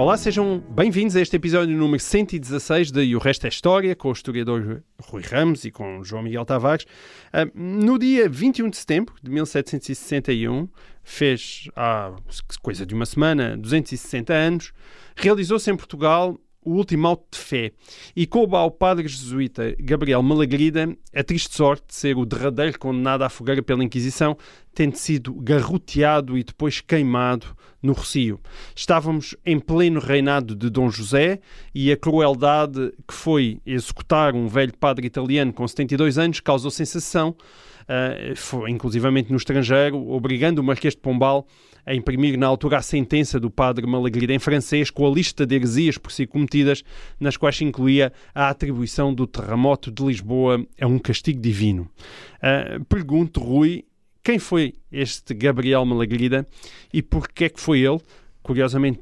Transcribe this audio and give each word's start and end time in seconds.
Olá, 0.00 0.16
sejam 0.16 0.64
bem-vindos 0.66 1.14
a 1.14 1.20
este 1.20 1.36
episódio 1.36 1.76
número 1.76 2.02
116 2.02 2.90
de 2.90 3.02
E 3.02 3.14
o 3.14 3.18
Resto 3.18 3.44
é 3.44 3.50
História, 3.50 3.94
com 3.94 4.08
o 4.08 4.12
historiador 4.12 4.82
Rui 4.98 5.22
Ramos 5.22 5.66
e 5.66 5.70
com 5.70 6.02
João 6.02 6.22
Miguel 6.22 6.46
Tavares. 6.46 6.86
Ah, 7.30 7.46
no 7.54 7.98
dia 7.98 8.26
21 8.26 8.70
de 8.70 8.78
setembro 8.78 9.14
de 9.22 9.30
1761, 9.30 10.70
fez 11.04 11.68
há 11.76 12.14
coisa 12.62 12.86
de 12.86 12.94
uma 12.94 13.04
semana, 13.04 13.58
260 13.58 14.32
anos, 14.32 14.72
realizou-se 15.14 15.70
em 15.70 15.76
Portugal 15.76 16.40
o 16.64 16.72
último 16.72 17.06
auto 17.06 17.26
de 17.32 17.38
fé 17.38 17.72
e 18.16 18.26
coube 18.26 18.56
ao 18.56 18.70
padre 18.70 19.06
jesuíta 19.06 19.76
Gabriel 19.78 20.22
Malagrida 20.22 20.96
a 21.14 21.22
triste 21.22 21.54
sorte 21.54 21.88
de 21.88 21.94
ser 21.94 22.16
o 22.16 22.24
derradeiro 22.24 22.78
condenado 22.78 23.20
à 23.20 23.28
fogueira 23.28 23.62
pela 23.62 23.84
Inquisição, 23.84 24.34
tendo 24.74 24.96
sido 24.96 25.34
garroteado 25.34 26.38
e 26.38 26.42
depois 26.42 26.80
queimado 26.80 27.54
no 27.82 27.92
Rocio. 27.92 28.40
Estávamos 28.74 29.36
em 29.44 29.58
pleno 29.58 30.00
reinado 30.00 30.54
de 30.54 30.68
Dom 30.68 30.90
José 30.90 31.40
e 31.74 31.90
a 31.90 31.96
crueldade 31.96 32.92
que 33.06 33.14
foi 33.14 33.60
executar 33.64 34.34
um 34.34 34.48
velho 34.48 34.76
padre 34.76 35.06
italiano 35.06 35.52
com 35.52 35.66
72 35.66 36.18
anos 36.18 36.40
causou 36.40 36.70
sensação, 36.70 37.30
uh, 37.30 38.36
foi, 38.36 38.70
inclusivamente 38.70 39.30
no 39.30 39.36
estrangeiro, 39.36 40.10
obrigando 40.10 40.60
o 40.60 40.64
Marquês 40.64 40.94
de 40.94 41.00
Pombal 41.00 41.46
a 41.84 41.94
imprimir 41.94 42.38
na 42.38 42.46
altura 42.46 42.78
a 42.78 42.82
sentença 42.82 43.40
do 43.40 43.50
padre 43.50 43.86
Malagrida 43.86 44.32
em 44.32 44.38
francês 44.38 44.90
com 44.90 45.06
a 45.06 45.10
lista 45.10 45.46
de 45.46 45.56
heresias 45.56 45.98
por 45.98 46.12
si 46.12 46.26
cometidas, 46.26 46.82
nas 47.18 47.36
quais 47.36 47.56
se 47.56 47.64
incluía 47.64 48.12
a 48.34 48.48
atribuição 48.48 49.12
do 49.12 49.26
terremoto 49.26 49.90
de 49.90 50.04
Lisboa 50.04 50.64
a 50.80 50.86
um 50.86 50.98
castigo 50.98 51.40
divino. 51.40 51.88
Uh, 52.36 52.84
pergunto, 52.84 53.40
Rui, 53.40 53.84
quem 54.22 54.38
foi 54.38 54.74
este 54.92 55.34
Gabriel 55.34 55.84
Malagrida 55.84 56.46
e 56.92 57.02
porquê 57.02 57.44
é 57.44 57.48
que 57.48 57.60
foi 57.60 57.80
ele, 57.80 58.00
curiosamente 58.42 59.00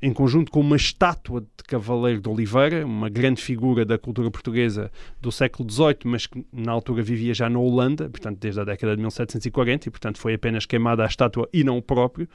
em 0.00 0.12
conjunto 0.12 0.52
com 0.52 0.60
uma 0.60 0.76
estátua 0.76 1.40
de 1.40 1.64
Cavaleiro 1.66 2.20
de 2.20 2.28
Oliveira, 2.28 2.84
uma 2.84 3.08
grande 3.08 3.42
figura 3.42 3.84
da 3.84 3.98
cultura 3.98 4.30
portuguesa 4.30 4.90
do 5.20 5.32
século 5.32 5.68
XVIII, 5.70 5.96
mas 6.04 6.26
que 6.26 6.44
na 6.52 6.70
altura 6.70 7.02
vivia 7.02 7.32
já 7.32 7.48
na 7.48 7.58
Holanda, 7.58 8.08
portanto 8.08 8.38
desde 8.38 8.60
a 8.60 8.64
década 8.64 8.94
de 8.94 9.00
1740, 9.00 9.88
e 9.88 9.90
portanto 9.90 10.18
foi 10.18 10.34
apenas 10.34 10.66
queimada 10.66 11.02
a 11.02 11.06
estátua 11.06 11.48
e 11.52 11.64
não 11.64 11.78
o 11.78 11.82
próprio. 11.82 12.28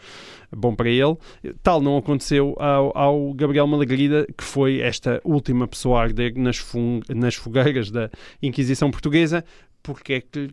Bom 0.51 0.75
para 0.75 0.89
ele. 0.89 1.15
Tal 1.61 1.81
não 1.81 1.97
aconteceu 1.97 2.55
ao, 2.59 2.97
ao 2.97 3.33
Gabriel 3.33 3.67
Malagrida, 3.67 4.27
que 4.35 4.43
foi 4.43 4.81
esta 4.81 5.21
última 5.23 5.67
pessoa 5.67 5.99
a 5.99 6.03
arder 6.03 6.33
nas, 6.35 6.61
nas 7.09 7.35
fogueiras 7.35 7.91
da 7.91 8.09
Inquisição 8.41 8.89
Portuguesa, 8.89 9.45
porque 9.83 10.13
é 10.13 10.21
que 10.21 10.49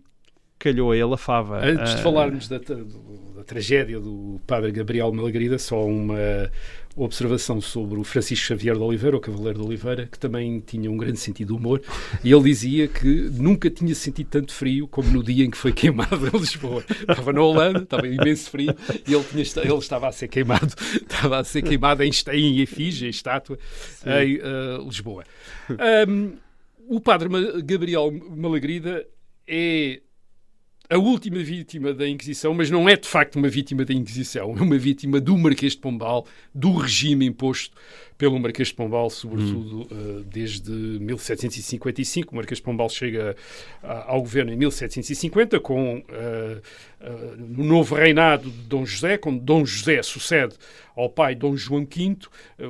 calhou 0.59 0.92
a 0.92 0.97
ele 0.97 1.14
a 1.14 1.17
fava. 1.17 1.64
Antes 1.64 1.95
de 1.95 2.01
Ah, 2.01 2.03
falarmos 2.03 2.48
da, 2.48 2.59
da 2.59 3.45
tragédia 3.45 4.01
do 4.01 4.41
padre 4.47 4.73
Gabriel 4.73 5.12
Malagrida, 5.12 5.59
só 5.59 5.87
uma 5.87 6.50
observação 7.05 7.61
sobre 7.61 7.98
o 7.98 8.05
Francisco 8.05 8.47
Xavier 8.47 8.75
de 8.75 8.83
Oliveira, 8.83 9.17
o 9.17 9.20
Cavaleiro 9.20 9.61
de 9.61 9.65
Oliveira, 9.65 10.09
que 10.11 10.19
também 10.19 10.61
tinha 10.61 10.91
um 10.91 10.97
grande 10.97 11.19
sentido 11.19 11.48
de 11.48 11.53
humor, 11.55 11.81
e 12.25 12.33
ele 12.33 12.42
dizia 12.42 12.89
que 12.89 13.31
nunca 13.33 13.70
tinha 13.70 13.95
sentido 13.95 14.28
tanto 14.28 14.53
frio 14.53 14.89
como 14.89 15.09
no 15.11 15.23
dia 15.23 15.45
em 15.45 15.50
que 15.50 15.56
foi 15.56 15.73
queimado 15.73 16.27
em 16.27 16.39
Lisboa. 16.39 16.84
Estava 16.89 17.33
na 17.33 17.41
Holanda, 17.41 17.83
estava 17.84 18.06
imenso 18.09 18.50
frio, 18.50 18.75
e 19.06 19.15
ele, 19.15 19.25
tinha 19.25 19.65
ele 19.65 19.78
estava 19.78 20.09
a 20.09 20.12
ser 20.12 20.28
queimado, 20.28 20.75
estava 21.00 21.38
a 21.38 21.44
ser 21.44 21.62
queimado 21.62 22.03
em, 22.03 22.10
em 22.33 22.60
efígie, 22.60 23.06
em 23.06 23.10
estátua, 23.10 23.59
em 24.04 24.41
ah, 24.43 24.83
Lisboa. 24.84 25.25
Ahm, 25.71 26.33
o 26.88 27.00
padre 27.00 27.28
Gabriel 27.62 28.10
Malagrida 28.10 29.06
é 29.47 30.00
a 30.91 30.97
última 30.97 31.38
vítima 31.43 31.93
da 31.93 32.09
Inquisição, 32.09 32.54
mas 32.54 32.71
não 32.71 32.88
é 32.88 32.97
de 32.97 33.06
facto 33.06 33.37
uma 33.37 33.49
vítima 33.49 33.84
da 33.84 33.93
Inquisição, 33.93 34.54
é 34.59 34.62
uma 34.62 34.78
vítima 34.78 35.21
do 35.21 35.37
Marquês 35.37 35.72
de 35.72 35.78
Pombal, 35.78 36.26
do 36.54 36.72
regime 36.72 37.26
imposto 37.26 37.76
pelo 38.16 38.38
Marquês 38.41 38.69
de 38.69 38.75
Pombal, 38.75 39.10
sobretudo 39.10 39.87
eh, 39.93 40.22
desde 40.32 40.71
1755. 40.72 42.32
O 42.32 42.37
Marquês 42.37 42.59
de 42.59 42.65
Pombal 42.65 42.88
chega 42.88 43.37
ah, 43.82 44.06
ao 44.09 44.21
governo 44.22 44.53
em 44.53 44.56
1750, 44.56 45.60
com 45.60 46.03
no 47.38 47.65
novo 47.65 47.94
reinado 47.94 48.50
de 48.50 48.62
Dom 48.62 48.84
José, 48.84 49.19
quando 49.19 49.41
Dom 49.41 49.65
José 49.65 50.03
sucede 50.03 50.56
ao 50.97 51.09
pai 51.09 51.34
Dom 51.34 51.56
João 51.56 51.87
V. 51.87 52.16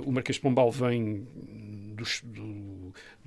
o 0.04 0.12
Marquês 0.12 0.36
de 0.36 0.42
Pombal 0.42 0.70
vem 0.70 1.26
dos- 1.94 2.20
do, 2.24 2.42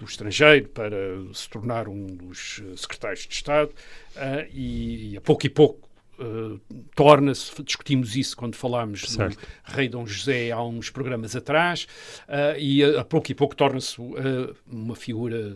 do 0.05 0.09
estrangeiro 0.09 0.67
para 0.69 0.97
se 1.33 1.47
tornar 1.49 1.87
um 1.87 2.05
dos 2.07 2.61
eh, 2.63 2.75
secretários 2.75 3.27
de 3.27 3.33
Estado 3.33 3.71
ah, 4.15 4.45
e, 4.51 5.11
e 5.13 5.17
a 5.17 5.21
pouco 5.21 5.45
e 5.45 5.49
pouco 5.49 5.87
eh, 6.19 6.59
torna-se, 6.95 7.61
discutimos 7.63 8.15
isso 8.15 8.35
quando 8.35 8.55
falámos 8.55 9.01
Certo. 9.01 9.37
do 9.37 9.47
rei 9.75 9.87
Dom 9.87 10.05
José 10.05 10.51
há 10.51 10.61
uns 10.63 10.89
programas 10.89 11.35
atrás, 11.35 11.87
ah, 12.27 12.55
e 12.57 12.83
a, 12.83 13.01
a 13.01 13.05
pouco 13.05 13.31
e 13.31 13.35
pouco 13.35 13.55
torna-se 13.55 14.01
ah, 14.01 14.53
uma 14.67 14.95
figura 14.95 15.51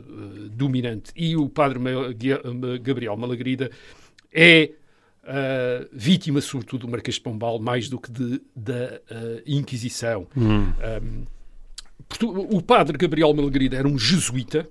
dominante. 0.51 1.11
E 1.15 1.35
o 1.35 1.49
padre 1.49 1.79
Gabriel 2.81 3.17
Malagrida 3.17 3.69
é 4.31 4.71
vítima, 5.91 6.39
sobretudo, 6.39 6.81
do 6.85 6.91
Marquês 6.91 7.15
de 7.15 7.21
Pombal, 7.21 7.57
mais 7.57 7.89
do 7.89 7.99
que 7.99 8.11
de- 8.11 8.39
da 8.55 8.99
Inquisição. 9.47 10.27
Um, 10.37 10.71
Portu- 10.71 11.34
o 12.23 12.61
padre 12.61 12.97
Gabriel 12.97 13.33
Malagrida 13.33 13.77
era 13.77 13.87
um 13.87 13.97
jesuíta, 13.97 14.69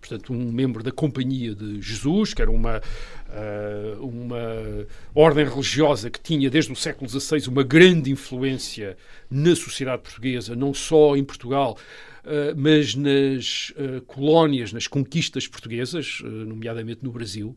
portanto, 0.00 0.32
um 0.32 0.50
membro 0.50 0.82
da 0.82 0.90
Companhia 0.90 1.54
de 1.54 1.80
Jesus, 1.80 2.34
que 2.34 2.42
era 2.42 2.50
uma, 2.50 2.82
ah, 3.28 3.96
uma 4.00 4.86
ordem 5.14 5.46
religiosa 5.46 6.10
que 6.10 6.20
tinha, 6.20 6.50
desde 6.50 6.72
o 6.72 6.76
século 6.76 7.08
XVI, 7.08 7.48
uma 7.48 7.62
grande 7.62 8.10
influência 8.10 8.96
na 9.30 9.54
sociedade 9.54 10.02
portuguesa, 10.02 10.56
não 10.56 10.74
só 10.74 11.16
em 11.16 11.24
Portugal, 11.24 11.78
ah, 12.24 12.52
mas 12.56 12.94
nas 12.94 13.72
ah, 13.76 14.02
colónias, 14.06 14.72
nas 14.72 14.88
conquistas 14.88 15.46
portuguesas, 15.46 16.20
nomeadamente 16.24 17.00
no 17.02 17.12
Brasil. 17.12 17.56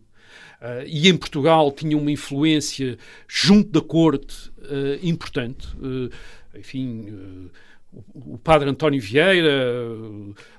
E 0.88 1.08
em 1.08 1.16
Portugal 1.16 1.72
tinha 1.72 1.98
uma 1.98 2.12
influência 2.12 2.98
junto 3.28 3.70
da 3.70 3.82
corte 3.82 4.52
importante. 5.02 5.68
Enfim, 6.56 7.50
o 8.14 8.38
padre 8.38 8.70
António 8.70 9.02
Vieira, 9.02 9.74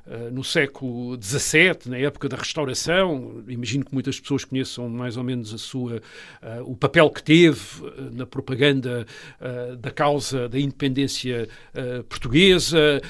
eh, 0.09 0.31
no 0.31 0.45
século 0.45 1.21
XVII, 1.21 1.91
na 1.91 1.99
época 1.99 2.29
da 2.29 2.37
Restauração, 2.37 3.43
imagino 3.49 3.85
que 3.85 3.93
muitas 3.93 4.21
pessoas 4.21 4.45
conheçam 4.45 4.89
mais 4.89 5.17
ou 5.17 5.25
menos 5.25 5.53
a 5.53 5.59
sua, 5.59 6.01
eh, 6.43 6.61
o 6.65 6.77
papel 6.77 7.11
que 7.11 7.23
teve 7.23 7.61
eh, 7.83 8.11
na 8.13 8.27
propaganda 8.27 9.07
da 9.79 9.91
causa 9.91 10.49
da 10.49 10.59
independência 10.59 11.49
portuguesa, 12.09 13.01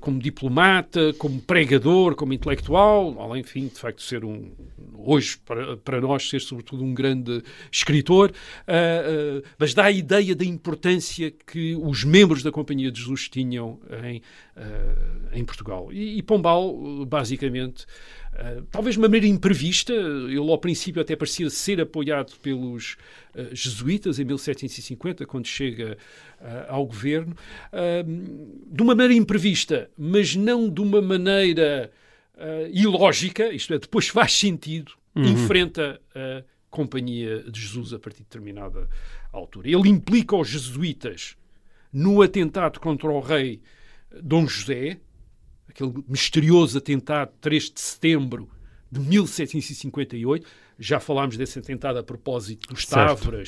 como 0.00 0.18
diplomata, 0.18 1.12
como 1.14 1.40
pregador, 1.40 2.14
como 2.14 2.32
intelectual, 2.32 3.16
além, 3.20 3.40
enfim, 3.40 3.68
de 3.68 3.78
facto, 3.78 4.02
ser 4.02 4.24
um, 4.24 4.50
hoje, 4.96 5.38
para, 5.44 5.76
para 5.76 6.00
nós, 6.00 6.28
ser 6.28 6.40
sobretudo 6.40 6.84
um 6.84 6.94
grande 6.94 7.42
escritor, 7.70 8.32
mas 9.58 9.74
dá 9.74 9.84
a 9.84 9.90
ideia 9.90 10.34
da 10.34 10.44
importância 10.44 11.32
que 11.46 11.76
os 11.76 12.04
membros 12.04 12.42
da 12.42 12.50
Companhia 12.50 12.90
de 12.90 13.00
Jesus 13.00 13.28
tinham 13.28 13.39
em, 13.42 14.22
eh, 14.56 15.38
em 15.38 15.44
Portugal. 15.44 15.92
E, 15.92 16.18
e 16.18 16.22
Pombal, 16.22 17.04
basicamente, 17.06 17.86
eh, 18.34 18.62
talvez 18.70 18.94
de 18.94 19.00
uma 19.00 19.08
maneira 19.08 19.26
imprevista, 19.26 19.92
ele 19.92 20.38
ao 20.38 20.58
princípio 20.58 21.00
até 21.00 21.16
parecia 21.16 21.48
ser 21.50 21.80
apoiado 21.80 22.32
pelos 22.40 22.96
eh, 23.34 23.48
jesuítas 23.52 24.18
em 24.18 24.24
1750, 24.24 25.26
quando 25.26 25.46
chega 25.46 25.96
ao 26.68 26.86
governo, 26.86 27.36
de 28.66 28.82
uma 28.82 28.94
maneira 28.94 29.12
imprevista, 29.12 29.90
mas 29.98 30.34
não 30.34 30.70
de 30.70 30.80
uma 30.80 31.02
maneira 31.02 31.92
ilógica, 32.72 33.52
isto 33.52 33.74
é, 33.74 33.78
depois 33.78 34.08
faz 34.08 34.32
sentido, 34.32 34.92
enfrenta 35.14 36.00
a 36.14 36.42
Companhia 36.70 37.42
de 37.42 37.60
Jesus 37.60 37.92
a 37.92 37.98
partir 37.98 38.20
de 38.20 38.24
determinada 38.24 38.88
altura. 39.32 39.68
Ele 39.68 39.88
implica 39.88 40.34
os 40.34 40.48
jesuítas 40.48 41.36
no 41.92 42.22
atentado 42.22 42.80
contra 42.80 43.08
o 43.08 43.20
rei 43.20 43.60
Dom 44.22 44.46
José, 44.46 45.00
aquele 45.68 45.92
misterioso 46.08 46.78
atentado 46.78 47.30
de 47.32 47.38
3 47.38 47.70
de 47.70 47.80
setembro 47.80 48.48
de 48.90 49.00
1758. 49.00 50.46
Já 50.80 50.98
falámos 50.98 51.36
desse 51.36 51.58
atentado 51.58 51.98
a 51.98 52.02
propósito 52.02 52.68
dos 52.68 52.86
Certo. 52.86 53.18
Távora 53.18 53.42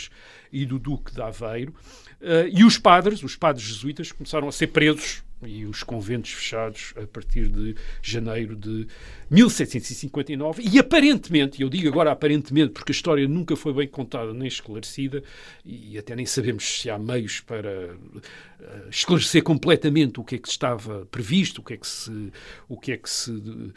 e 0.52 0.66
do 0.66 0.78
Duque 0.78 1.12
de 1.12 1.22
Aveiro. 1.22 1.74
Eh, 2.20 2.50
e 2.52 2.64
os 2.64 2.78
padres, 2.78 3.22
os 3.22 3.34
padres 3.34 3.66
jesuítas, 3.66 4.12
começaram 4.12 4.46
a 4.46 4.52
ser 4.52 4.68
presos 4.68 5.24
e 5.46 5.66
os 5.66 5.82
conventos 5.82 6.30
fechados 6.32 6.94
a 6.96 7.06
partir 7.06 7.48
de 7.48 7.74
janeiro 8.00 8.54
de 8.54 8.86
1759 9.30 10.62
e 10.62 10.78
aparentemente, 10.78 11.60
e 11.60 11.64
eu 11.64 11.68
digo 11.68 11.88
agora 11.88 12.12
aparentemente 12.12 12.72
porque 12.72 12.92
a 12.92 12.94
história 12.94 13.26
nunca 13.26 13.56
foi 13.56 13.72
bem 13.72 13.88
contada 13.88 14.32
nem 14.32 14.46
esclarecida 14.46 15.22
e 15.64 15.98
até 15.98 16.14
nem 16.14 16.26
sabemos 16.26 16.80
se 16.80 16.90
há 16.90 16.98
meios 16.98 17.40
para 17.40 17.94
uh, 17.94 18.88
esclarecer 18.90 19.42
completamente 19.42 20.20
o 20.20 20.24
que 20.24 20.36
é 20.36 20.38
que 20.38 20.48
estava 20.48 21.06
previsto, 21.06 21.60
o 21.60 21.64
que 21.64 21.74
é 21.74 21.76
que 21.76 21.86
se, 21.86 22.32
o 22.68 22.78
que 22.78 22.92
é 22.92 22.96
que 22.96 23.08
se, 23.08 23.30
uh, 23.30 23.72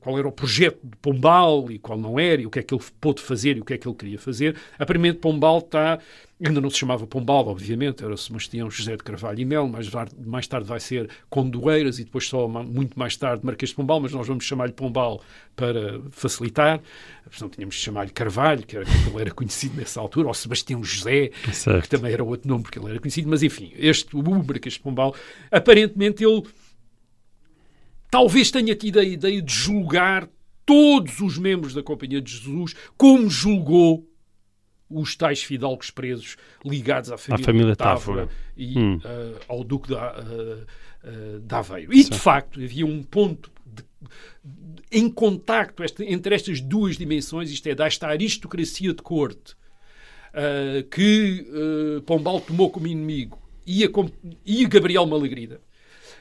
qual 0.00 0.18
era 0.18 0.28
o 0.28 0.32
projeto 0.32 0.78
de 0.82 0.96
Pombal 0.96 1.70
e 1.70 1.78
qual 1.78 1.98
não 1.98 2.18
era, 2.18 2.40
e 2.40 2.46
o 2.46 2.50
que 2.50 2.60
é 2.60 2.62
que 2.62 2.74
ele 2.74 2.82
pôde 2.92 3.22
fazer 3.22 3.56
e 3.56 3.60
o 3.60 3.64
que 3.64 3.74
é 3.74 3.78
que 3.78 3.86
ele 3.88 3.96
queria 3.96 4.18
fazer. 4.18 4.56
Aparentemente 4.78 5.18
Pombal 5.18 5.58
está 5.58 5.98
Ainda 6.44 6.60
não 6.60 6.68
se 6.68 6.78
chamava 6.78 7.06
Pombal, 7.06 7.46
obviamente, 7.46 8.04
era 8.04 8.16
Sebastião 8.16 8.68
José 8.68 8.96
de 8.96 9.04
Carvalho 9.04 9.38
e 9.40 9.44
Mel, 9.44 9.68
mais, 9.68 9.88
mais 10.26 10.46
tarde 10.48 10.66
vai 10.66 10.80
ser 10.80 11.08
Condoeiras 11.30 12.00
e 12.00 12.04
depois 12.04 12.26
só 12.26 12.48
muito 12.48 12.98
mais 12.98 13.16
tarde 13.16 13.46
Marquês 13.46 13.70
de 13.70 13.76
Pombal, 13.76 14.00
mas 14.00 14.12
nós 14.12 14.26
vamos 14.26 14.44
chamar-lhe 14.44 14.72
Pombal 14.72 15.22
para 15.54 16.00
facilitar. 16.10 16.82
Portanto, 17.24 17.54
tínhamos 17.54 17.76
de 17.76 17.80
chamar-lhe 17.80 18.10
Carvalho, 18.10 18.66
que 18.66 18.76
era 18.76 18.84
ele 18.84 19.20
era 19.20 19.30
conhecido 19.30 19.76
nessa 19.76 20.00
altura, 20.00 20.26
ou 20.26 20.34
Sebastião 20.34 20.82
José, 20.82 21.30
certo. 21.52 21.82
que 21.84 21.88
também 21.88 22.12
era 22.12 22.24
outro 22.24 22.48
nome 22.48 22.64
porque 22.64 22.80
ele 22.80 22.90
era 22.90 22.98
conhecido, 22.98 23.28
mas 23.28 23.42
enfim, 23.42 23.72
este, 23.76 24.16
o 24.16 24.22
Marquês 24.22 24.74
de 24.74 24.80
Pombal, 24.80 25.14
aparentemente 25.52 26.24
ele 26.24 26.42
talvez 28.10 28.50
tenha 28.50 28.74
tido 28.74 28.98
a 28.98 29.04
ideia 29.04 29.40
de 29.40 29.52
julgar 29.54 30.28
todos 30.64 31.20
os 31.20 31.38
membros 31.38 31.74
da 31.74 31.82
Companhia 31.82 32.20
de 32.20 32.32
Jesus 32.32 32.74
como 32.96 33.28
julgou 33.28 34.08
os 34.88 35.16
tais 35.16 35.42
fidalgos 35.42 35.90
presos 35.90 36.36
ligados 36.64 37.10
à 37.10 37.18
família, 37.18 37.44
família 37.44 37.76
Távora, 37.76 38.28
e 38.56 38.78
hum. 38.78 38.96
uh, 38.96 39.40
ao 39.48 39.64
Duque 39.64 39.88
de, 39.88 39.94
uh, 39.94 39.98
uh, 39.98 41.40
de 41.40 41.54
Aveiro. 41.54 41.92
E, 41.92 42.04
de 42.04 42.18
facto, 42.18 42.60
havia 42.60 42.86
um 42.86 43.02
ponto 43.02 43.50
de, 43.66 43.82
de, 44.44 44.82
em 44.92 45.10
contacto 45.10 45.82
este, 45.82 46.04
entre 46.04 46.34
estas 46.34 46.60
duas 46.60 46.96
dimensões, 46.96 47.50
isto 47.50 47.66
é, 47.66 47.74
desta 47.74 48.08
aristocracia 48.08 48.92
de 48.92 49.02
corte 49.02 49.56
que 50.90 51.46
Pombal 52.06 52.40
tomou 52.40 52.68
como 52.68 52.88
inimigo 52.88 53.40
e, 53.64 53.84
a, 53.84 53.88
e 54.44 54.66
Gabriel 54.66 55.06
Malagrida 55.06 55.60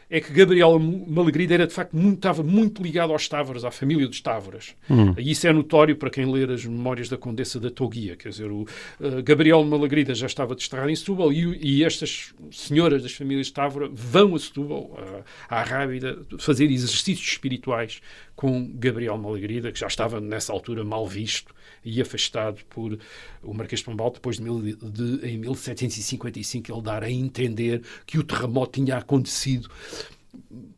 é 0.09 0.19
que 0.19 0.31
Gabriel 0.31 0.77
Malagrida 0.79 1.53
era 1.53 1.67
de 1.67 1.73
facto 1.73 1.95
muito, 1.95 2.15
estava 2.15 2.43
muito 2.43 2.81
ligado 2.81 3.11
aos 3.11 3.27
Távoras, 3.27 3.63
à 3.63 3.71
família 3.71 4.07
dos 4.07 4.21
Távoras. 4.21 4.75
Hum. 4.89 5.13
Isso 5.17 5.47
é 5.47 5.53
notório 5.53 5.95
para 5.95 6.09
quem 6.09 6.31
ler 6.31 6.51
as 6.51 6.65
memórias 6.65 7.09
da 7.09 7.17
Condessa 7.17 7.59
da 7.59 7.69
Toguia. 7.69 8.15
Quer 8.15 8.29
dizer, 8.29 8.51
o 8.51 8.61
uh, 8.61 9.23
Gabriel 9.23 9.63
Malagrida 9.63 10.13
já 10.13 10.27
estava 10.27 10.55
desterrado 10.55 10.89
em 10.89 10.95
Setúbal 10.95 11.31
e, 11.31 11.57
e 11.61 11.83
estas 11.83 12.33
senhoras 12.51 13.03
das 13.03 13.13
famílias 13.13 13.49
Távora 13.51 13.89
vão 13.91 14.35
a 14.35 14.39
Setúbal, 14.39 14.83
uh, 14.83 15.23
à 15.49 15.63
Rábida, 15.63 16.19
fazer 16.39 16.65
exercícios 16.71 17.27
espirituais 17.27 18.01
com 18.35 18.71
Gabriel 18.75 19.17
Malagrida, 19.17 19.71
que 19.71 19.79
já 19.79 19.87
estava 19.87 20.19
nessa 20.19 20.51
altura 20.51 20.83
mal 20.83 21.07
visto 21.07 21.53
e 21.83 22.01
afastado 22.01 22.63
por 22.65 22.97
o 23.41 23.53
Marquês 23.53 23.79
de 23.79 23.85
Pombal, 23.85 24.11
depois 24.11 24.37
de, 24.37 24.43
mil, 24.43 24.61
de, 24.61 25.27
em 25.27 25.37
1755 25.37 26.71
ele 26.71 26.81
dar 26.81 27.03
a 27.03 27.11
entender 27.11 27.83
que 28.05 28.17
o 28.17 28.23
terremoto 28.23 28.81
tinha 28.81 28.97
acontecido 28.97 29.69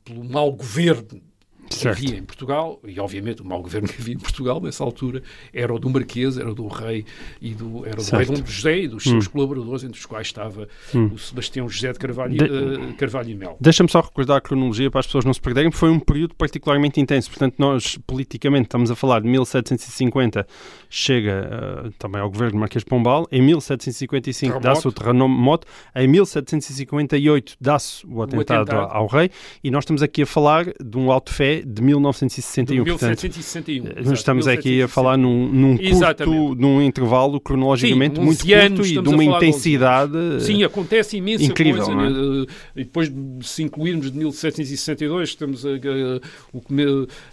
pelo 0.03 0.23
mau 0.23 0.51
governo 0.51 1.21
que 1.69 1.87
havia 1.87 2.17
em 2.17 2.23
Portugal, 2.23 2.79
e 2.85 2.99
obviamente 2.99 3.41
o 3.41 3.45
mau 3.45 3.61
governo 3.61 3.87
que 3.89 4.01
havia 4.01 4.15
em 4.15 4.19
Portugal 4.19 4.61
nessa 4.61 4.83
altura 4.83 5.21
era 5.53 5.73
o 5.73 5.79
do 5.79 5.89
Marquês, 5.89 6.37
era 6.37 6.49
o 6.49 6.55
do 6.55 6.67
rei 6.67 7.05
e 7.41 7.53
do, 7.53 7.85
era 7.85 7.97
do 7.97 8.03
rei 8.03 8.25
Dom 8.25 8.45
José 8.45 8.79
e 8.79 8.87
dos 8.87 9.03
seus 9.03 9.27
hum. 9.27 9.29
colaboradores, 9.29 9.83
entre 9.83 9.99
os 9.99 10.05
quais 10.05 10.27
estava 10.27 10.67
hum. 10.93 11.11
o 11.13 11.17
Sebastião 11.17 11.67
José 11.67 11.91
de 11.91 11.99
Carvalho, 11.99 12.37
de... 12.37 12.43
uh, 12.43 12.93
Carvalho 12.95 13.29
e 13.29 13.35
Mel. 13.35 13.57
Deixa-me 13.59 13.89
só 13.89 14.01
recordar 14.01 14.37
a 14.37 14.41
cronologia 14.41 14.89
para 14.89 14.99
as 14.99 15.05
pessoas 15.05 15.25
não 15.25 15.33
se 15.33 15.41
perderem, 15.41 15.71
foi 15.71 15.89
um 15.89 15.99
período 15.99 16.35
particularmente 16.35 16.99
intenso, 16.99 17.29
portanto 17.29 17.55
nós 17.57 17.97
politicamente 18.05 18.65
estamos 18.65 18.91
a 18.91 18.95
falar 18.95 19.21
de 19.21 19.27
1750, 19.27 20.47
chega 20.95 21.85
uh, 21.85 21.91
também 21.99 22.21
ao 22.21 22.29
governo 22.29 22.57
Marquês 22.57 22.81
de 22.81 22.89
Pombal, 22.89 23.27
em 23.29 23.41
1755 23.41 24.61
dá-se 24.61 24.87
o 24.87 24.91
terremoto, 24.93 25.67
em 25.93 26.07
1758 26.07 27.57
dá-se 27.59 28.07
o 28.07 28.21
atentado, 28.21 28.37
o 28.37 28.41
atentado 28.61 28.93
ao 28.93 29.05
rei, 29.05 29.29
e 29.61 29.69
nós 29.69 29.83
estamos 29.83 30.01
aqui 30.01 30.21
a 30.21 30.25
falar 30.25 30.67
de 30.81 30.97
um 30.97 31.11
alto 31.11 31.33
fé 31.33 31.61
de 31.65 31.81
1961. 31.81 32.83
De 32.83 32.89
1761. 32.89 33.83
Portanto, 33.83 34.05
nós 34.07 34.19
estamos 34.19 34.47
aqui 34.47 34.81
a 34.81 34.87
falar 34.87 35.17
num, 35.17 35.47
num 35.49 35.77
curto, 35.77 36.55
num 36.55 36.81
intervalo 36.81 37.41
cronologicamente 37.41 38.15
Sim, 38.15 38.21
muito 38.21 38.45
curto 38.45 38.85
e 38.85 39.01
de 39.01 39.09
uma 39.09 39.23
intensidade. 39.23 40.17
Sim, 40.39 40.63
acontece 40.63 41.17
imensa 41.17 41.43
incrível, 41.43 41.83
coisa. 41.83 42.45
É? 42.75 42.79
E 42.79 42.83
depois, 42.85 43.11
se 43.41 43.63
incluirmos 43.63 44.09
de 44.09 44.17
1762, 44.17 45.35
temos 45.35 45.65
a, 45.65 45.69
a, 45.71 45.73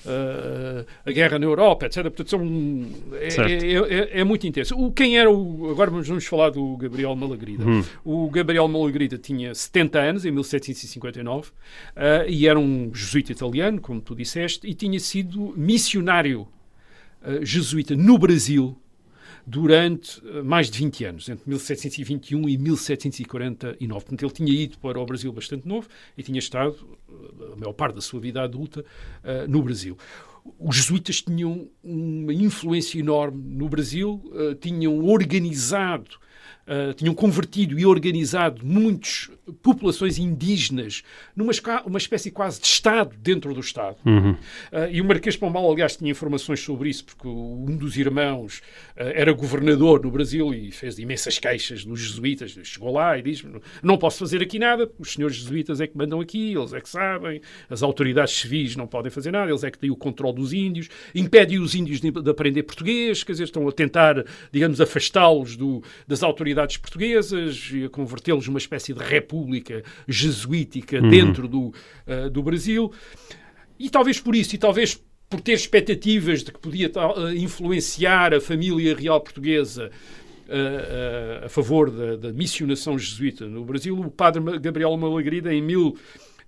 a, 0.09 0.85
a, 1.07 1.13
guerra 1.13 1.39
na 1.39 1.47
Europa, 1.47 1.87
etc. 1.87 2.03
Portanto, 2.05 2.29
são, 2.31 2.87
é, 3.21 3.52
é, 3.53 3.99
é, 4.17 4.21
é, 4.21 4.25
muito 4.25 4.47
intenso. 4.47 4.77
O, 4.77 4.93
quem 4.93 5.19
era 5.19 5.31
o. 5.31 5.71
Agora 5.71 5.91
vamos 5.91 6.27
falar 6.27 6.51
do 6.51 6.77
Gabriel 6.77 7.15
Malagrida. 7.15 7.65
Hum. 7.65 7.83
O 8.05 8.31
Gabriel 8.31 8.67
Malagrida 8.69 9.19
tinha 9.19 9.55
70 9.55 9.99
anos, 9.99 10.25
em 10.25 10.31
1759, 10.31 11.51
uh, 11.51 11.53
e 12.29 12.47
era 12.47 12.59
um 12.59 12.95
jesuíta 12.95 13.33
italiano, 13.33 13.81
como 13.81 14.01
tu 14.01 14.15
disseste, 14.15 14.67
e 14.67 14.75
tinha 14.75 14.99
sido 15.01 15.53
missionário 15.57 16.49
uh, 17.23 17.45
jesuíta 17.45 17.95
no 17.95 18.19
Brasil 18.19 18.77
durante 19.47 20.21
uh, 20.21 20.45
mais 20.45 20.71
de 20.71 20.79
20 20.79 21.05
anos, 21.05 21.29
entre 21.29 21.49
1721 21.49 22.49
e 22.49 22.59
1749. 22.59 24.05
Portanto, 24.05 24.23
ele 24.23 24.33
tinha 24.33 24.53
ido 24.53 24.79
para 24.79 25.01
o 25.01 25.07
Brasil 25.07 25.33
bastante 25.33 25.67
novo 25.67 25.89
e 26.17 26.23
tinha 26.23 26.39
estado, 26.39 26.77
uh, 27.09 27.53
a 27.53 27.57
maior 27.57 27.73
parte 27.73 27.95
da 27.95 28.01
sua 28.01 28.21
vida 28.21 28.43
adulta, 28.43 28.85
no 29.49 29.63
Brasil 29.63 29.97
os 30.59 30.77
jesuítas 30.77 31.23
tinham 31.23 31.69
uma 31.83 32.33
influência 32.33 32.99
enorme 32.99 33.43
no 33.55 33.69
Brasil, 33.69 34.23
uh, 34.27 34.55
tinham 34.55 35.05
organizado, 35.05 36.19
uh, 36.67 36.93
tinham 36.95 37.15
convertido 37.15 37.79
e 37.79 37.87
organizado 37.87 38.65
muitas 38.65 39.31
populações 39.63 40.19
indígenas 40.19 41.03
numa 41.35 41.53
uma 41.85 41.99
espécie 41.99 42.31
quase 42.31 42.61
de 42.61 42.67
Estado 42.67 43.15
dentro 43.19 43.53
do 43.53 43.61
Estado. 43.61 43.97
Uhum. 44.05 44.33
Uh, 44.33 44.37
e 44.91 45.01
o 45.01 45.05
Marquês 45.05 45.35
de 45.35 45.41
Pombal, 45.41 45.71
aliás, 45.71 45.97
tinha 45.97 46.11
informações 46.11 46.61
sobre 46.61 46.89
isso, 46.89 47.05
porque 47.05 47.27
um 47.27 47.77
dos 47.77 47.97
irmãos 47.97 48.59
uh, 48.97 49.13
era 49.15 49.33
governador 49.33 50.03
no 50.03 50.11
Brasil 50.11 50.55
e 50.55 50.71
fez 50.71 50.99
imensas 50.99 51.39
queixas 51.39 51.85
dos 51.85 52.01
jesuítas. 52.01 52.57
Chegou 52.63 52.93
lá 52.93 53.19
e 53.19 53.23
diz: 53.23 53.45
Não 53.83 53.99
posso 53.99 54.19
fazer 54.19 54.43
aqui 54.43 54.59
nada, 54.59 54.91
os 54.99 55.15
senhores 55.15 55.37
jesuítas 55.37 55.81
é 55.81 55.87
que 55.87 55.97
mandam 55.97 56.21
aqui, 56.21 56.55
eles 56.55 56.73
é 56.73 56.81
que 56.81 56.89
sabem, 56.89 57.41
as 57.69 57.83
autoridades 57.83 58.35
civis 58.35 58.77
não 58.77 58.87
podem 58.87 59.11
fazer 59.11 59.33
nada, 59.33 59.51
eles 59.51 59.65
é 59.65 59.71
que 59.71 59.79
têm 59.79 59.91
o 59.91 59.97
controle 59.97 60.37
dos 60.37 60.53
índios, 60.53 60.89
impedem 61.15 61.59
os 61.59 61.75
índios 61.75 62.01
de, 62.01 62.11
de 62.11 62.31
aprender 62.31 62.63
português, 62.63 63.25
quer 63.25 63.33
dizer, 63.33 63.45
estão 63.45 63.67
a 63.69 63.73
tentar, 63.73 64.25
digamos, 64.53 64.81
afastá-los 64.81 65.57
das 66.07 66.23
autoridades 66.23 66.42
portuguesas 66.77 67.71
e 67.73 67.85
a 67.85 67.89
convertê-los 67.89 68.47
numa 68.47 68.59
espécie 68.59 68.93
de 68.93 69.03
república 69.03 69.83
jesuítica 70.07 71.01
uhum. 71.01 71.11
dentro 71.11 71.49
do, 71.49 71.67
uh, 71.69 72.31
do 72.31 72.43
Brasil. 72.43 72.93
E 73.79 73.91
talvez 73.91 74.21
por 74.21 74.35
isso, 74.35 74.55
e 74.55 74.59
talvez 74.59 75.01
por 75.29 75.41
ter 75.41 75.53
expectativas 75.53 76.43
de 76.43 76.53
que 76.53 76.59
podia 76.59 76.91
uh, 76.91 77.33
influenciar 77.35 78.35
a 78.35 78.41
família 78.41 78.95
real 78.95 79.21
portuguesa 79.21 79.91
uh, 80.49 81.47
a 81.47 81.49
favor 81.49 81.91
da, 81.91 82.17
da, 82.17 82.33
missionação 82.33 82.99
jesuíta 82.99 83.47
no 83.47 83.65
Brasil, 83.65 83.99
o 83.99 84.11
padre 84.11 84.43
Gabriel 84.59 84.97
Malagrida, 84.97 85.53
em 85.53 85.63
mil 85.63 85.97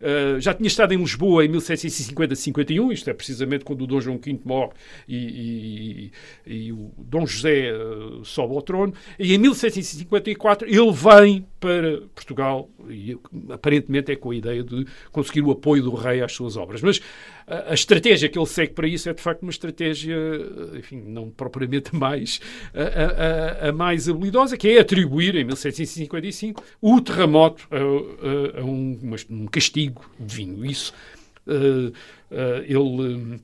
Uh, 0.05 0.39
já 0.39 0.53
tinha 0.53 0.67
estado 0.67 0.93
em 0.93 0.99
Lisboa 0.99 1.47
em 1.47 1.49
1750-51, 1.49 2.93
isto 2.93 3.09
é 3.09 3.15
precisamente 3.15 3.65
quando 3.65 3.81
o 3.81 3.87
Dom 3.87 4.03
João 4.03 4.21
V 4.23 4.39
morre 4.45 4.73
e, 5.09 6.11
e, 6.47 6.57
e 6.67 6.73
o 6.73 6.91
Dom 6.99 7.27
José 7.27 7.73
uh, 7.73 8.23
sobe 8.23 8.55
ao 8.55 8.61
trono, 8.61 8.93
e 9.19 9.35
em 9.35 9.39
1754 9.39 10.69
ele 10.69 10.93
vem 10.93 11.47
para 11.65 12.03
Portugal 12.15 12.69
e 12.91 13.17
aparentemente 13.49 14.13
é 14.13 14.17
com 14.17 14.33
a 14.33 14.37
ideia 14.37 14.63
de 14.63 14.87
conseguir 15.11 15.41
o 15.41 15.51
apoio 15.51 15.83
do 15.83 15.95
rei 15.95 16.21
às 16.21 16.33
suas 16.33 16.59
obras. 16.59 16.83
Mas 16.83 17.01
a, 17.47 17.73
estratégia 17.73 18.29
que 18.29 18.39
ele 18.39 18.45
segue 18.45 18.75
para 18.75 18.87
isso 18.87 19.09
é 19.09 19.15
de 19.15 19.23
facto 19.23 19.41
uma 19.41 19.51
estratégia, 19.51 20.15
enfim, 20.77 21.03
não 21.07 21.31
propriamente 21.31 21.97
mais 21.97 22.39
a, 22.75 23.65
a, 23.65 23.69
a 23.71 23.73
mais 23.73 24.11
habilidosa, 24.11 24.59
que 24.59 24.69
é 24.69 24.79
atribuir 24.79 25.37
em 25.37 25.45
1755 25.45 26.63
o 26.83 27.01
terremoto 27.01 27.67
a, 27.71 28.63
um, 28.63 29.01
um, 29.31 29.47
castigo 29.47 30.05
divino. 30.21 30.67
Isso 30.67 30.93
uh, 31.47 31.89
uh, 31.89 32.63
ele 32.67 33.41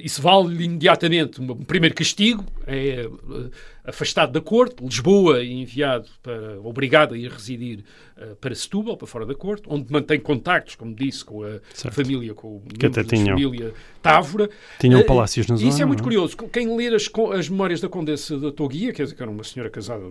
isso 0.00 0.22
vale 0.22 0.64
imediatamente 0.64 1.40
um 1.40 1.56
primeiro 1.56 1.94
castigo, 1.94 2.44
é 2.66 3.06
uh, 3.06 3.50
afastado 3.84 4.32
da 4.32 4.40
corte, 4.40 4.82
Lisboa 4.82 5.40
é 5.40 5.44
enviado 5.44 6.08
para, 6.22 6.58
obrigado 6.62 7.12
a 7.12 7.18
ir 7.18 7.30
residir 7.30 7.84
uh, 8.16 8.34
para 8.36 8.54
Setúbal, 8.54 8.96
para 8.96 9.06
fora 9.06 9.26
da 9.26 9.34
corte, 9.34 9.64
onde 9.66 9.92
mantém 9.92 10.18
contactos, 10.18 10.74
como 10.74 10.94
disse, 10.94 11.22
com 11.22 11.44
a 11.44 11.60
certo. 11.74 11.94
família, 11.94 12.32
com 12.32 12.62
que 12.78 12.86
até 12.86 13.04
tinham. 13.04 13.36
família 13.36 13.74
Távora. 14.00 14.48
Tinham 14.80 15.00
uh, 15.00 15.04
palácios 15.04 15.46
na 15.46 15.56
zona. 15.56 15.68
Isso 15.68 15.82
é 15.82 15.84
muito 15.84 16.02
curioso. 16.02 16.34
Quem 16.36 16.74
ler 16.74 16.94
as, 16.94 17.10
as 17.36 17.48
memórias 17.50 17.80
da 17.80 17.88
Condessa 17.88 18.38
da 18.38 18.50
Toguia, 18.50 18.92
quer 18.92 19.02
dizer, 19.02 19.14
que 19.14 19.22
era 19.22 19.30
uma 19.30 19.44
senhora 19.44 19.68
casada 19.68 20.10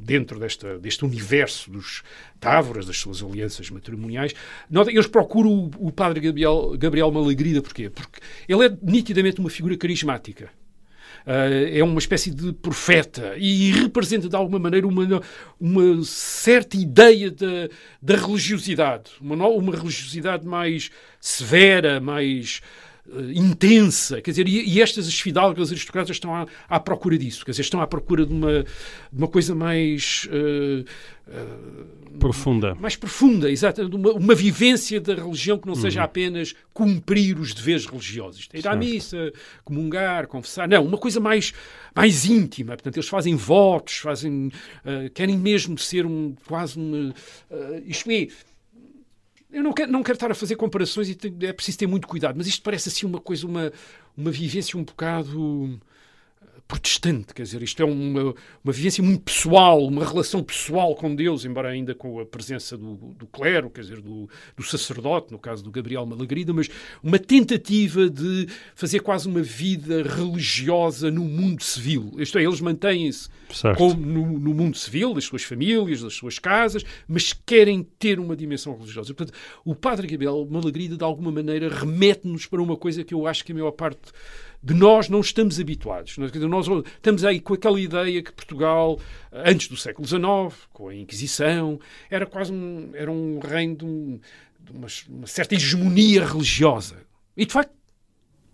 dentro 0.00 0.38
desta, 0.38 0.78
deste 0.78 1.04
universo 1.04 1.70
dos 1.70 2.02
távoras, 2.38 2.86
das 2.86 2.98
suas 2.98 3.22
alianças 3.22 3.70
matrimoniais, 3.70 4.34
nota, 4.68 4.90
eles 4.90 5.06
procuram 5.06 5.50
o, 5.50 5.88
o 5.88 5.92
padre 5.92 6.20
Gabriel, 6.20 6.74
Gabriel 6.78 7.10
Malagrida, 7.10 7.62
porquê? 7.62 7.90
Porque 7.90 8.20
ele 8.48 8.66
é 8.66 8.76
nitidamente 8.82 9.40
uma 9.40 9.50
figura 9.50 9.76
carismática. 9.76 10.50
Uh, 11.26 11.76
é 11.76 11.84
uma 11.84 11.98
espécie 11.98 12.30
de 12.30 12.50
profeta 12.50 13.34
e 13.36 13.72
representa 13.72 14.26
de 14.26 14.34
alguma 14.34 14.58
maneira 14.58 14.86
uma, 14.86 15.20
uma 15.60 16.02
certa 16.02 16.78
ideia 16.78 17.30
da, 17.30 17.68
da 18.00 18.16
religiosidade, 18.16 19.10
uma, 19.20 19.46
uma 19.46 19.76
religiosidade 19.76 20.46
mais 20.46 20.90
severa, 21.20 22.00
mais 22.00 22.62
uh, 23.06 23.32
intensa, 23.32 24.20
quer 24.20 24.30
dizer, 24.30 24.48
e, 24.48 24.68
e 24.68 24.80
estas 24.80 25.06
as 25.06 25.18
fidalgas 25.18 25.70
aristocratas 25.70 26.16
estão 26.16 26.34
à, 26.34 26.46
à, 26.68 26.80
procura 26.80 27.16
disso, 27.18 27.44
quer 27.44 27.52
dizer, 27.52 27.62
estão 27.62 27.80
à 27.80 27.86
procura 27.86 28.26
de 28.26 28.32
uma, 28.32 28.62
de 28.62 29.18
uma 29.18 29.28
coisa 29.28 29.54
mais 29.54 30.28
uh, 30.28 30.84
profunda. 32.18 32.74
Mais 32.74 32.96
profunda, 32.96 33.50
exato, 33.50 33.82
uma, 33.86 34.12
uma 34.12 34.34
vivência 34.34 35.00
da 35.00 35.14
religião 35.14 35.58
que 35.58 35.66
não 35.66 35.74
uhum. 35.74 35.80
seja 35.80 36.02
apenas 36.02 36.54
cumprir 36.72 37.38
os 37.38 37.54
deveres 37.54 37.86
religiosos, 37.86 38.48
ir 38.52 38.66
à 38.66 38.74
missa, 38.74 39.32
comungar, 39.64 40.26
confessar, 40.26 40.68
não, 40.68 40.84
uma 40.84 40.98
coisa 40.98 41.20
mais, 41.20 41.52
mais 41.94 42.24
íntima, 42.24 42.72
portanto, 42.72 42.96
eles 42.96 43.08
fazem 43.08 43.36
votos, 43.36 43.96
fazem, 43.96 44.48
uh, 44.84 45.10
querem 45.14 45.36
mesmo 45.36 45.78
ser 45.78 46.04
um, 46.04 46.34
quase 46.46 46.78
um, 46.78 47.10
uh, 47.10 47.82
isto 47.86 48.10
é, 48.10 48.28
eu 49.52 49.62
não 49.62 49.72
quero, 49.72 49.90
não 49.90 50.02
quero 50.02 50.16
estar 50.16 50.30
a 50.30 50.34
fazer 50.34 50.56
comparações 50.56 51.08
e 51.08 51.18
é 51.42 51.52
preciso 51.52 51.78
ter 51.78 51.86
muito 51.86 52.06
cuidado, 52.06 52.36
mas 52.36 52.46
isto 52.46 52.62
parece 52.62 52.88
assim 52.88 53.06
uma 53.06 53.20
coisa, 53.20 53.46
uma, 53.46 53.72
uma 54.16 54.30
vivência 54.30 54.78
um 54.78 54.84
bocado 54.84 55.80
protestante, 56.70 57.34
quer 57.34 57.42
dizer, 57.42 57.60
isto 57.64 57.82
é 57.82 57.84
uma, 57.84 58.32
uma 58.62 58.72
vivência 58.72 59.02
muito 59.02 59.22
pessoal, 59.24 59.84
uma 59.84 60.04
relação 60.04 60.40
pessoal 60.40 60.94
com 60.94 61.12
Deus, 61.12 61.44
embora 61.44 61.68
ainda 61.68 61.96
com 61.96 62.20
a 62.20 62.24
presença 62.24 62.78
do, 62.78 62.94
do 62.94 63.26
clero, 63.26 63.68
quer 63.68 63.80
dizer, 63.80 64.00
do, 64.00 64.30
do, 64.56 64.62
sacerdote, 64.62 65.32
no 65.32 65.38
caso 65.38 65.64
do 65.64 65.70
Gabriel 65.72 66.06
Malagrida, 66.06 66.52
mas 66.52 66.68
uma 67.02 67.18
tentativa 67.18 68.08
de 68.08 68.46
fazer 68.76 69.00
quase 69.00 69.26
uma 69.26 69.42
vida 69.42 70.04
religiosa 70.04 71.10
no 71.10 71.24
mundo 71.24 71.64
civil. 71.64 72.12
Isto 72.18 72.38
é, 72.38 72.44
eles 72.44 72.60
mantêm-se 72.60 73.28
no, 73.98 74.38
no, 74.38 74.54
mundo 74.54 74.76
civil, 74.76 75.12
das 75.12 75.24
suas 75.24 75.42
famílias, 75.42 76.02
das 76.02 76.14
suas 76.14 76.38
casas, 76.38 76.84
mas 77.08 77.32
querem 77.32 77.82
ter 77.98 78.20
uma 78.20 78.36
dimensão 78.36 78.76
religiosa. 78.76 79.12
Portanto, 79.12 79.36
o 79.64 79.74
padre 79.74 80.06
Gabriel 80.06 80.46
Malagrida, 80.48 80.96
de 80.96 81.02
alguma 81.02 81.32
maneira, 81.32 81.68
remete-nos 81.68 82.46
para 82.46 82.62
uma 82.62 82.76
coisa 82.76 83.02
que 83.02 83.12
eu 83.12 83.26
acho 83.26 83.44
que 83.44 83.50
a 83.50 83.56
maior 83.56 83.72
parte 83.72 84.12
de 84.62 84.74
nós 84.74 85.08
não 85.08 85.20
estamos 85.20 85.58
habituados. 85.58 86.18
Nós 86.18 86.30
estamos 86.30 87.24
aí 87.24 87.40
com 87.40 87.54
aquela 87.54 87.80
ideia 87.80 88.22
que 88.22 88.32
Portugal, 88.32 89.00
antes 89.32 89.68
do 89.68 89.76
século 89.76 90.06
XIX, 90.06 90.68
com 90.72 90.88
a 90.88 90.94
Inquisição, 90.94 91.80
era 92.10 92.26
quase 92.26 92.52
um, 92.52 92.90
era 92.94 93.10
um 93.10 93.38
reino 93.38 93.76
de, 93.76 93.84
um, 93.84 94.20
de 94.60 94.72
uma, 94.72 94.86
uma, 95.08 95.26
certa 95.26 95.54
hegemonia 95.54 96.26
religiosa. 96.26 96.96
E, 97.36 97.46
de 97.46 97.52
facto, 97.52 97.72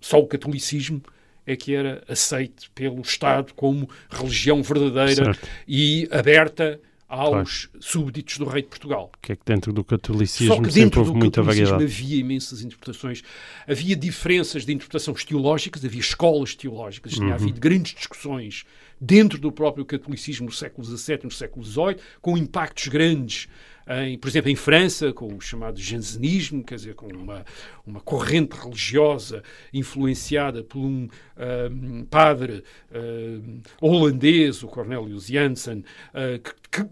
só 0.00 0.20
o 0.20 0.26
catolicismo 0.26 1.02
é 1.44 1.56
que 1.56 1.74
era 1.74 2.02
aceito 2.08 2.70
pelo 2.72 3.00
Estado 3.00 3.52
como 3.54 3.88
religião 4.08 4.62
verdadeira 4.62 5.34
certo. 5.34 5.48
e 5.66 6.08
aberta 6.10 6.80
aos 7.08 7.66
claro. 7.66 7.84
súbditos 7.84 8.38
do 8.38 8.44
rei 8.46 8.62
de 8.62 8.68
Portugal. 8.68 9.10
Que 9.22 9.32
é 9.32 9.36
que 9.36 9.44
dentro 9.44 9.72
do 9.72 9.84
catolicismo 9.84 10.54
Só 10.54 10.60
que 10.60 10.70
dentro 10.70 11.04
do 11.04 11.14
muita 11.14 11.40
catolicismo 11.40 11.70
variedade. 11.70 11.84
havia 11.84 12.20
imensas 12.20 12.62
interpretações, 12.62 13.22
havia 13.66 13.94
diferenças 13.94 14.64
de 14.64 14.72
interpretações 14.72 15.24
teológicas, 15.24 15.84
havia 15.84 16.00
escolas 16.00 16.54
teológicas, 16.54 17.12
uhum. 17.12 17.18
tinha 17.20 17.34
havido 17.34 17.60
grandes 17.60 17.94
discussões 17.94 18.64
dentro 19.00 19.38
do 19.38 19.52
próprio 19.52 19.84
catolicismo 19.84 20.46
no 20.46 20.52
século 20.52 20.86
XVII 20.86 21.20
e 21.22 21.24
no 21.24 21.30
século 21.30 21.64
XVIII, 21.64 21.96
com 22.20 22.36
impactos 22.36 22.88
grandes 22.88 23.48
em, 23.88 24.18
por 24.18 24.28
exemplo, 24.28 24.50
em 24.50 24.56
França, 24.56 25.12
com 25.12 25.34
o 25.34 25.40
chamado 25.40 25.80
jansenismo, 25.80 26.64
quer 26.64 26.74
dizer, 26.74 26.94
com 26.94 27.06
uma, 27.06 27.44
uma 27.86 28.00
corrente 28.00 28.56
religiosa 28.56 29.42
influenciada 29.72 30.64
por 30.64 30.80
um, 30.80 31.08
um 31.70 32.04
padre 32.04 32.64
um, 32.92 33.60
holandês, 33.80 34.62
o 34.62 34.66
Cornelius 34.66 35.26
Janssen, 35.26 35.84
uh, 36.14 36.40
que, 36.70 36.82
que, 36.82 36.88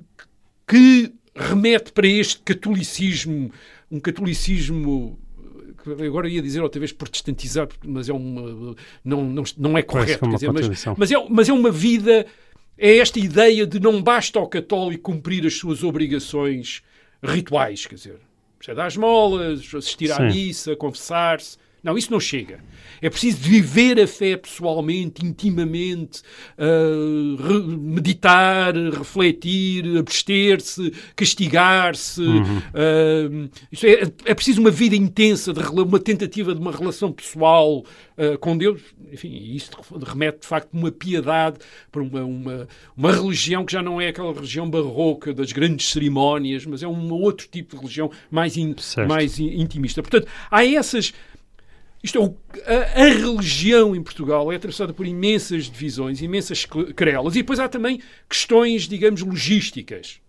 que 0.66 1.14
remete 1.34 1.92
para 1.92 2.06
este 2.06 2.38
catolicismo, 2.40 3.50
um 3.90 3.98
catolicismo 3.98 5.18
agora 6.06 6.28
ia 6.28 6.40
dizer 6.40 6.60
outra 6.60 6.78
vez 6.78 6.92
protestantizado, 6.92 7.74
mas 7.84 8.08
é 8.08 8.12
uma 8.12 8.74
não 9.04 9.24
não, 9.24 9.44
não 9.58 9.78
é 9.78 9.82
correto, 9.82 10.26
dizer, 10.28 10.50
mas, 10.50 10.68
mas, 10.96 11.10
é, 11.10 11.26
mas 11.28 11.48
é 11.48 11.52
uma 11.52 11.70
vida 11.70 12.26
é 12.76 12.98
esta 12.98 13.18
ideia 13.18 13.66
de 13.66 13.78
não 13.78 14.02
basta 14.02 14.38
ao 14.38 14.48
católico 14.48 15.12
cumprir 15.12 15.46
as 15.46 15.54
suas 15.54 15.82
obrigações 15.82 16.82
rituais, 17.22 17.86
quer 17.86 17.94
dizer, 17.94 18.20
dar 18.74 18.88
esmolas, 18.88 19.74
assistir 19.74 20.10
à 20.12 20.20
missa, 20.20 20.74
confessar-se. 20.74 21.58
Não, 21.84 21.98
isso 21.98 22.10
não 22.10 22.18
chega. 22.18 22.60
É 23.02 23.10
preciso 23.10 23.36
viver 23.36 24.00
a 24.00 24.06
fé 24.06 24.38
pessoalmente, 24.38 25.24
intimamente, 25.24 26.22
uh, 26.58 27.36
re 27.36 27.76
meditar, 27.76 28.74
refletir, 28.74 29.98
abster-se, 29.98 30.90
castigar-se. 31.14 32.22
Uhum. 32.22 32.58
Uh, 32.58 33.50
é, 33.84 34.30
é 34.30 34.34
preciso 34.34 34.62
uma 34.62 34.70
vida 34.70 34.96
intensa, 34.96 35.52
de, 35.52 35.60
uma 35.60 36.00
tentativa 36.00 36.54
de 36.54 36.60
uma 36.60 36.72
relação 36.72 37.12
pessoal 37.12 37.84
uh, 38.16 38.38
com 38.38 38.56
Deus. 38.56 38.80
Enfim, 39.12 39.28
isso 39.54 39.70
remete 40.02 40.40
de 40.40 40.46
facto 40.46 40.72
uma 40.72 40.90
piedade 40.90 41.58
para 41.92 42.02
uma, 42.02 42.24
uma, 42.24 42.68
uma 42.96 43.12
religião 43.12 43.62
que 43.66 43.72
já 43.72 43.82
não 43.82 44.00
é 44.00 44.08
aquela 44.08 44.32
religião 44.32 44.70
barroca 44.70 45.34
das 45.34 45.52
grandes 45.52 45.90
cerimónias, 45.90 46.64
mas 46.64 46.82
é 46.82 46.88
um 46.88 47.12
outro 47.12 47.46
tipo 47.46 47.74
de 47.74 47.82
religião 47.82 48.10
mais, 48.30 48.56
in, 48.56 48.74
mais 49.06 49.38
intimista. 49.38 50.02
Portanto, 50.02 50.26
há 50.50 50.64
essas 50.64 51.12
isto 52.04 52.36
é, 52.66 52.76
a, 52.76 53.02
a, 53.02 53.08
religião 53.08 53.96
em 53.96 54.02
Portugal 54.02 54.52
é 54.52 54.56
atravessada 54.56 54.92
por 54.92 55.06
imensas 55.06 55.70
divisões, 55.70 56.20
imensas 56.20 56.66
querelas, 56.94 57.34
e 57.34 57.38
depois 57.38 57.58
há 57.58 57.66
também 57.66 57.98
questões, 58.28 58.86
digamos, 58.86 59.22
logísticas. 59.22 60.20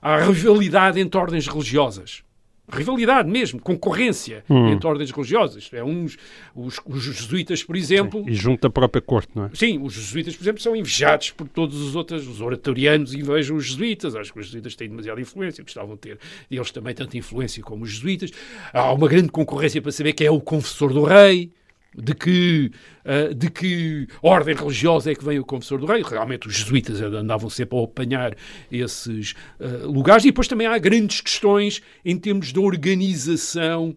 Há 0.00 0.18
rivalidade 0.18 1.00
entre 1.00 1.18
ordens 1.18 1.48
religiosas 1.48 2.22
rivalidade 2.70 3.30
mesmo, 3.30 3.60
concorrência 3.60 4.44
hum. 4.48 4.68
entre 4.68 4.86
ordens 4.86 5.10
religiosas. 5.10 5.68
É 5.72 5.82
uns, 5.82 6.16
os, 6.54 6.80
os 6.84 7.02
jesuítas, 7.02 7.62
por 7.62 7.76
exemplo. 7.76 8.22
Sim, 8.24 8.30
e 8.30 8.34
junto 8.34 8.66
à 8.66 8.70
própria 8.70 9.00
corte, 9.00 9.30
não 9.34 9.46
é? 9.46 9.50
Sim, 9.54 9.80
os 9.82 9.94
jesuítas, 9.94 10.36
por 10.36 10.44
exemplo, 10.44 10.62
são 10.62 10.76
invejados 10.76 11.30
por 11.30 11.48
todos 11.48 11.80
os 11.80 11.96
outros, 11.96 12.26
os 12.26 12.40
oratorianos 12.40 13.14
invejam 13.14 13.56
os 13.56 13.66
jesuítas. 13.66 14.14
Acho 14.14 14.32
que 14.32 14.38
os 14.38 14.46
jesuítas 14.46 14.74
têm 14.74 14.88
demasiada 14.88 15.20
influência, 15.20 15.64
gostavam 15.64 15.94
de 15.94 16.00
ter 16.00 16.18
eles 16.50 16.70
também 16.70 16.94
tanta 16.94 17.16
influência 17.16 17.62
como 17.62 17.84
os 17.84 17.90
jesuítas. 17.90 18.30
Há 18.72 18.92
uma 18.92 19.08
grande 19.08 19.28
concorrência 19.28 19.80
para 19.80 19.92
saber 19.92 20.12
quem 20.12 20.26
é 20.26 20.30
o 20.30 20.40
confessor 20.40 20.92
do 20.92 21.04
rei 21.04 21.50
de 21.96 22.14
que, 22.14 22.70
uh, 23.04 23.34
de 23.34 23.50
que 23.50 24.06
ordem 24.22 24.54
religiosa 24.54 25.10
é 25.10 25.14
que 25.14 25.24
vem 25.24 25.38
o 25.38 25.44
confessor 25.44 25.78
do 25.78 25.86
rei. 25.86 26.02
Realmente 26.02 26.46
os 26.46 26.54
jesuítas 26.54 27.00
andavam 27.00 27.50
sempre 27.50 27.78
a 27.78 27.84
apanhar 27.84 28.36
esses 28.70 29.34
uh, 29.58 29.86
lugares. 29.90 30.24
E 30.24 30.28
depois 30.28 30.48
também 30.48 30.66
há 30.66 30.78
grandes 30.78 31.20
questões 31.20 31.82
em 32.04 32.18
termos 32.18 32.52
de 32.52 32.58
organização 32.58 33.96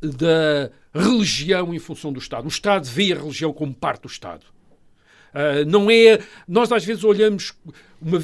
da 0.00 0.70
religião 0.94 1.74
em 1.74 1.78
função 1.78 2.12
do 2.12 2.18
Estado. 2.18 2.44
O 2.44 2.48
Estado 2.48 2.86
vê 2.86 3.12
a 3.12 3.16
religião 3.16 3.52
como 3.52 3.74
parte 3.74 4.02
do 4.02 4.08
Estado. 4.08 4.55
Uh, 5.36 5.68
não 5.68 5.90
é. 5.90 6.18
Nós 6.48 6.72
às 6.72 6.84
vezes 6.84 7.04
olhamos. 7.04 7.52
Uma, 8.00 8.18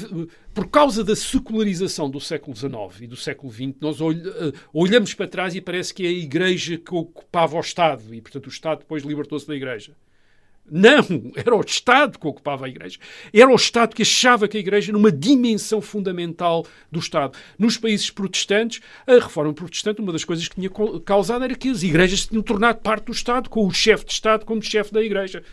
por 0.53 0.67
causa 0.67 1.03
da 1.03 1.15
secularização 1.15 2.09
do 2.09 2.19
século 2.19 2.55
XIX 2.55 3.01
e 3.01 3.07
do 3.07 3.15
século 3.15 3.51
XX, 3.51 3.73
nós 3.81 3.97
ah, 3.99 4.51
olhamos 4.71 5.15
para 5.15 5.27
trás 5.27 5.55
e 5.55 5.61
parece 5.61 5.91
que 5.91 6.05
é 6.05 6.09
a 6.09 6.11
Igreja 6.11 6.77
que 6.77 6.93
ocupava 6.93 7.57
o 7.57 7.59
Estado 7.59 8.13
e, 8.13 8.21
portanto, 8.21 8.45
o 8.45 8.49
Estado 8.49 8.79
depois 8.79 9.03
libertou-se 9.03 9.47
da 9.47 9.55
Igreja. 9.55 9.95
Não, 10.69 11.03
era 11.35 11.55
o 11.55 11.61
Estado 11.61 12.17
que 12.17 12.27
ocupava 12.27 12.65
a 12.65 12.69
Igreja. 12.69 12.97
Era 13.33 13.51
o 13.51 13.55
Estado 13.55 13.95
que 13.95 14.01
achava 14.01 14.47
que 14.47 14.57
a 14.57 14.59
Igreja 14.59 14.91
era 14.91 14.97
uma 14.97 15.11
dimensão 15.11 15.81
fundamental 15.81 16.65
do 16.91 16.99
Estado. 16.99 17.37
Nos 17.57 17.77
países 17.77 18.09
protestantes, 18.09 18.81
a 19.05 19.13
reforma 19.13 19.53
protestante, 19.53 20.01
uma 20.01 20.11
das 20.11 20.23
coisas 20.23 20.47
que 20.47 20.55
tinha 20.55 20.69
causado 21.03 21.43
era 21.43 21.55
que 21.55 21.69
as 21.69 21.83
igrejas 21.83 22.21
se 22.21 22.29
tinham 22.29 22.41
tornado 22.41 22.79
parte 22.79 23.05
do 23.05 23.11
Estado, 23.11 23.49
com 23.49 23.67
o 23.67 23.73
chefe 23.73 24.05
de 24.05 24.13
Estado 24.13 24.45
como 24.45 24.61
chefe 24.61 24.93
da 24.93 25.01
Igreja. 25.01 25.43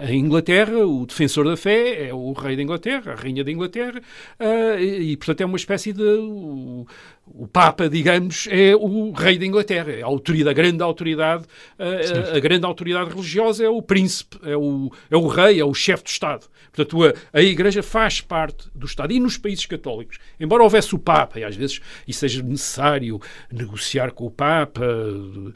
Em 0.00 0.20
Inglaterra, 0.20 0.84
o 0.86 1.06
defensor 1.06 1.46
da 1.46 1.56
fé 1.56 2.08
é 2.08 2.14
o 2.14 2.32
rei 2.32 2.54
da 2.56 2.62
Inglaterra, 2.62 3.12
a 3.12 3.14
rainha 3.14 3.42
da 3.42 3.50
Inglaterra, 3.50 4.00
uh, 4.38 4.78
e, 4.78 5.12
e, 5.12 5.16
portanto, 5.16 5.40
é 5.40 5.46
uma 5.46 5.56
espécie 5.56 5.92
de. 5.92 6.02
O, 6.02 6.86
o, 7.26 7.46
Papa, 7.48 7.88
digamos, 7.88 8.46
é 8.50 8.76
o 8.76 9.10
rei 9.12 9.38
da 9.38 9.46
Inglaterra, 9.46 9.90
é 9.90 10.02
a 10.02 10.06
autoridade, 10.06 10.50
a 10.50 10.52
grande 10.52 10.82
autoridade, 10.82 11.44
uh, 11.78 12.32
a, 12.32 12.36
a, 12.36 12.40
grande 12.40 12.66
autoridade 12.66 13.10
religiosa 13.10 13.64
é 13.64 13.68
o 13.68 13.80
príncipe, 13.80 14.38
é 14.42 14.56
o, 14.56 14.92
é 15.10 15.16
o 15.16 15.26
rei, 15.26 15.60
é 15.60 15.64
o 15.64 15.72
chefe 15.72 16.04
de 16.04 16.10
Estado. 16.10 16.46
Portanto, 16.72 17.04
a, 17.04 17.38
a 17.38 17.42
Igreja 17.42 17.82
faz 17.82 18.20
parte 18.20 18.68
do 18.74 18.86
Estado. 18.86 19.12
E 19.12 19.18
nos 19.18 19.38
países 19.38 19.64
católicos, 19.64 20.18
embora 20.38 20.62
houvesse 20.62 20.94
o 20.94 20.98
Papa, 20.98 21.40
e 21.40 21.44
às 21.44 21.56
vezes 21.56 21.80
isso 22.06 22.20
seja 22.20 22.42
necessário 22.42 23.18
negociar 23.50 24.10
com 24.10 24.26
o 24.26 24.30
Papa, 24.30 24.84
uh, 24.84 25.54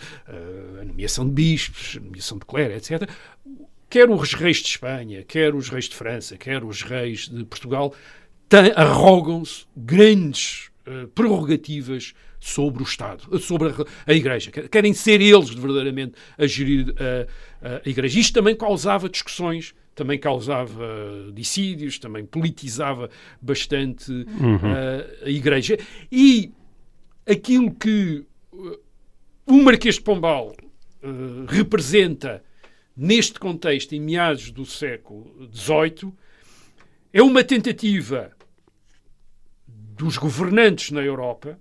a 0.80 0.85
nomeação 0.85 1.26
de 1.26 1.32
bispos, 1.32 1.99
a 1.99 2.04
nomeação 2.04 2.38
de 2.38 2.47
clero, 2.47 2.75
etc., 2.75 3.09
quer 3.90 4.09
os 4.09 4.32
reis 4.32 4.59
de 4.59 4.68
Espanha, 4.68 5.25
quer 5.25 5.54
os 5.54 5.68
reis 5.68 5.87
de 5.87 5.97
França, 5.97 6.37
quer 6.37 6.64
os 6.64 6.82
reis 6.82 7.28
de 7.28 7.44
Portugal, 7.44 7.92
arrogam-se 8.76 9.66
grandes 9.76 10.70
eh, 10.87 11.06
prerrogativas 11.14 12.14
sobre 12.40 12.82
o 12.82 12.87
Estado, 12.87 13.38
sobre 13.38 13.68
a, 13.68 13.75
a 14.06 14.14
Igreja. 14.14 14.50
Querem 14.50 14.94
ser 14.94 15.20
eles 15.20 15.50
verdadeiramente 15.50 16.14
a 16.38 16.47
gerir 16.47 16.94
eh, 16.99 17.26
a 17.85 17.88
Igreja. 17.88 18.18
Isto 18.18 18.35
também 18.35 18.56
causava 18.56 19.09
discussões, 19.09 19.75
também 19.94 20.18
causava 20.18 21.30
dissídios, 21.35 21.99
também 21.99 22.25
politizava 22.25 23.11
bastante 23.42 24.11
eh, 24.64 25.26
a 25.26 25.30
Igreja. 25.30 25.78
E 26.11 26.52
aquilo 27.26 27.73
que 27.75 28.25
eh, 28.52 28.78
o 29.47 29.62
Marquês 29.62 29.97
de 29.97 30.00
Pombal 30.00 30.54
eh, 31.02 31.06
representa 31.49 32.42
neste 33.00 33.40
contexto, 33.40 33.95
em 33.95 34.00
meados 34.00 34.50
do 34.50 34.66
século 34.66 35.49
XVIII, 35.54 36.12
é 37.11 37.23
uma 37.23 37.42
tentativa 37.42 38.30
dos 39.66 40.19
governantes 40.19 40.90
na 40.90 41.00
Europa, 41.00 41.59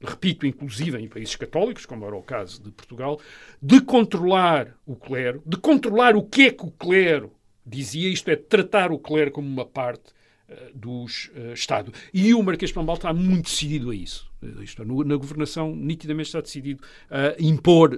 repito, 0.00 0.46
inclusive 0.46 0.96
em 0.96 1.08
países 1.08 1.34
católicos, 1.34 1.84
como 1.84 2.06
era 2.06 2.14
o 2.14 2.22
caso 2.22 2.62
de 2.62 2.70
Portugal, 2.70 3.20
de 3.60 3.80
controlar 3.80 4.72
o 4.86 4.94
clero, 4.94 5.42
de 5.44 5.56
controlar 5.56 6.14
o 6.14 6.22
que 6.22 6.42
é 6.42 6.52
que 6.52 6.64
o 6.64 6.70
clero 6.70 7.32
dizia, 7.66 8.08
isto 8.08 8.30
é, 8.30 8.36
tratar 8.36 8.92
o 8.92 9.00
clero 9.00 9.32
como 9.32 9.48
uma 9.48 9.66
parte 9.66 10.12
eh, 10.48 10.70
do 10.74 11.04
eh, 11.34 11.52
Estado. 11.52 11.92
E 12.12 12.32
o 12.34 12.42
Marquês 12.42 12.70
de 12.70 12.74
Pombal 12.74 12.96
está 12.96 13.12
muito 13.12 13.44
decidido 13.44 13.90
a 13.90 13.94
isso. 13.94 14.26
Eh, 14.42 14.62
Isto 14.64 14.82
é, 14.82 14.84
na 15.04 15.16
governação, 15.16 15.74
nitidamente 15.74 16.28
está 16.28 16.40
decidido 16.40 16.82
a 17.10 17.34
impor, 17.38 17.92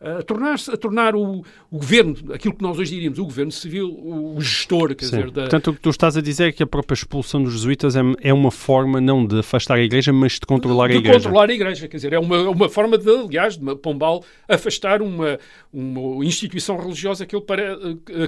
eh, 0.00 0.18
a 0.18 0.22
tornar-se, 0.22 0.70
a 0.70 0.76
tornar 0.76 1.14
o, 1.16 1.40
o 1.70 1.78
governo, 1.78 2.14
aquilo 2.32 2.54
que 2.54 2.62
nós 2.62 2.78
hoje 2.78 2.92
diríamos, 2.94 3.18
o 3.18 3.24
governo 3.24 3.50
civil, 3.52 3.88
o, 3.90 4.40
gestor, 4.40 4.94
quer 4.94 5.04
Sim. 5.06 5.16
dizer, 5.16 5.30
da, 5.30 5.42
Portanto, 5.42 5.70
o 5.70 5.74
que 5.74 5.80
tu 5.80 5.90
estás 5.90 6.16
a 6.16 6.20
dizer 6.22 6.48
é 6.48 6.52
que 6.52 6.62
a 6.62 6.66
própria 6.66 6.94
expulsão 6.94 7.42
dos 7.42 7.52
jesuítas 7.52 7.96
é, 7.96 8.00
é 8.20 8.32
uma 8.32 8.50
forma 8.50 9.00
não 9.00 9.26
de 9.26 9.40
afastar 9.40 9.74
a 9.78 9.82
igreja, 9.82 10.12
mas 10.12 10.32
de 10.34 10.40
controlar 10.46 10.86
a 10.86 10.88
de 10.88 10.96
igreja. 10.98 11.18
controlar 11.18 11.50
a 11.50 11.52
igreja. 11.52 11.88
Quer 11.88 11.96
dizer, 11.96 12.12
é 12.12 12.18
uma, 12.18 12.48
uma 12.48 12.68
forma 12.68 12.96
de, 12.96 13.10
aliás, 13.10 13.56
de 13.56 13.76
Pombal 13.76 14.24
afastar 14.48 15.02
uma, 15.02 15.38
uma 15.72 16.24
instituição 16.24 16.76
religiosa 16.78 17.26
que 17.26 17.34
ele, 17.36 17.44
pare- 17.44 17.76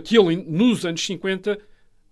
que 0.05 0.19
ele, 0.19 0.37
nos 0.37 0.85
anos 0.85 1.05
50, 1.07 1.59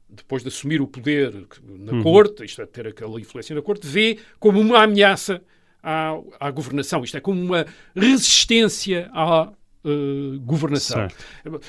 depois 0.08 0.42
de 0.42 0.48
assumir 0.48 0.80
o 0.80 0.86
poder 0.86 1.32
na 1.64 1.92
Uhum. 1.92 2.02
corte, 2.02 2.44
isto 2.44 2.62
é, 2.62 2.66
ter 2.66 2.86
aquela 2.86 3.20
influência 3.20 3.54
na 3.54 3.62
corte, 3.62 3.86
vê 3.86 4.18
como 4.38 4.60
uma 4.60 4.82
ameaça 4.82 5.42
à, 5.82 6.18
à 6.40 6.50
governação. 6.50 7.04
Isto 7.04 7.16
é, 7.18 7.20
como 7.20 7.40
uma 7.40 7.66
resistência 7.94 9.10
à 9.12 9.52
eh, 9.84 10.38
governação. 10.40 11.08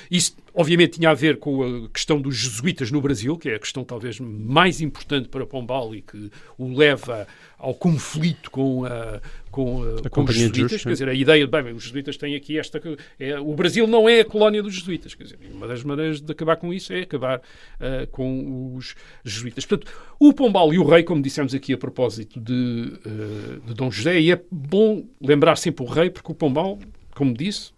Isso, 0.10 0.36
obviamente, 0.54 0.98
tinha 0.98 1.12
a 1.12 1.14
ver 1.14 1.38
com 1.38 1.86
a 1.86 1.90
questão 1.90 2.20
dos 2.20 2.36
jesuítas 2.36 2.90
no 2.90 3.00
Brasil, 3.02 3.38
que 3.38 3.50
é 3.50 3.56
a 3.56 3.60
questão 3.60 3.84
talvez 3.84 4.20
mais 4.20 4.82
importante 4.82 5.30
para 5.30 5.46
Pombal 5.46 5.94
e 5.94 6.02
que 6.02 6.32
o 6.58 6.76
leva 6.76 7.28
ao 7.58 7.74
conflito 7.74 8.50
com, 8.50 8.86
a, 8.86 9.22
com, 9.52 9.84
a, 9.84 10.10
com 10.10 10.24
os 10.24 10.36
jesuítas. 10.36 10.82
Quer 10.82 10.90
dizer, 10.90 11.10
a 11.10 11.14
ideia 11.14 11.46
de, 11.46 11.52
bem, 11.52 11.74
os 11.74 11.84
jesuítas 11.84 12.18
têm 12.18 12.36
aqui 12.36 12.58
esta... 12.58 12.82
É, 13.20 13.40
o 13.40 13.54
Brasil 13.54 13.86
não 13.86 14.10
é 14.10 14.22
a 14.22 14.26
colónia 14.26 14.64
dos 14.64 14.74
jesuítas. 14.74 15.14
Quer 15.14 15.24
dizer, 15.24 15.40
uma 15.54 15.68
das 15.68 15.84
maneiras 15.84 16.20
de 16.20 16.32
acabar 16.32 16.56
com 16.56 16.74
isso 16.74 16.92
é 16.94 17.02
acabar 17.02 17.42
ah, 17.80 18.08
com 18.12 18.76
os 18.76 18.96
jesuítas. 19.24 19.66
Portanto, 19.66 19.92
o 20.20 20.34
Pombal 20.34 20.74
e 20.74 20.80
o 20.80 20.84
rei, 20.84 21.04
como 21.04 21.22
dissemos 21.22 21.54
aqui 21.54 21.74
a 21.74 21.78
propósito 21.78 22.40
de, 22.40 22.94
ah, 23.06 23.68
de 23.68 23.74
Dom 23.74 23.92
José, 23.92 24.20
e 24.20 24.32
é 24.32 24.42
bom 24.50 25.06
lembrar 25.22 25.58
sempre 25.58 25.86
o 25.86 25.88
rei, 25.88 26.10
porque 26.10 26.32
o 26.32 26.36
Pombal, 26.36 26.80
como 27.14 27.34
disse, 27.34 27.72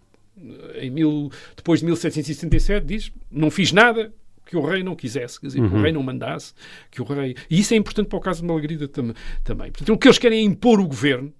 em 0.76 0.90
mil, 0.90 1.32
depois 1.56 1.80
de 1.80 1.86
1777, 1.86 2.86
diz: 2.86 3.12
não 3.30 3.52
fiz 3.52 3.72
nada 3.72 4.14
que 4.46 4.58
o 4.58 4.62
rei 4.62 4.84
não 4.84 4.96
quisesse, 4.96 5.40
quer 5.40 5.48
dizer, 5.48 5.60
que 5.60 5.76
o 5.76 5.82
rei 5.82 5.94
não 5.94 6.04
mandasse, 6.04 6.54
que 6.90 7.02
o 7.02 7.06
rei. 7.06 7.36
E 7.50 7.60
isso 7.60 7.74
é 7.74 7.78
importante 7.78 8.08
para 8.08 8.18
o 8.18 8.22
caso 8.22 8.42
de 8.42 8.48
Malagrida 8.48 8.88
tam 8.88 9.14
também. 9.44 9.72
Portanto, 9.72 9.94
o 9.94 9.98
que 9.98 10.08
eles 10.08 10.18
querem 10.18 10.40
é 10.40 10.42
impor 10.42 10.80
o 10.82 10.88
governo, 10.88 11.34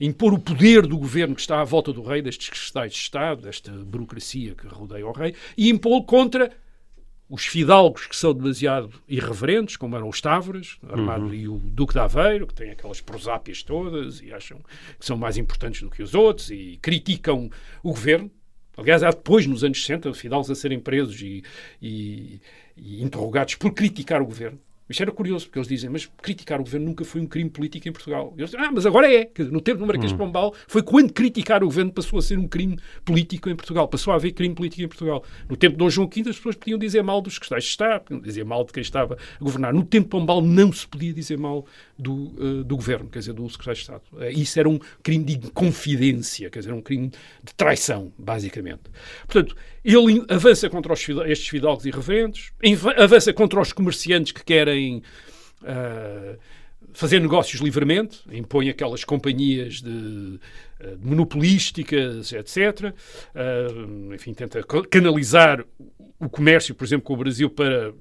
impor 0.00 0.32
o 0.32 0.38
poder 0.38 0.86
do 0.86 0.96
governo 0.96 1.34
que 1.34 1.40
está 1.40 1.60
à 1.60 1.64
volta 1.64 1.92
do 1.92 2.02
rei, 2.02 2.22
destes 2.22 2.48
cristais 2.48 2.92
de 2.92 2.98
Estado, 2.98 3.42
desta 3.42 3.72
burocracia 3.72 4.54
que 4.54 4.68
rodeia 4.68 5.06
o 5.06 5.12
rei, 5.12 5.34
e 5.56 5.68
impô-lo 5.68 6.04
contra 6.04 6.52
os 7.28 7.44
fidalgos 7.46 8.06
que 8.06 8.16
são 8.16 8.32
demasiado 8.32 8.90
irreverentes, 9.06 9.76
como 9.76 9.94
eram 9.96 10.08
os 10.08 10.20
Távoras, 10.20 10.78
Armado 10.88 11.34
e 11.34 11.46
o 11.48 11.58
Duque 11.58 11.92
de 11.92 11.98
Aveiro, 11.98 12.46
que 12.46 12.54
têm 12.54 12.70
aquelas 12.70 13.00
prosápias 13.00 13.62
todas 13.62 14.20
e 14.22 14.32
acham 14.32 14.58
que 14.98 15.04
são 15.04 15.16
mais 15.16 15.36
importantes 15.36 15.82
do 15.82 15.90
que 15.90 16.02
os 16.02 16.14
outros 16.14 16.50
e 16.50 16.78
criticam 16.80 17.50
o 17.82 17.90
governo. 17.90 18.30
Aliás, 18.76 19.02
há 19.02 19.10
depois, 19.10 19.44
nos 19.46 19.62
anos 19.64 19.80
60, 19.80 20.14
fidalgos 20.14 20.50
a 20.50 20.54
serem 20.54 20.78
presos 20.80 21.20
e, 21.20 21.42
e- 21.82 22.40
e 22.76 23.02
interrogados 23.02 23.56
por 23.56 23.72
criticar 23.74 24.22
o 24.22 24.26
governo. 24.26 24.58
Isto 24.88 25.02
era 25.02 25.12
curioso, 25.12 25.46
porque 25.46 25.58
eles 25.58 25.68
dizem, 25.68 25.90
mas 25.90 26.06
criticar 26.22 26.60
o 26.60 26.64
governo 26.64 26.86
nunca 26.86 27.04
foi 27.04 27.20
um 27.20 27.26
crime 27.26 27.50
político 27.50 27.88
em 27.88 27.92
Portugal. 27.92 28.32
E 28.36 28.40
eles 28.40 28.50
dizem, 28.50 28.64
ah, 28.64 28.70
mas 28.72 28.86
agora 28.86 29.12
é. 29.12 29.30
No 29.50 29.60
tempo 29.60 29.80
do 29.80 29.86
Marquês 29.86 30.12
de 30.12 30.18
Pombal, 30.18 30.54
foi 30.66 30.82
quando 30.82 31.12
criticar 31.12 31.62
o 31.62 31.66
governo 31.66 31.92
passou 31.92 32.18
a 32.18 32.22
ser 32.22 32.38
um 32.38 32.48
crime 32.48 32.78
político 33.04 33.50
em 33.50 33.56
Portugal. 33.56 33.86
Passou 33.88 34.12
a 34.12 34.16
haver 34.16 34.32
crime 34.32 34.54
político 34.54 34.82
em 34.82 34.88
Portugal. 34.88 35.22
No 35.48 35.56
tempo 35.56 35.72
de 35.72 35.78
Dom 35.78 35.90
João 35.90 36.08
V, 36.08 36.20
as 36.20 36.36
pessoas 36.36 36.56
podiam 36.56 36.78
dizer 36.78 37.02
mal 37.02 37.20
dos 37.20 37.38
cristais 37.38 37.64
de 37.64 37.70
Estado, 37.70 38.04
podiam 38.04 38.20
dizer 38.20 38.44
mal 38.44 38.64
de 38.64 38.72
quem 38.72 38.80
estava 38.80 39.14
a 39.14 39.44
governar. 39.44 39.74
No 39.74 39.84
tempo 39.84 40.04
de 40.04 40.10
Pombal 40.10 40.40
não 40.40 40.72
se 40.72 40.86
podia 40.88 41.12
dizer 41.12 41.36
mal 41.36 41.66
do, 41.98 42.32
eh, 42.38 42.64
do 42.64 42.76
governo, 42.76 43.08
quer 43.08 43.18
dizer, 43.18 43.32
do 43.32 43.48
secretário 43.48 43.76
de 43.76 43.80
Estado. 43.80 44.02
Eh, 44.20 44.32
isso 44.32 44.58
era 44.58 44.68
um 44.68 44.78
crime 45.02 45.24
de 45.24 45.50
confidência, 45.50 46.48
quer 46.48 46.60
dizer, 46.60 46.72
um 46.72 46.80
crime 46.80 47.08
de 47.08 47.54
traição, 47.54 48.12
basicamente. 48.18 48.82
Portanto, 49.26 49.54
ele 49.94 50.24
avança 50.28 50.68
contra 50.68 50.92
os 50.92 51.08
estes 51.26 51.48
fidalgos 51.48 51.86
irreverentes, 51.86 52.52
avança 52.96 53.32
contra 53.32 53.60
os 53.60 53.72
comerciantes 53.72 54.32
que 54.32 54.44
querem 54.44 55.02
ah, 55.64 56.36
fazer 56.92 57.20
negócios 57.20 57.60
livremente, 57.60 58.20
impõe 58.30 58.68
aquelas 58.68 59.04
companhias 59.04 59.80
de, 59.80 60.38
ah, 60.80 60.96
de 60.96 61.06
monopolísticas, 61.06 62.32
etc. 62.32 62.92
Ah, 63.34 64.14
enfim, 64.14 64.34
tenta 64.34 64.62
canalizar 64.90 65.64
o 66.20 66.28
comércio, 66.28 66.74
por 66.74 66.84
exemplo, 66.84 67.06
com 67.06 67.14
o 67.14 67.16
Brasil 67.16 67.48
para 67.48 67.92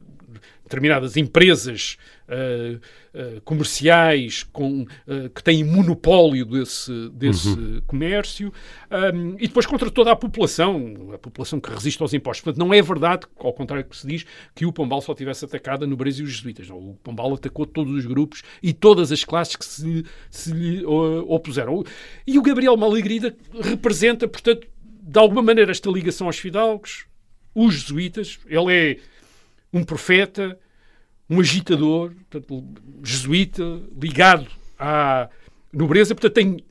determinadas 0.63 1.15
empresas 1.15 1.97
ah, 2.27 2.79
ah, 3.17 3.41
comerciais 3.43 4.43
com, 4.43 4.85
ah, 5.07 5.29
que 5.33 5.43
têm 5.43 5.63
monopólio 5.63 6.45
desse, 6.45 7.09
desse 7.09 7.81
comércio 7.87 8.53
um, 8.91 9.35
e 9.39 9.47
depois 9.47 9.65
contra 9.65 9.89
toda 9.89 10.11
a 10.11 10.15
população, 10.15 11.11
a 11.13 11.17
população 11.17 11.59
que 11.59 11.69
resiste 11.69 12.01
aos 12.01 12.13
impostos. 12.13 12.43
Portanto, 12.43 12.59
não 12.63 12.73
é 12.73 12.81
verdade, 12.81 13.25
ao 13.39 13.53
contrário 13.53 13.83
do 13.83 13.89
que 13.89 13.97
se 13.97 14.07
diz, 14.07 14.25
que 14.53 14.65
o 14.65 14.71
Pombal 14.71 15.01
só 15.01 15.15
tivesse 15.15 15.45
atacado 15.45 15.87
no 15.87 15.97
Brasil 15.97 16.25
os 16.25 16.33
jesuítas. 16.33 16.67
Não, 16.69 16.77
o 16.77 16.93
Pombal 17.03 17.33
atacou 17.33 17.65
todos 17.65 17.93
os 17.93 18.05
grupos 18.05 18.43
e 18.61 18.71
todas 18.71 19.11
as 19.11 19.23
classes 19.23 19.55
que 19.55 19.65
se, 19.65 20.05
se 20.29 20.51
lhe 20.51 20.85
uh, 20.85 21.25
opuseram. 21.31 21.83
E 22.25 22.37
o 22.37 22.41
Gabriel 22.41 22.77
Malagrida 22.77 23.35
representa, 23.61 24.27
portanto, 24.27 24.67
de 25.01 25.19
alguma 25.19 25.41
maneira 25.41 25.71
esta 25.71 25.89
ligação 25.89 26.27
aos 26.27 26.37
fidalgos, 26.37 27.05
os 27.55 27.73
jesuítas. 27.73 28.37
Ele 28.47 28.73
é 28.73 28.97
um 29.73 29.83
profeta, 29.83 30.59
um 31.29 31.39
agitador, 31.39 32.11
portanto, 32.29 32.63
jesuíta, 33.03 33.63
ligado 33.99 34.47
à 34.79 35.29
nobreza, 35.73 36.15
portanto, 36.15 36.33
tem 36.33 36.63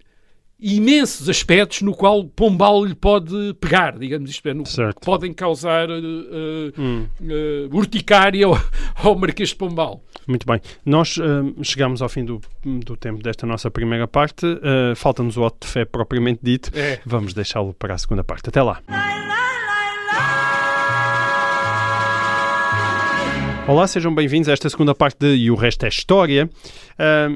imensos 0.58 1.28
aspectos 1.28 1.82
no 1.82 1.94
qual 1.94 2.24
Pombal 2.24 2.84
lhe 2.84 2.94
pode 2.94 3.54
pegar, 3.60 3.98
digamos 3.98 4.30
isto 4.30 4.48
é, 4.48 4.54
no, 4.54 4.64
que 4.64 5.00
podem 5.04 5.32
causar 5.32 5.90
uh, 5.90 5.94
uh, 5.94 6.68
uh, 6.80 7.76
urticária 7.76 8.46
ao, 8.46 8.58
ao 8.96 9.14
Marquês 9.14 9.50
de 9.50 9.56
Pombal. 9.56 10.02
Muito 10.26 10.46
bem. 10.46 10.60
Nós 10.84 11.18
hum, 11.18 11.62
chegamos 11.62 12.02
ao 12.02 12.08
fim 12.08 12.24
do, 12.24 12.40
do 12.64 12.96
tempo 12.96 13.22
desta 13.22 13.46
nossa 13.46 13.70
primeira 13.70 14.08
parte. 14.08 14.44
Uh, 14.44 14.96
Falta-nos 14.96 15.36
o 15.36 15.44
ato 15.44 15.64
de 15.64 15.72
fé 15.72 15.84
propriamente 15.84 16.40
dito. 16.42 16.70
É. 16.74 17.00
Vamos 17.06 17.32
deixá-lo 17.32 17.72
para 17.74 17.94
a 17.94 17.98
segunda 17.98 18.24
parte. 18.24 18.48
Até 18.48 18.60
lá. 18.60 18.82
Olá, 23.68 23.86
sejam 23.88 24.14
bem-vindos 24.14 24.48
a 24.48 24.52
esta 24.52 24.68
segunda 24.70 24.94
parte 24.94 25.18
de 25.18 25.34
E 25.34 25.50
o 25.50 25.54
Resto 25.56 25.84
é 25.86 25.88
História. 25.88 26.48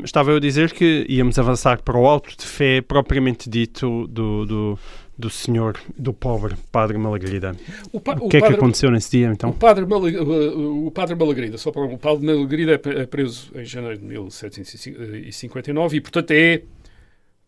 Estava 0.05 0.31
eu 0.31 0.37
a 0.37 0.40
dizer 0.40 0.73
que 0.73 1.05
íamos 1.09 1.38
avançar 1.38 1.83
para 1.83 1.99
o 1.99 2.07
auto 2.07 2.37
de 2.37 2.45
fé 2.47 2.81
propriamente 2.81 3.51
dito 3.51 4.07
do, 4.07 4.47
do, 4.47 4.79
do 5.19 5.29
senhor, 5.31 5.77
do 5.99 6.12
pobre 6.12 6.55
Padre 6.71 6.97
Malagrida. 6.99 7.57
pa- 8.05 8.16
O 8.21 8.29
que 8.29 8.37
é 8.37 8.40
que 8.40 8.53
aconteceu 8.53 8.93
nesse 8.93 9.11
dia, 9.11 9.27
então? 9.27 9.51
O 9.51 9.55
padre, 9.55 9.85
Mala- 9.85 10.09
uh, 10.09 10.87
o 10.87 10.90
padre 10.93 11.16
Malagrida, 11.16 11.59
só 11.59 11.73
para 11.73 11.83
o 11.83 11.99
padre 11.99 12.25
Malagrida 12.25 12.73
é 12.85 13.01
é 13.01 13.07
preso 13.07 13.51
em 13.57 13.64
janeiro 13.64 13.99
de 13.99 14.05
1759 14.05 15.97
e, 15.97 16.01
portanto, 16.01 16.31
é 16.31 16.62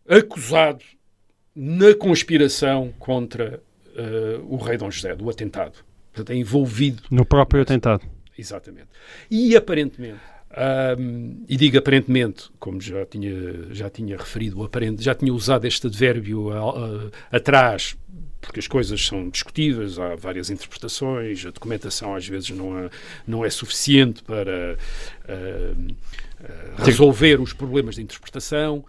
acusado 0.09 0.83
na 1.55 1.95
conspiração 1.95 2.93
contra 2.99 3.61
uh, 3.95 4.45
o 4.53 4.57
rei 4.57 4.75
Dom 4.77 4.91
José, 4.91 5.15
do 5.15 5.29
atentado. 5.29 5.77
Portanto, 6.11 6.35
é 6.35 6.35
envolvido 6.39 7.01
No 7.09 7.25
próprio 7.25 7.61
atentado. 7.61 8.01
Exatamente. 8.37 8.87
E 9.29 9.55
aparentemente, 9.55 10.19
ahm, 10.51 11.43
e 11.47 11.55
digo 11.55 11.77
aparentemente, 11.77 12.49
como 12.59 12.81
já 12.81 13.05
tinha, 13.05 13.67
já 13.71 13.89
tinha 13.89 14.17
referido, 14.17 14.63
aparente, 14.63 15.03
já 15.03 15.13
tinha 15.13 15.33
usado 15.33 15.65
este 15.65 15.87
advérbio 15.87 16.49
atrás, 17.31 17.95
porque 18.43 18.59
as 18.59 18.67
coisas 18.67 19.03
são 19.05 19.29
discutíveis, 19.29 19.97
há 19.97 20.15
várias 20.15 20.49
interpretações, 20.49 21.45
a 21.45 21.51
documentação 21.51 22.13
às 22.13 22.27
vezes 22.27 22.49
não 22.49 22.77
é, 22.77 22.89
não 23.25 23.45
é 23.45 23.49
suficiente 23.49 24.21
para 24.23 24.77
uh, 25.29 25.91
uh, 25.91 26.83
resolver 26.83 27.39
os 27.39 27.53
problemas 27.53 27.95
de 27.95 28.01
interpretação. 28.01 28.83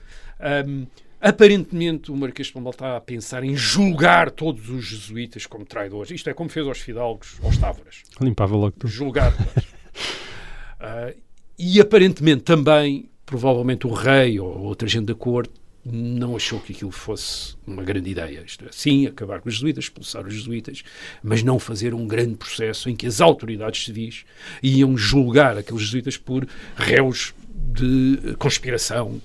Um, 0.67 0.87
aparentemente, 1.25 2.13
o 2.13 2.17
Marquês 2.17 2.49
de 2.49 2.53
Pombal 2.53 2.73
está 2.73 2.97
a 2.97 3.01
pensar 3.01 3.43
em 3.43 3.57
julgar 3.57 4.31
todos 4.31 4.69
os 4.69 4.85
jesuítas 4.85 5.47
como 5.47 5.65
traidores. 5.65 6.11
Isto 6.11 6.29
é 6.29 6.35
como 6.35 6.51
fez 6.51 6.67
aos 6.67 6.79
fidalgos, 6.79 7.39
aos 7.43 7.57
távoras. 7.57 8.03
Limpava 8.21 8.55
logo 8.55 8.73
tudo. 8.73 8.91
Julgar. 8.91 9.33
uh, 9.33 11.17
e 11.59 11.81
aparentemente 11.81 12.43
também, 12.43 13.09
provavelmente, 13.25 13.87
o 13.87 13.93
rei 13.93 14.39
ou 14.39 14.61
outra 14.61 14.87
gente 14.87 15.07
da 15.07 15.15
corte 15.15 15.51
não 15.83 16.35
achou 16.35 16.61
que 16.61 16.73
aquilo 16.73 16.91
fosse 16.91 17.57
uma 17.67 17.83
grande 17.83 18.11
ideia. 18.11 18.43
Isto 18.47 18.67
é, 18.67 18.69
sim, 18.71 19.07
acabar 19.07 19.41
com 19.41 19.49
os 19.49 19.55
jesuítas, 19.55 19.85
expulsar 19.85 20.27
os 20.27 20.35
jesuítas, 20.35 20.83
mas 21.23 21.43
não 21.43 21.59
fazer 21.59 21.95
um 21.95 22.07
grande 22.07 22.37
processo 22.37 22.89
em 22.89 22.97
que 22.97 23.07
as 23.07 23.21
autoridades 23.21 23.85
civis 23.85 24.25
iam 24.63 24.97
julgar 24.97 25.59
aqueles 25.59 25.83
jesuítas 25.83 26.17
por 26.17 26.47
réus 26.77 27.35
de 27.55 28.35
conspiração 28.39 29.21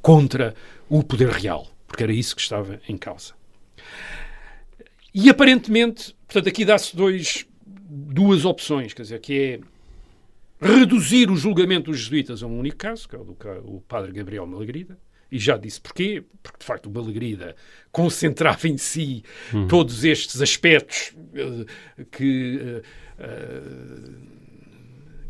contra 0.00 0.54
o 0.88 1.02
poder 1.02 1.28
real, 1.28 1.68
porque 1.86 2.02
era 2.02 2.12
isso 2.12 2.34
que 2.34 2.42
estava 2.42 2.80
em 2.88 2.96
causa. 2.96 3.34
E 5.14 5.30
aparentemente, 5.30 6.16
portanto, 6.26 6.48
aqui 6.48 6.64
dá-se 6.64 6.96
dois, 6.96 7.46
duas 7.64 8.44
opções, 8.44 8.92
quer 8.92 9.02
dizer, 9.02 9.20
que 9.20 9.38
é 9.40 9.60
reduzir 10.60 11.30
o 11.30 11.36
julgamento 11.36 11.90
dos 11.90 12.00
jesuítas 12.00 12.42
a 12.42 12.46
um 12.46 12.58
único 12.58 12.76
caso, 12.76 13.08
que 13.08 13.14
é 13.14 13.18
o 13.18 13.24
do 13.24 13.36
o 13.64 13.80
padre 13.82 14.12
Gabriel 14.12 14.46
Malagrida, 14.46 14.98
e 15.30 15.38
já 15.38 15.56
disse 15.56 15.80
porquê, 15.80 16.22
porque 16.42 16.58
de 16.60 16.64
facto 16.64 16.86
o 16.86 16.90
Malagrida 16.90 17.56
concentrava 17.90 18.68
em 18.68 18.78
si 18.78 19.24
hum. 19.52 19.66
todos 19.66 20.04
estes 20.04 20.40
aspectos 20.40 21.12
uh, 21.12 22.04
que, 22.06 22.56
uh, 22.56 22.82
uh, 23.20 24.33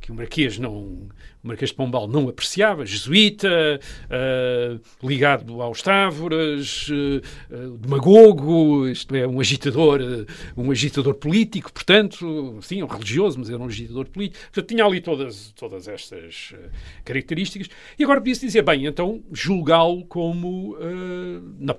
que 0.04 0.12
o 0.12 0.14
Marquês 0.14 0.58
não 0.58 1.08
o 1.42 1.48
Marquês 1.48 1.70
de 1.70 1.76
Pombal 1.76 2.06
não 2.06 2.28
apreciava, 2.28 2.84
jesuíta, 2.84 3.48
uh, 3.48 5.06
ligado 5.06 5.62
aos 5.62 5.80
Távoras, 5.80 6.88
uh, 6.90 7.78
demagogo, 7.78 8.86
isto 8.86 9.14
é, 9.14 9.26
um 9.26 9.40
agitador, 9.40 10.00
um 10.56 10.70
agitador 10.70 11.14
político, 11.14 11.72
portanto, 11.72 12.58
sim, 12.60 12.82
um 12.82 12.86
religioso, 12.86 13.38
mas 13.38 13.48
era 13.48 13.58
um 13.58 13.66
agitador 13.66 14.06
político. 14.06 14.42
Portanto, 14.44 14.66
tinha 14.66 14.84
ali 14.84 15.00
todas, 15.00 15.52
todas 15.52 15.88
estas 15.88 16.54
características. 17.02 17.68
E 17.98 18.04
agora 18.04 18.20
podia-se 18.20 18.44
dizer, 18.44 18.62
bem, 18.62 18.86
então 18.86 19.22
julgá-lo 19.32 20.04
como, 20.04 20.76
na, 21.58 21.76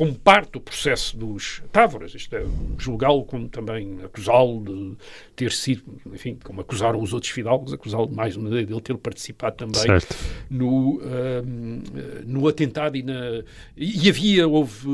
como 0.00 0.14
parte 0.14 0.52
do 0.52 0.60
processo 0.62 1.14
dos 1.14 1.62
Távoras, 1.70 2.14
isto 2.14 2.34
é, 2.34 2.42
julgá-lo 2.78 3.22
como 3.22 3.50
também 3.50 3.98
acusá-lo 4.02 4.64
de 4.64 4.96
ter 5.36 5.52
sido, 5.52 5.82
enfim, 6.06 6.38
como 6.42 6.62
acusaram 6.62 6.98
os 7.02 7.12
outros 7.12 7.30
fidalgos, 7.30 7.70
acusá-lo 7.74 8.10
mais 8.10 8.34
uma 8.34 8.48
vez 8.48 8.66
de 8.66 8.80
ter 8.80 8.96
participado 8.96 9.56
também 9.56 10.00
no, 10.48 11.02
um, 11.02 11.82
no 12.24 12.48
atentado 12.48 12.96
e 12.96 13.02
na... 13.02 13.44
E 13.76 14.08
havia, 14.08 14.48
houve 14.48 14.88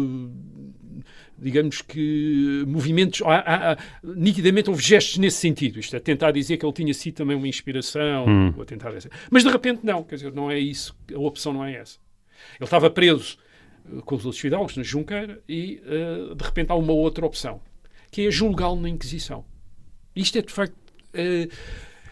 digamos 1.38 1.82
que 1.82 2.64
movimentos, 2.66 3.22
há, 3.22 3.74
há, 3.74 3.78
nitidamente 4.02 4.70
houve 4.70 4.82
gestos 4.82 5.18
nesse 5.18 5.36
sentido, 5.36 5.78
isto 5.78 5.94
é, 5.94 6.00
tentar 6.00 6.32
dizer 6.32 6.56
que 6.56 6.66
ele 6.66 6.72
tinha 6.72 6.92
sido 6.92 7.14
também 7.14 7.36
uma 7.36 7.46
inspiração, 7.46 8.26
hum. 8.26 8.48
o 8.48 8.66
mas 9.30 9.44
de 9.44 9.50
repente 9.50 9.82
não, 9.84 10.02
quer 10.02 10.16
dizer, 10.16 10.32
não 10.32 10.50
é 10.50 10.58
isso, 10.58 10.96
a 11.14 11.18
opção 11.20 11.52
não 11.52 11.64
é 11.64 11.76
essa. 11.76 11.96
Ele 12.58 12.64
estava 12.64 12.90
preso 12.90 13.38
com 14.04 14.14
os 14.14 14.24
outros 14.24 14.40
fidalgos 14.40 14.76
na 14.76 14.82
Junqueira 14.82 15.40
e 15.48 15.80
uh, 15.84 16.34
de 16.34 16.44
repente 16.44 16.70
há 16.70 16.74
uma 16.74 16.92
outra 16.92 17.24
opção, 17.24 17.60
que 18.10 18.26
é 18.26 18.30
julgá-lo 18.30 18.80
na 18.80 18.88
Inquisição. 18.88 19.44
Isto 20.14 20.38
é 20.38 20.42
de 20.42 20.52
facto. 20.52 20.74
Uh, 21.14 21.48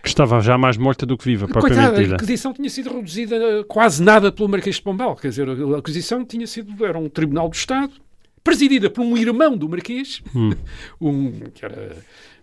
que 0.03 0.09
estava 0.09 0.39
já 0.43 0.59
mais 0.59 0.77
morta 0.77 1.07
do 1.07 1.17
que 1.17 1.25
viva, 1.25 1.49
propriamente 1.49 2.13
A 2.13 2.15
Inquisição 2.15 2.53
tinha 2.53 2.69
sido 2.69 2.93
reduzida 2.95 3.65
quase 3.65 4.03
nada 4.03 4.31
pelo 4.31 4.49
Marquês 4.51 4.77
de 4.77 4.83
Pombal. 4.83 5.17
Quer 5.17 5.29
dizer, 5.29 5.49
a 5.49 5.79
Inquisição 5.79 6.25
tinha 6.25 6.47
sido, 6.47 6.85
era 6.85 6.99
um 6.99 7.09
tribunal 7.09 7.49
do 7.49 7.55
Estado, 7.55 7.95
presidida 8.43 8.91
por 8.91 9.01
um 9.03 9.17
irmão 9.17 9.57
do 9.57 9.67
Marquês, 9.67 10.23
hum. 10.35 10.51
um 11.01 11.31
que 11.55 11.65
era 11.65 11.97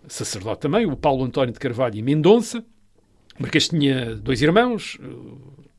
sacerdote 0.08 0.62
também, 0.62 0.88
o 0.88 0.96
Paulo 0.98 1.24
António 1.24 1.54
de 1.54 1.60
Carvalho 1.60 1.96
e 1.96 2.02
Mendonça. 2.02 2.66
O 3.40 3.44
Marquês 3.44 3.68
tinha 3.68 4.16
dois 4.16 4.42
irmãos, 4.42 4.98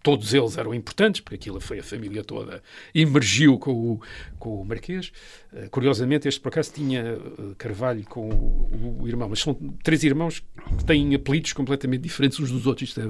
todos 0.02 0.34
eles 0.34 0.56
eram 0.56 0.74
importantes, 0.74 1.20
porque 1.20 1.36
aquilo 1.36 1.60
foi 1.60 1.78
a 1.78 1.82
família 1.82 2.24
toda, 2.24 2.62
emergiu 2.94 3.58
com 3.58 3.72
o, 3.72 4.00
com 4.42 4.61
o 4.61 4.64
Marquês. 4.64 5.12
Uh, 5.52 5.70
curiosamente, 5.70 6.26
este 6.26 6.40
por 6.40 6.48
acaso 6.48 6.72
tinha 6.72 7.14
uh, 7.14 7.55
Carvalho 7.57 8.05
com 8.09 8.28
o, 8.28 9.02
o, 9.02 9.09
irmão, 9.09 9.28
mas 9.28 9.38
são 9.38 9.55
três 9.85 10.02
irmãos 10.02 10.42
que 10.78 10.85
têm 10.85 11.14
apelidos 11.14 11.52
completamente 11.52 12.02
diferentes 12.02 12.40
uns 12.40 12.50
dos 12.50 12.66
outros. 12.66 12.88
Isto 12.88 13.00
é, 13.00 13.05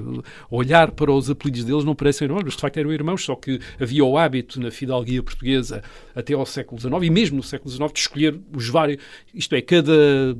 olhar 0.51 0.91
para 0.91 1.11
os 1.11 1.31
apelidos 1.31 1.63
deles 1.63 1.83
não 1.83 1.95
parecem 1.95 2.25
irmãos, 2.25 2.43
mas 2.45 2.53
de 2.53 2.61
facto 2.61 2.77
eram 2.77 2.93
irmãos, 2.93 3.25
só 3.25 3.35
que 3.35 3.59
havia 3.81 4.05
o 4.05 4.15
hábito 4.15 4.61
na 4.61 4.69
fidalguia 4.69 5.23
portuguesa 5.23 5.81
até 6.15 6.35
ao 6.35 6.45
século 6.45 6.79
XIX, 6.79 7.01
e 7.01 7.09
mesmo 7.09 7.37
no 7.37 7.43
século 7.43 7.71
XIX, 7.71 7.91
de 7.91 7.99
escolher 7.99 8.39
os 8.55 8.69
vários. 8.69 9.01
Isto 9.33 9.55
é, 9.55 9.61
cada 9.61 10.37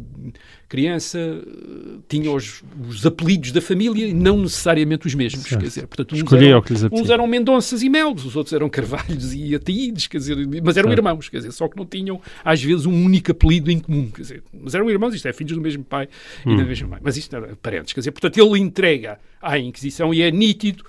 criança 0.73 1.19
uh, 1.19 2.03
tinha 2.07 2.31
os, 2.31 2.63
os, 2.89 3.05
apelidos 3.05 3.51
da 3.51 3.61
família 3.61 4.07
e 4.07 4.13
não 4.13 4.39
necessariamente 4.39 5.05
os 5.05 5.13
mesmos. 5.13 5.45
Quer 5.45 5.57
dizer, 5.57 5.85
portanto, 5.85 6.15
uns 6.15 6.33
eram, 6.33 6.63
uns 6.91 7.09
eram 7.11 7.27
Mendonças 7.27 7.83
e 7.83 7.89
Melos, 7.89 8.25
os 8.25 8.35
outros 8.35 8.53
eram 8.53 8.67
Carvalhos 8.67 9.35
e 9.35 9.53
Ataídes, 9.53 10.07
quer 10.07 10.17
dizer, 10.17 10.35
mas 10.63 10.75
eram 10.75 10.82
irmãos, 10.91 11.29
quer 11.29 11.37
dizer, 11.37 11.51
só 11.51 11.67
que 11.67 11.77
não 11.77 11.85
tinham, 11.85 12.21
às 12.43 12.61
vezes, 12.61 12.85
um 12.85 13.05
único 13.05 13.31
apelido 13.31 13.71
em 13.71 13.79
comum, 13.79 14.09
quer 14.09 14.21
dizer, 14.21 14.43
mas 14.53 14.75
eram 14.75 14.89
irmãos, 14.89 15.13
isto 15.13 15.27
é, 15.27 15.33
filhos 15.33 15.53
do 15.53 15.61
mesmo 15.61 15.83
pai 15.83 16.07
hum. 16.45 16.53
e 16.53 16.57
da 16.57 16.63
mesma 16.63 16.87
mãe. 16.87 16.99
Mas 17.01 17.17
isto 17.17 17.35
era 17.35 17.55
parentes, 17.55 17.93
quer 17.93 17.99
dizer, 18.01 18.11
portanto, 18.11 18.37
ele 18.37 18.59
entrega 18.59 19.19
à 19.41 19.57
Inquisição 19.57 20.13
e 20.13 20.21
é 20.21 20.31
nítido 20.31 20.83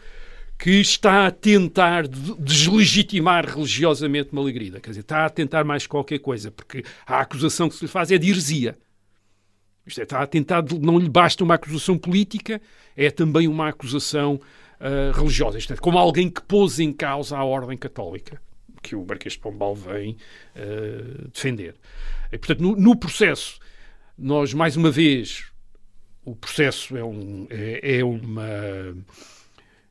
que 0.58 0.80
está 0.80 1.26
a 1.26 1.30
tentar 1.30 2.06
deslegitimar 2.06 3.46
religiosamente 3.46 4.34
Malagrida, 4.34 4.80
quer 4.80 4.90
dizer, 4.90 5.00
está 5.00 5.26
a 5.26 5.30
tentar 5.30 5.64
mais 5.64 5.86
qualquer 5.86 6.18
coisa, 6.18 6.50
porque 6.50 6.84
a 7.06 7.20
acusação 7.20 7.68
que 7.68 7.74
se 7.74 7.84
lhe 7.84 7.90
faz 7.90 8.10
é 8.10 8.18
de 8.18 8.30
heresia. 8.30 8.76
Isto 9.86 10.00
é, 10.00 10.04
está 10.04 10.22
a 10.22 10.26
tentar, 10.26 10.64
não 10.80 10.98
lhe 10.98 11.08
basta 11.08 11.44
uma 11.44 11.54
acusação 11.54 11.98
política, 11.98 12.60
é 12.96 13.10
também 13.10 13.46
uma 13.46 13.68
acusação 13.68 14.40
uh, 14.80 15.12
religiosa. 15.12 15.58
Isto 15.58 15.74
é, 15.74 15.76
como 15.76 15.98
alguém 15.98 16.30
que 16.30 16.40
pôs 16.42 16.78
em 16.80 16.92
causa 16.92 17.36
a 17.36 17.44
ordem 17.44 17.76
católica 17.76 18.40
que 18.84 18.94
o 18.94 19.04
Marquês 19.04 19.32
de 19.32 19.40
Pombal 19.40 19.74
vem 19.74 20.16
uh, 20.54 21.28
defender. 21.32 21.74
E, 22.30 22.36
portanto, 22.36 22.60
no, 22.60 22.76
no, 22.76 22.94
processo, 22.94 23.58
nós, 24.16 24.52
mais 24.52 24.76
uma 24.76 24.90
vez, 24.90 25.46
o 26.22 26.36
processo 26.36 26.94
é, 26.96 27.02
um, 27.02 27.46
é, 27.48 27.98
é, 27.98 28.04
uma, 28.04 28.94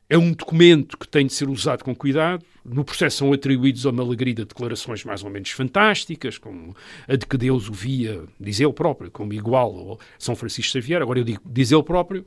é 0.08 0.16
um 0.16 0.32
documento 0.32 0.96
que 0.96 1.08
tem 1.08 1.26
de 1.26 1.32
ser 1.32 1.48
usado 1.48 1.82
com 1.82 1.94
cuidado. 1.94 2.44
No 2.64 2.84
processo 2.84 3.18
são 3.18 3.32
atribuídos 3.32 3.84
a 3.84 3.92
Malagrida 3.92 4.44
declarações 4.44 5.04
mais 5.04 5.24
ou 5.24 5.30
menos 5.30 5.50
fantásticas, 5.50 6.38
como 6.38 6.74
a 7.08 7.16
de 7.16 7.26
que 7.26 7.36
Deus 7.36 7.68
o 7.68 7.72
via, 7.72 8.22
diz 8.38 8.60
ele 8.60 8.72
próprio, 8.72 9.10
como 9.10 9.32
igual 9.32 9.98
a 10.00 10.04
São 10.18 10.36
Francisco 10.36 10.72
Xavier. 10.72 11.02
Agora 11.02 11.18
eu 11.18 11.24
digo, 11.24 11.42
diz 11.44 11.72
ele 11.72 11.82
próprio, 11.82 12.24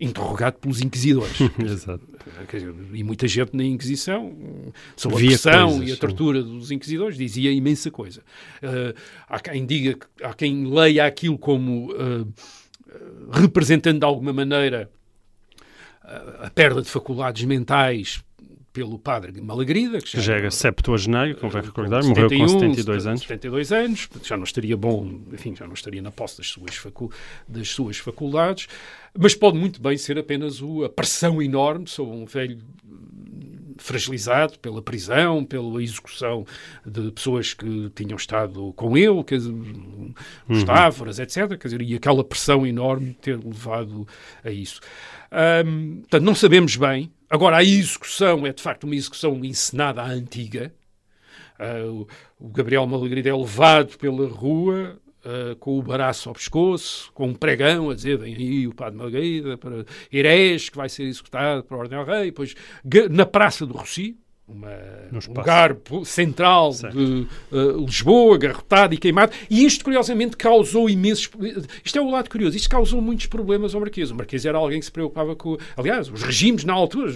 interrogado 0.00 0.58
pelos 0.58 0.80
inquisidores. 0.80 1.36
Exato. 1.58 2.04
E 2.92 3.04
muita 3.04 3.28
gente 3.28 3.54
na 3.54 3.64
Inquisição, 3.64 4.34
sobre 4.96 5.18
a 5.26 5.28
pressão 5.28 5.70
coisas, 5.70 5.88
e 5.88 5.92
a 5.92 5.96
tortura 5.96 6.42
sim. 6.42 6.58
dos 6.58 6.70
inquisidores, 6.70 7.16
dizia 7.16 7.52
imensa 7.52 7.90
coisa. 7.90 8.22
Uh, 8.62 8.94
há 9.28 9.38
quem 9.38 9.66
diga, 9.66 9.98
há 10.22 10.32
quem 10.32 10.66
leia 10.66 11.06
aquilo 11.06 11.38
como 11.38 11.92
uh, 11.92 12.32
representando 13.30 13.98
de 13.98 14.04
alguma 14.04 14.32
maneira 14.32 14.90
a 16.40 16.50
perda 16.50 16.82
de 16.82 16.88
faculdades 16.88 17.44
mentais 17.44 18.22
pelo 18.72 18.98
padre 18.98 19.40
Malagrida, 19.40 20.00
que 20.00 20.08
já, 20.12 20.18
que 20.18 20.24
já 20.24 20.34
era 20.36 20.50
septuagenário, 20.50 21.36
convém 21.36 21.62
recordar, 21.62 22.04
morreu 22.04 22.28
com 22.28 22.48
72 22.48 23.06
anos. 23.06 23.20
72 23.22 23.72
anos, 23.72 24.08
já 24.22 24.36
não 24.36 24.44
estaria 24.44 24.76
bom, 24.76 25.20
enfim, 25.32 25.54
já 25.56 25.66
não 25.66 25.74
estaria 25.74 26.00
na 26.00 26.10
posse 26.10 26.38
das 26.38 26.48
suas, 26.48 26.76
facu 26.76 27.10
das 27.48 27.68
suas 27.68 27.98
faculdades, 27.98 28.68
mas 29.18 29.34
pode 29.34 29.58
muito 29.58 29.82
bem 29.82 29.96
ser 29.96 30.18
apenas 30.18 30.62
o, 30.62 30.84
a 30.84 30.88
pressão 30.88 31.42
enorme 31.42 31.88
sobre 31.88 32.16
um 32.16 32.24
velho 32.24 32.58
fragilizado 33.80 34.58
pela 34.58 34.82
prisão, 34.82 35.44
pela 35.44 35.82
execução 35.82 36.46
de 36.86 37.10
pessoas 37.10 37.54
que 37.54 37.90
tinham 37.94 38.16
estado 38.16 38.72
com 38.74 38.96
ele, 38.96 39.24
que, 39.24 39.34
os 39.34 39.46
uhum. 39.46 40.64
Távoras, 40.64 41.18
etc. 41.18 41.56
Quer 41.58 41.68
dizer, 41.68 41.82
e 41.82 41.94
aquela 41.94 42.22
pressão 42.22 42.66
enorme 42.66 43.16
ter 43.20 43.38
levado 43.42 44.06
a 44.44 44.50
isso. 44.50 44.80
Um, 45.64 46.00
portanto, 46.00 46.22
não 46.22 46.34
sabemos 46.34 46.76
bem 46.76 47.10
Agora, 47.30 47.58
a 47.58 47.62
execução 47.62 48.44
é 48.44 48.52
de 48.52 48.60
facto 48.60 48.84
uma 48.84 48.96
execução 48.96 49.44
encenada 49.44 50.02
à 50.02 50.06
antiga. 50.06 50.74
Uh, 51.60 52.04
o 52.40 52.48
Gabriel 52.48 52.84
Malagrida 52.88 53.28
é 53.28 53.34
levado 53.34 53.96
pela 53.98 54.26
rua 54.26 54.98
uh, 55.24 55.54
com 55.56 55.78
o 55.78 55.82
baraço 55.82 56.28
ao 56.28 56.34
pescoço, 56.34 57.12
com 57.12 57.28
um 57.28 57.34
pregão 57.34 57.88
a 57.88 57.94
dizer: 57.94 58.18
vem 58.18 58.34
aí 58.34 58.66
o 58.66 58.74
padre 58.74 58.98
Malagrida 58.98 59.56
para 59.56 59.84
Herés, 60.12 60.68
que 60.68 60.76
vai 60.76 60.88
ser 60.88 61.04
executado 61.04 61.62
por 61.62 61.78
ordem 61.78 61.96
ao 61.96 62.04
rei. 62.04 62.26
Depois, 62.26 62.56
na 63.08 63.24
Praça 63.24 63.64
do 63.64 63.74
Rossi, 63.74 64.18
uma, 64.52 64.68
um 65.12 65.34
lugar 65.34 65.76
central 66.04 66.72
Certo. 66.72 66.96
de 66.96 67.26
uh, 67.52 67.84
Lisboa, 67.84 68.38
garrotado 68.38 68.94
e 68.94 68.98
queimado, 68.98 69.32
e 69.48 69.64
isto 69.64 69.84
curiosamente 69.84 70.36
causou 70.36 70.88
imensos. 70.90 71.30
Isto 71.84 71.98
é 71.98 72.02
o 72.02 72.10
lado 72.10 72.28
curioso, 72.28 72.56
isto 72.56 72.68
causou 72.68 73.00
muitos 73.00 73.26
problemas 73.26 73.74
ao 73.74 73.80
Marquês. 73.80 74.10
O 74.10 74.14
Marquês 74.14 74.44
era 74.44 74.58
alguém 74.58 74.78
que 74.78 74.86
se 74.86 74.92
preocupava 74.92 75.36
com. 75.36 75.56
Aliás, 75.76 76.08
os 76.08 76.22
regimes 76.22 76.64
na 76.64 76.72
altura 76.72 77.14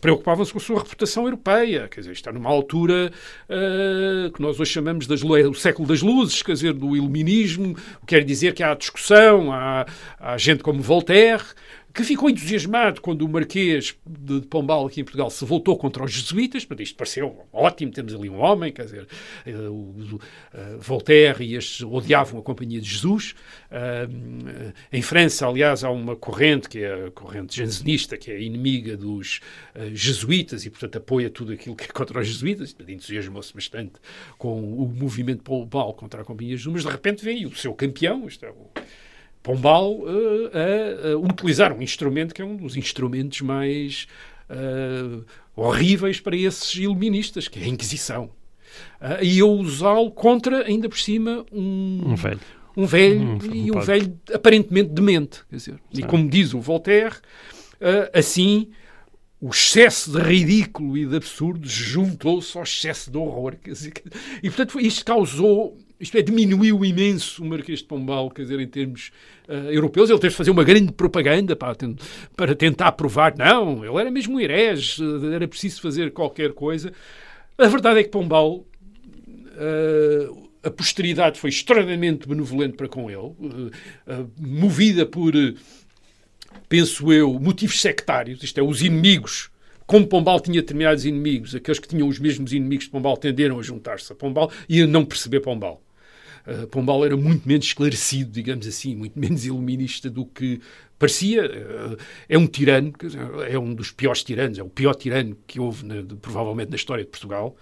preocupavam-se 0.00 0.52
com 0.52 0.58
a 0.58 0.62
sua 0.62 0.78
reputação 0.78 1.24
europeia. 1.24 1.88
Quer 1.88 2.00
dizer, 2.00 2.12
está 2.12 2.32
numa 2.32 2.50
altura 2.50 3.12
uh, 3.48 4.30
que 4.30 4.40
nós 4.40 4.58
hoje 4.58 4.72
chamamos 4.72 5.06
das, 5.06 5.22
lu- 5.22 5.36
é 5.36 5.46
o 5.46 5.54
século 5.54 5.86
das 5.86 6.02
luzes, 6.02 6.42
quer 6.42 6.52
dizer, 6.52 6.72
do 6.72 6.96
iluminismo, 6.96 7.76
quer 8.06 8.24
dizer 8.24 8.54
que 8.54 8.62
há 8.62 8.74
discussão, 8.74 9.52
há, 9.52 9.86
há 10.18 10.36
gente 10.38 10.62
como 10.62 10.80
Voltaire 10.82 11.44
que 11.96 12.04
ficou 12.04 12.28
entusiasmado 12.28 13.00
quando 13.00 13.22
o 13.22 13.28
Marquês 13.28 13.96
de 14.06 14.42
Pombal 14.42 14.86
aqui 14.86 15.00
em 15.00 15.04
Portugal 15.04 15.30
se 15.30 15.42
voltou 15.46 15.78
contra 15.78 16.04
os 16.04 16.12
jesuítas, 16.12 16.62
portanto, 16.62 16.84
isto 16.84 16.94
pareceu 16.94 17.46
ótimo, 17.50 17.90
temos 17.90 18.14
ali 18.14 18.28
um 18.28 18.38
homem, 18.38 18.70
quer 18.70 18.84
dizer, 18.84 19.08
eh, 19.46 19.50
eh, 19.50 20.76
Voltaire 20.78 21.42
e 21.42 21.54
estes 21.54 21.80
odiavam 21.80 22.38
a 22.38 22.42
Companhia 22.42 22.82
de 22.82 22.90
Jesus. 22.90 23.34
Ah, 23.70 24.06
em 24.92 25.00
França, 25.00 25.48
aliás, 25.48 25.84
há 25.84 25.90
uma 25.90 26.14
corrente, 26.14 26.68
que 26.68 26.80
é 26.80 27.06
a 27.06 27.10
corrente 27.10 27.56
jansenista, 27.56 28.18
que 28.18 28.30
é 28.30 28.42
inimiga 28.42 28.94
dos 28.94 29.40
eh, 29.74 29.88
jesuítas 29.94 30.66
e, 30.66 30.70
portanto, 30.70 30.96
apoia 30.96 31.30
tudo 31.30 31.54
aquilo 31.54 31.74
que 31.74 31.84
é 31.84 31.88
contra 31.88 32.20
os 32.20 32.26
jesuítas, 32.26 32.76
entusiasmou-se 32.86 33.54
bastante 33.54 33.94
com 34.36 34.60
o 34.60 34.86
movimento 34.86 35.42
Pombal 35.42 35.94
contra 35.94 36.20
a 36.20 36.24
Companhia 36.26 36.56
de 36.56 36.58
Jesus, 36.58 36.74
mas 36.74 36.84
de 36.84 36.90
repente 36.90 37.24
vem 37.24 37.46
o 37.46 37.56
seu 37.56 37.72
campeão, 37.72 38.28
isto 38.28 38.44
é 38.44 38.50
o 38.50 38.66
Pombal 39.42 39.98
eh, 40.52 41.08
a, 41.08 41.12
a 41.12 41.16
utilizar 41.18 41.72
um 41.72 41.80
instrumento 41.82 42.34
que 42.34 42.42
é 42.42 42.44
um 42.44 42.56
dos 42.56 42.76
instrumentos 42.76 43.40
mais 43.42 44.06
eh, 44.50 45.20
horríveis 45.54 46.18
para 46.20 46.36
esses 46.36 46.74
iluministas, 46.74 47.46
que 47.48 47.58
é 47.60 47.62
a 47.64 47.68
Inquisição. 47.68 48.30
Ah, 49.00 49.22
e 49.22 49.38
eu 49.38 49.50
usá-lo 49.50 50.10
contra, 50.10 50.66
ainda 50.66 50.88
por 50.88 50.98
cima, 50.98 51.46
um, 51.52 52.02
Um 52.12 52.14
velho. 52.16 52.40
um 52.76 52.84
velho 52.86 53.20
Um- 53.20 53.54
e 53.54 53.70
um 53.70 53.74
padre. 53.74 53.86
velho 53.86 54.20
aparentemente 54.34 54.90
demente. 54.90 55.40
Quer 55.48 55.56
dizer, 55.56 55.74
e 55.92 56.02
como 56.02 56.28
diz 56.28 56.52
o 56.52 56.60
Voltaire, 56.60 57.14
assim 58.12 58.68
o 59.40 59.50
excesso 59.50 60.10
de 60.12 60.18
ridículo 60.18 60.96
e 60.96 61.06
de 61.06 61.14
absurdo 61.16 61.68
juntou-se 61.68 62.56
ao 62.56 62.64
excesso 62.64 63.10
de 63.10 63.16
horror. 63.18 63.54
Quer 63.62 63.70
dizer, 63.72 63.92
e 64.42 64.48
portanto 64.50 64.80
isto 64.80 65.04
causou, 65.04 65.78
isto 65.98 66.16
é, 66.16 66.22
diminuiu 66.22 66.84
imenso 66.84 67.42
o 67.42 67.46
Marquês 67.46 67.80
de 67.80 67.84
Pombal, 67.86 68.30
quer 68.30 68.42
dizer, 68.42 68.60
em 68.60 68.66
termos 68.66 69.10
ah, 69.48 69.52
europeus. 69.72 70.10
Ele 70.10 70.18
teve 70.18 70.32
de 70.32 70.36
fazer 70.36 70.50
uma 70.50 70.64
grande 70.64 70.92
propaganda 70.92 71.56
para, 71.56 71.76
para 72.36 72.54
tentar 72.54 72.92
provar, 72.92 73.34
não, 73.36 73.84
ele 73.84 74.00
era 74.00 74.10
mesmo 74.10 74.36
um 74.36 74.40
herege, 74.40 75.02
ah, 75.02 75.34
era 75.34 75.48
preciso 75.48 75.80
fazer 75.80 76.12
qualquer 76.12 76.52
coisa. 76.52 76.92
A 77.58 77.68
verdade 77.68 78.00
é 78.00 78.02
que 78.04 78.10
Pombal 78.10 78.64
Uh, 79.58 80.46
a 80.66 80.70
posteridade 80.70 81.38
foi 81.38 81.48
extremamente 81.48 82.28
benevolente 82.28 82.76
para 82.76 82.88
com 82.88 83.08
ele, 83.08 83.18
uh, 83.18 83.34
uh, 83.38 84.30
movida 84.36 85.06
por, 85.06 85.34
uh, 85.34 85.54
penso 86.68 87.12
eu, 87.12 87.32
motivos 87.38 87.80
sectários, 87.80 88.42
isto 88.42 88.58
é, 88.58 88.62
os 88.62 88.82
inimigos. 88.82 89.48
Como 89.86 90.06
Pombal 90.06 90.40
tinha 90.40 90.60
determinados 90.60 91.04
inimigos, 91.04 91.54
aqueles 91.54 91.78
que 91.78 91.86
tinham 91.86 92.08
os 92.08 92.18
mesmos 92.18 92.52
inimigos 92.52 92.86
de 92.86 92.90
Pombal 92.90 93.16
tenderam 93.16 93.60
a 93.60 93.62
juntar-se 93.62 94.12
a 94.12 94.16
Pombal 94.16 94.50
e 94.68 94.82
a 94.82 94.86
não 94.86 95.04
perceber 95.04 95.40
Pombal. 95.40 95.80
Uh, 96.46 96.66
Pombal 96.68 97.04
era 97.04 97.16
muito 97.16 97.46
menos 97.48 97.66
esclarecido, 97.66 98.30
digamos 98.30 98.66
assim, 98.66 98.94
muito 98.94 99.18
menos 99.18 99.44
iluminista 99.44 100.08
do 100.08 100.24
que 100.24 100.60
parecia. 100.98 101.44
Uh, 101.44 101.96
é 102.28 102.38
um 102.38 102.46
tirano, 102.46 102.92
é 103.48 103.58
um 103.58 103.74
dos 103.74 103.90
piores 103.90 104.22
tiranos, 104.22 104.58
é 104.58 104.62
o 104.62 104.68
pior 104.68 104.94
tirano 104.94 105.36
que 105.46 105.58
houve, 105.60 105.84
na- 105.84 106.02
provavelmente, 106.20 106.70
na 106.70 106.76
história 106.76 107.04
de 107.04 107.10
Portugal. 107.10 107.56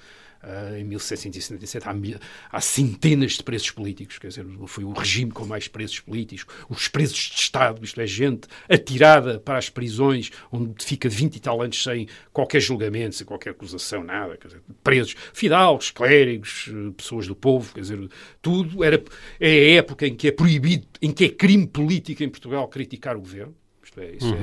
Uh, 0.45 0.77
em 0.77 0.85
1777 0.85 1.89
há, 1.89 2.21
há 2.53 2.61
centenas 2.61 3.33
de 3.33 3.43
presos 3.43 3.71
políticos, 3.71 4.19
quer 4.19 4.29
dizer, 4.29 4.45
foi 4.67 4.85
o 4.85 4.93
regime 4.93 5.31
com 5.31 5.47
mais 5.47 5.69
presos 5.69 6.01
políticos, 6.01 6.45
os 6.69 6.87
presos 6.87 7.17
de 7.17 7.41
Estado, 7.41 7.83
isto 7.83 7.99
é, 7.99 8.07
gente 8.07 8.47
atirada 8.69 9.41
para 9.41 9.57
as 9.57 9.71
prisões, 9.71 10.31
onde 10.53 10.85
fica 10.85 11.09
20 11.09 11.37
e 11.37 11.41
tal 11.41 11.63
anos 11.63 11.83
sem 11.83 12.07
qualquer 12.31 12.61
julgamento, 12.61 13.15
sem 13.15 13.27
qualquer 13.27 13.51
acusação, 13.51 14.05
nada, 14.05 14.37
quer 14.37 14.49
dizer, 14.49 14.63
presos, 14.83 15.17
fidalgos, 15.33 15.91
clérigos, 15.91 16.71
pessoas 16.95 17.27
do 17.27 17.35
povo, 17.35 17.73
quer 17.73 17.81
dizer, 17.81 18.07
tudo 18.43 18.85
era, 18.85 19.03
é 19.41 19.49
a 19.49 19.71
época 19.77 20.07
em 20.07 20.15
que 20.15 20.29
é 20.29 20.33
proibido, 20.33 20.87
em 21.01 21.11
que 21.11 21.25
é 21.25 21.29
crime 21.31 21.67
político 21.67 22.23
em 22.23 22.29
Portugal 22.29 22.69
criticar 22.69 23.17
o 23.17 23.21
governo, 23.21 23.55
isto 23.83 23.99
é, 23.99 24.11
isso 24.13 24.35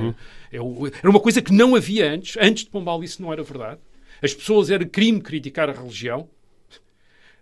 é- 0.50 0.56
é 0.56 0.98
era 1.00 1.10
uma 1.10 1.20
coisa 1.20 1.40
que 1.40 1.52
não 1.52 1.76
havia 1.76 2.10
antes, 2.10 2.36
antes 2.40 2.64
de 2.64 2.70
Pombal 2.70 3.04
isso 3.04 3.22
não 3.22 3.32
era 3.32 3.42
verdade, 3.44 3.80
as 4.22 4.32
pessoas 4.32 4.70
era 4.70 4.84
crime 4.84 5.20
criticar 5.20 5.68
a 5.68 5.72
religião. 5.72 6.28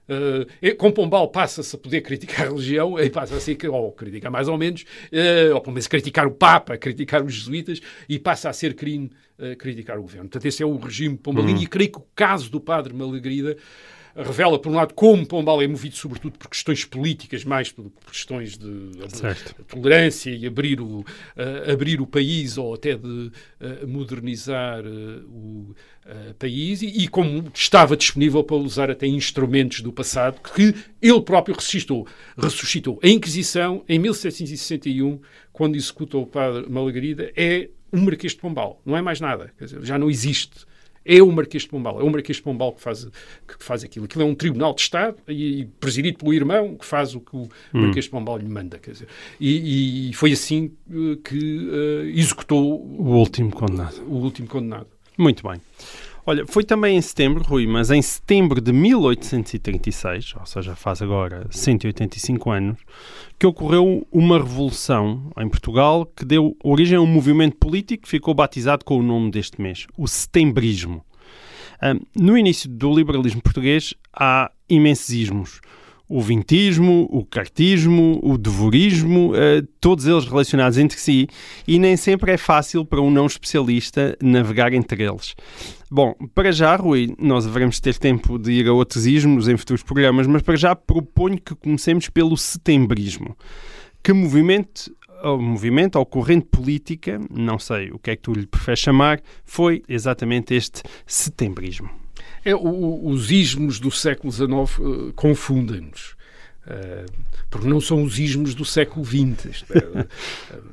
Uh, 0.09 0.75
com 0.77 0.90
Pombal 0.90 1.29
passa-se 1.29 1.77
a 1.77 1.79
poder 1.79 2.01
criticar 2.01 2.47
a 2.47 2.51
religião, 2.51 2.99
e 2.99 3.09
passa 3.09 3.37
a 3.37 3.40
ser, 3.40 3.57
ou 3.69 3.93
criticar 3.93 4.33
mais 4.33 4.49
ou 4.49 4.59
menos, 4.59 4.83
uh, 4.83 5.55
ou 5.55 5.61
pelo 5.61 5.75
menos 5.75 5.87
criticar 5.87 6.27
o 6.27 6.33
Papa, 6.33 6.77
criticar 6.79 7.23
os 7.23 7.33
jesuítas, 7.33 7.81
e 8.09 8.19
passa 8.19 8.49
a 8.49 8.53
ser 8.53 8.75
crime 8.75 9.12
uh, 9.38 9.57
criticar 9.57 9.99
o 9.99 10.03
governo. 10.03 10.29
Portanto, 10.29 10.47
esse 10.47 10.62
é 10.64 10.66
o 10.66 10.77
regime 10.79 11.16
pombalino, 11.16 11.62
e 11.62 11.66
creio 11.66 11.93
que 11.93 11.99
o 11.99 12.07
caso 12.14 12.51
do 12.51 12.61
padre 12.61 12.93
Malagrida 12.93 13.57
revela, 14.22 14.59
por 14.59 14.70
um 14.70 14.74
lado, 14.74 14.94
como 14.94 15.26
Pombal 15.26 15.62
é 15.62 15.66
movido 15.66 15.96
sobretudo 15.96 16.38
por 16.38 16.48
questões 16.48 16.85
políticas, 16.85 17.44
mais 17.44 17.70
por 17.70 17.90
por 17.90 18.11
questões 18.11 18.59
de 18.59 18.90
Certo. 19.09 19.54
tolerância 19.64 20.30
e 20.30 20.46
abrir 20.46 20.80
o, 20.80 21.04
eh, 21.37 21.72
abrir 21.72 22.00
o 22.00 22.06
país 22.06 22.59
ou 22.59 22.74
até 22.74 22.94
de 22.96 23.30
eh, 23.61 23.87
modernizar 23.87 24.80
eh, 24.85 25.22
o 25.26 25.74
país 26.38 26.83
e, 26.83 26.87
e 26.87 27.09
como 27.09 27.50
estava 27.54 27.96
disponível 27.96 28.42
para 28.42 28.56
usar 28.56 28.90
até 28.90 29.06
instrumentos 29.06 29.80
do 29.80 29.92
passado 29.92 30.40
que 30.54 30.74
ele 31.00 31.20
próprio 31.22 31.54
ressuscitou. 31.54 32.06
Ressuscitou. 32.37 32.98
A 33.02 33.09
Inquisição, 33.09 33.85
em 33.88 33.98
1761, 33.98 35.20
quando 35.52 35.76
executa 35.76 36.18
o 36.18 36.26
padre 36.26 36.68
Malagrida, 36.68 37.30
é 37.37 37.68
um 37.92 38.00
Marquês 38.02 38.33
de 38.33 38.38
Pombal. 38.38 38.80
Não 38.85 38.96
é 38.96 39.02
mais 39.02 39.20
nada. 39.20 39.52
Dizer, 39.61 39.85
já 39.85 39.98
não 39.98 40.11
existe. 40.11 40.66
É 41.05 41.23
o 41.23 41.33
Marquês 41.33 41.63
de 41.63 41.69
Pombal, 41.71 42.01
é 42.01 42.05
o 42.05 42.11
Marquês 42.11 42.37
de 42.37 42.43
Pombal 42.43 42.73
que 42.73 42.81
faz, 42.83 43.05
que 43.47 43.65
faz 43.65 43.83
aquilo. 43.83 44.05
Aquilo 44.05 44.23
é 44.23 44.27
um 44.27 44.35
tribunal 44.35 44.75
de 44.75 44.83
Estado 44.83 45.17
e, 45.29 45.67
presidido 45.81 46.19
pelo 46.19 46.35
irmão 46.35 46.77
que 46.77 46.85
faz 46.85 47.15
o 47.15 47.21
que 47.21 47.35
o 47.35 47.49
Marquês 47.73 48.05
de 48.05 48.11
Pombal 48.11 48.37
lhe 48.39 48.49
manda. 48.49 48.79
Quer 48.79 48.93
dizer. 48.93 49.09
E, 49.41 50.11
e 50.11 50.13
foi 50.15 50.33
assim 50.33 50.73
eh, 50.91 51.19
que 51.25 51.71
eh, 51.73 52.11
executou 52.19 52.81
O 52.83 53.17
último 53.17 53.51
condenado. 53.51 54.03
o 54.07 54.17
último 54.17 54.47
condenado. 54.47 54.87
Muito 55.17 55.43
bem. 55.47 55.61
Olha, 56.26 56.44
foi 56.46 56.64
também 56.64 56.96
em 56.96 57.00
setembro, 57.00 57.42
Rui, 57.42 57.66
mas 57.66 57.90
em 57.90 58.02
setembro 58.02 58.61
de 58.61 58.72
1836, 58.72 60.35
ou 60.38 60.46
seja, 60.46 60.76
faz 60.76 61.00
agora 61.00 61.46
185 61.50 62.50
anos, 62.50 62.78
que 63.38 63.46
ocorreu 63.46 64.06
uma 64.12 64.38
revolução 64.38 65.33
em 65.38 65.48
Portugal 65.48 66.04
que 66.04 66.24
deu 66.24 66.56
origem 66.62 66.98
a 66.98 67.00
um 67.00 67.06
movimento 67.06 67.56
político 67.56 68.02
que 68.02 68.09
ficou 68.09 68.35
batizado 68.35 68.85
com 68.85 68.98
o 68.98 69.02
nome 69.02 69.30
deste 69.30 69.61
mês, 69.61 69.87
o 69.96 70.06
setembrismo. 70.06 71.04
Ah, 71.80 71.94
no 72.14 72.37
início 72.37 72.68
do 72.68 72.94
liberalismo 72.94 73.40
português 73.40 73.94
há 74.12 74.50
imensos 74.68 75.09
ismos. 75.11 75.61
O 76.12 76.20
vintismo, 76.20 77.09
o 77.09 77.25
cartismo, 77.25 78.18
o 78.20 78.37
devorismo, 78.37 79.33
eh, 79.33 79.62
todos 79.81 80.09
eles 80.09 80.25
relacionados 80.25 80.77
entre 80.77 80.99
si, 80.99 81.29
e 81.68 81.79
nem 81.79 81.96
sempre 81.96 82.33
é 82.33 82.37
fácil 82.37 82.85
para 82.85 83.01
um 83.01 83.12
não 83.12 83.27
especialista 83.27 84.18
navegar 84.20 84.73
entre 84.73 85.05
eles. 85.05 85.37
Bom, 85.88 86.12
para 86.35 86.51
já, 86.51 86.75
Rui, 86.75 87.14
nós 87.16 87.46
haveremos 87.46 87.79
ter 87.79 87.96
tempo 87.96 88.40
de 88.40 88.51
ir 88.51 88.66
a 88.66 88.73
outros 88.73 89.07
ismos 89.07 89.46
em 89.46 89.57
futuros 89.57 89.85
programas, 89.85 90.27
mas 90.27 90.42
para 90.42 90.57
já 90.57 90.75
proponho 90.75 91.40
que 91.40 91.55
comecemos 91.55 92.09
pelo 92.09 92.37
setembrismo. 92.37 93.37
Que 94.03 94.12
movimento, 94.12 94.92
ou 95.23 95.40
movimento 95.40 95.96
ou 95.96 96.05
corrente 96.05 96.49
política, 96.51 97.20
não 97.31 97.57
sei 97.59 97.92
o 97.92 98.01
que 98.01 98.11
é 98.11 98.16
que 98.16 98.23
tu 98.23 98.33
lhe 98.33 98.49
preferes 98.49 98.81
chamar, 98.81 99.20
foi 99.44 99.85
exatamente 99.88 100.55
este 100.55 100.83
setembrismo. 101.07 101.88
É, 102.45 102.55
o- 102.55 103.07
os 103.09 103.31
ismos 103.31 103.79
do 103.79 103.90
século 103.90 104.33
XIX 104.33 104.51
eh, 104.51 105.12
confundem-nos. 105.14 106.14
Eh, 106.66 107.05
porque 107.51 107.66
não 107.69 107.81
são 107.81 108.03
os 108.03 108.19
ismos 108.19 108.55
do 108.55 108.64
século 108.64 109.05
XX. 109.05 109.64
É, 109.71 109.79
eh, 109.79 110.07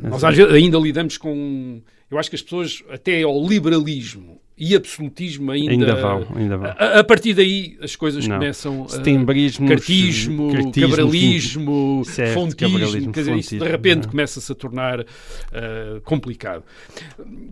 nós 0.02 0.22
vezes 0.22 0.54
ainda 0.54 0.78
lidamos 0.78 1.18
com. 1.18 1.82
Eu 2.10 2.18
acho 2.18 2.30
que 2.30 2.36
as 2.38 2.42
pessoas, 2.42 2.84
até 2.90 3.22
ao 3.24 3.46
liberalismo 3.48 4.40
e 4.58 4.76
absolutismo, 4.76 5.52
ainda. 5.52 5.72
Ainda 5.72 5.96
vão, 5.96 6.28
ainda 6.36 6.58
vão. 6.58 6.68
A, 6.68 7.00
a 7.00 7.04
partir 7.04 7.34
daí 7.34 7.78
as 7.82 7.96
coisas 7.96 8.26
Não. 8.28 8.38
começam. 8.38 8.84
a- 8.86 8.90
Setembrismo, 8.90 9.68
Cartismo, 9.68 10.52
cabralismo, 10.74 12.04
Certo, 12.06 12.34
fontismo, 12.34 12.72
cabralismo, 12.80 13.12
quer 13.12 13.20
dizer, 13.22 13.36
isso 13.36 13.50
de 13.50 13.60
fontismo, 13.60 13.72
repente 13.72 14.08
é? 14.08 14.10
começa-se 14.10 14.52
a 14.52 14.56
tornar 14.56 15.06
complicado. 16.04 16.64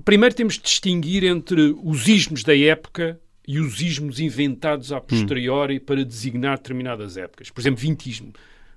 Primeiro 0.03 0.33
temos 0.35 0.55
de 0.55 0.61
distinguir 0.61 1.23
entre 1.23 1.75
os 1.83 2.07
ismos 2.07 2.43
da 2.43 2.57
época 2.57 3.19
e 3.47 3.59
os 3.59 3.81
ismos 3.81 4.19
inventados 4.19 4.91
a 4.91 4.99
posteriori 4.99 5.79
para 5.79 6.03
designar 6.03 6.57
determinadas 6.57 7.17
épocas. 7.17 7.49
Por 7.49 7.61
exemplo, 7.61 7.79
vintismo. 7.79 8.33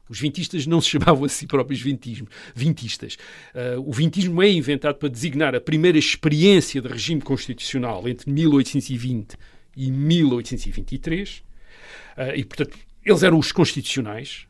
Os 0.09 0.18
vintistas 0.18 0.66
não 0.66 0.81
se 0.81 0.88
chamavam 0.88 1.24
a 1.24 1.28
si 1.28 1.46
próprios 1.46 1.83
vintismo, 1.83 2.26
vintistas. 2.54 3.18
Ah, 3.54 3.78
o 3.78 3.92
vintismo 3.92 4.42
é 4.42 4.50
inventado 4.50 4.96
para 4.96 5.09
designar 5.09 5.54
a 5.54 5.61
primeira 5.61 5.98
experiência 5.98 6.81
de 6.81 6.88
regime 6.88 7.20
constitucional 7.20 8.09
entre 8.09 8.31
1820 8.31 9.35
e 9.35 9.59
e 9.78 9.92
1823. 9.92 11.38
Uh, 11.38 12.35
e, 12.35 12.44
portanto, 12.44 12.76
eles 13.04 13.22
eram 13.22 13.38
os 13.38 13.52
constitucionais. 13.52 14.48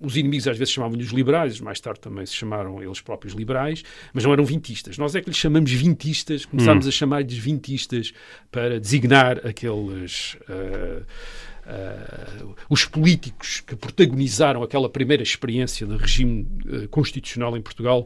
Os 0.00 0.16
inimigos 0.16 0.48
às 0.48 0.56
vezes 0.56 0.72
chamavam-lhes 0.72 1.10
liberais, 1.10 1.60
mais 1.60 1.78
tarde 1.80 2.00
também 2.00 2.24
se 2.24 2.34
chamaram 2.34 2.82
eles 2.82 3.00
próprios 3.00 3.34
liberais, 3.34 3.82
mas 4.14 4.24
não 4.24 4.32
eram 4.32 4.44
vintistas. 4.44 4.96
Nós 4.96 5.14
é 5.14 5.20
que 5.20 5.28
lhes 5.28 5.36
chamamos 5.36 5.70
vintistas, 5.70 6.46
começámos 6.46 6.86
a 6.86 6.90
chamar-lhes 6.90 7.36
vintistas 7.36 8.12
para 8.50 8.80
designar 8.80 9.46
aqueles. 9.46 10.36
Uh, 10.48 11.04
Uh, 11.70 12.52
os 12.68 12.84
políticos 12.84 13.60
que 13.60 13.76
protagonizaram 13.76 14.60
aquela 14.60 14.88
primeira 14.88 15.22
experiência 15.22 15.86
de 15.86 15.96
regime 15.96 16.44
uh, 16.66 16.88
constitucional 16.88 17.56
em 17.56 17.62
Portugal 17.62 18.04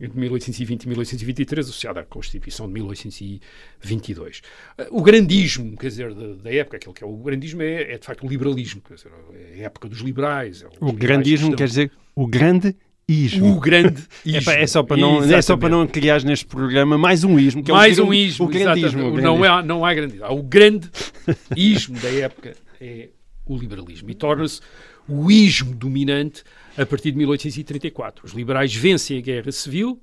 entre 0.00 0.18
1820 0.18 0.82
e 0.82 0.88
1823, 0.88 1.68
associada 1.68 2.00
à 2.00 2.04
Constituição 2.04 2.66
de 2.66 2.72
1822. 2.72 4.42
Uh, 4.76 4.98
o 4.98 5.00
grandismo, 5.00 5.76
quer 5.76 5.88
dizer, 5.88 6.12
da, 6.12 6.34
da, 6.42 6.52
época, 6.52 6.76
aquele 6.76 6.92
que 6.92 7.04
é 7.04 7.06
o 7.06 7.16
grandismo 7.18 7.62
é, 7.62 7.92
é, 7.92 7.98
de 7.98 8.04
facto 8.04 8.26
o 8.26 8.28
liberalismo, 8.28 8.80
quer 8.80 8.94
dizer, 8.94 9.12
é 9.56 9.60
a 9.60 9.66
época 9.66 9.88
dos 9.88 10.00
liberais. 10.00 10.62
É 10.62 10.68
o 10.80 10.92
grandismo 10.92 11.46
estão... 11.46 11.56
quer 11.56 11.68
dizer 11.68 11.92
o 12.16 12.26
grande 12.26 12.74
ismo. 13.08 13.52
O 13.52 13.60
grande 13.60 14.02
ismo. 14.26 14.50
É, 14.50 14.62
é 14.62 14.66
só 14.66 14.82
para 14.82 14.96
não, 14.96 15.22
é 15.22 15.40
só 15.40 15.56
para 15.56 15.68
não 15.68 15.86
criar 15.86 16.20
neste 16.24 16.46
programa 16.46 16.98
mais 16.98 17.22
um 17.22 17.38
ismo. 17.38 17.62
Que 17.62 17.70
mais 17.70 17.96
é 17.96 18.02
o, 18.02 18.06
um 18.06 18.14
ismo. 18.14 18.46
O 18.46 18.48
grandismo. 18.48 19.20
Não, 19.20 19.44
é, 19.44 19.62
não 19.62 19.84
há 19.84 19.94
grandismo. 19.94 20.24
Há 20.24 20.32
o 20.32 20.42
grande 20.42 20.90
ismo 21.56 21.96
da 22.00 22.08
época 22.08 22.64
é 22.80 23.10
o 23.46 23.56
liberalismo 23.56 24.10
e 24.10 24.14
torna-se 24.14 24.60
o 25.08 25.30
ismo 25.30 25.74
dominante 25.74 26.42
a 26.76 26.86
partir 26.86 27.12
de 27.12 27.18
1834. 27.18 28.24
Os 28.24 28.32
liberais 28.32 28.74
vencem 28.74 29.18
a 29.18 29.20
Guerra 29.20 29.52
Civil 29.52 30.00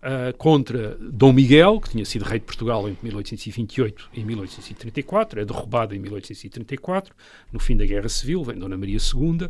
uh, 0.00 0.36
contra 0.36 0.96
Dom 1.00 1.32
Miguel, 1.32 1.80
que 1.80 1.90
tinha 1.90 2.04
sido 2.04 2.24
rei 2.24 2.38
de 2.38 2.46
Portugal 2.46 2.88
entre 2.88 3.04
1828 3.04 4.10
e 4.14 4.24
1834, 4.24 5.40
é 5.40 5.44
derrubado 5.44 5.94
em 5.94 5.98
1834, 5.98 7.14
no 7.52 7.60
fim 7.60 7.76
da 7.76 7.84
Guerra 7.84 8.08
Civil, 8.08 8.42
vem 8.42 8.58
Dona 8.58 8.76
Maria 8.76 8.98
II, 8.98 9.48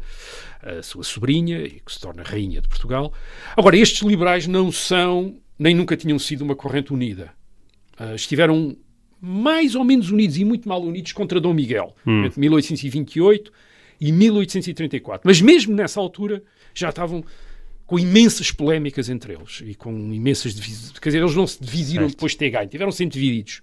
a 0.62 0.82
sua 0.82 1.04
sobrinha, 1.04 1.62
e 1.62 1.80
que 1.80 1.92
se 1.92 2.00
torna 2.00 2.22
rainha 2.22 2.60
de 2.60 2.68
Portugal. 2.68 3.12
Agora, 3.56 3.76
estes 3.76 4.02
liberais 4.02 4.46
não 4.46 4.72
são, 4.72 5.36
nem 5.58 5.74
nunca 5.74 5.96
tinham 5.96 6.18
sido 6.18 6.42
uma 6.42 6.56
corrente 6.56 6.92
unida. 6.92 7.32
Uh, 7.98 8.14
estiveram 8.14 8.76
mais 9.20 9.74
ou 9.74 9.84
menos 9.84 10.10
unidos 10.10 10.36
e 10.36 10.44
muito 10.44 10.68
mal 10.68 10.82
unidos 10.82 11.12
contra 11.12 11.40
Dom 11.40 11.52
Miguel, 11.52 11.94
hum. 12.06 12.24
entre 12.24 12.40
1828 12.40 13.52
e 14.00 14.12
1834. 14.12 15.22
Mas 15.24 15.40
mesmo 15.40 15.74
nessa 15.74 16.00
altura 16.00 16.42
já 16.74 16.88
estavam 16.88 17.24
com 17.86 17.98
imensas 17.98 18.52
polémicas 18.52 19.08
entre 19.08 19.34
eles 19.34 19.62
e 19.66 19.74
com 19.74 19.92
imensas 20.12 20.54
divisões. 20.54 20.98
Quer 20.98 21.08
dizer, 21.08 21.18
eles 21.18 21.34
não 21.34 21.46
se 21.46 21.60
dividiram 21.60 22.04
certo. 22.04 22.16
depois 22.16 22.32
de 22.32 22.38
ter 22.38 22.50
ganho, 22.50 22.68
tiveram 22.68 22.92
sempre 22.92 23.18
divididos. 23.18 23.62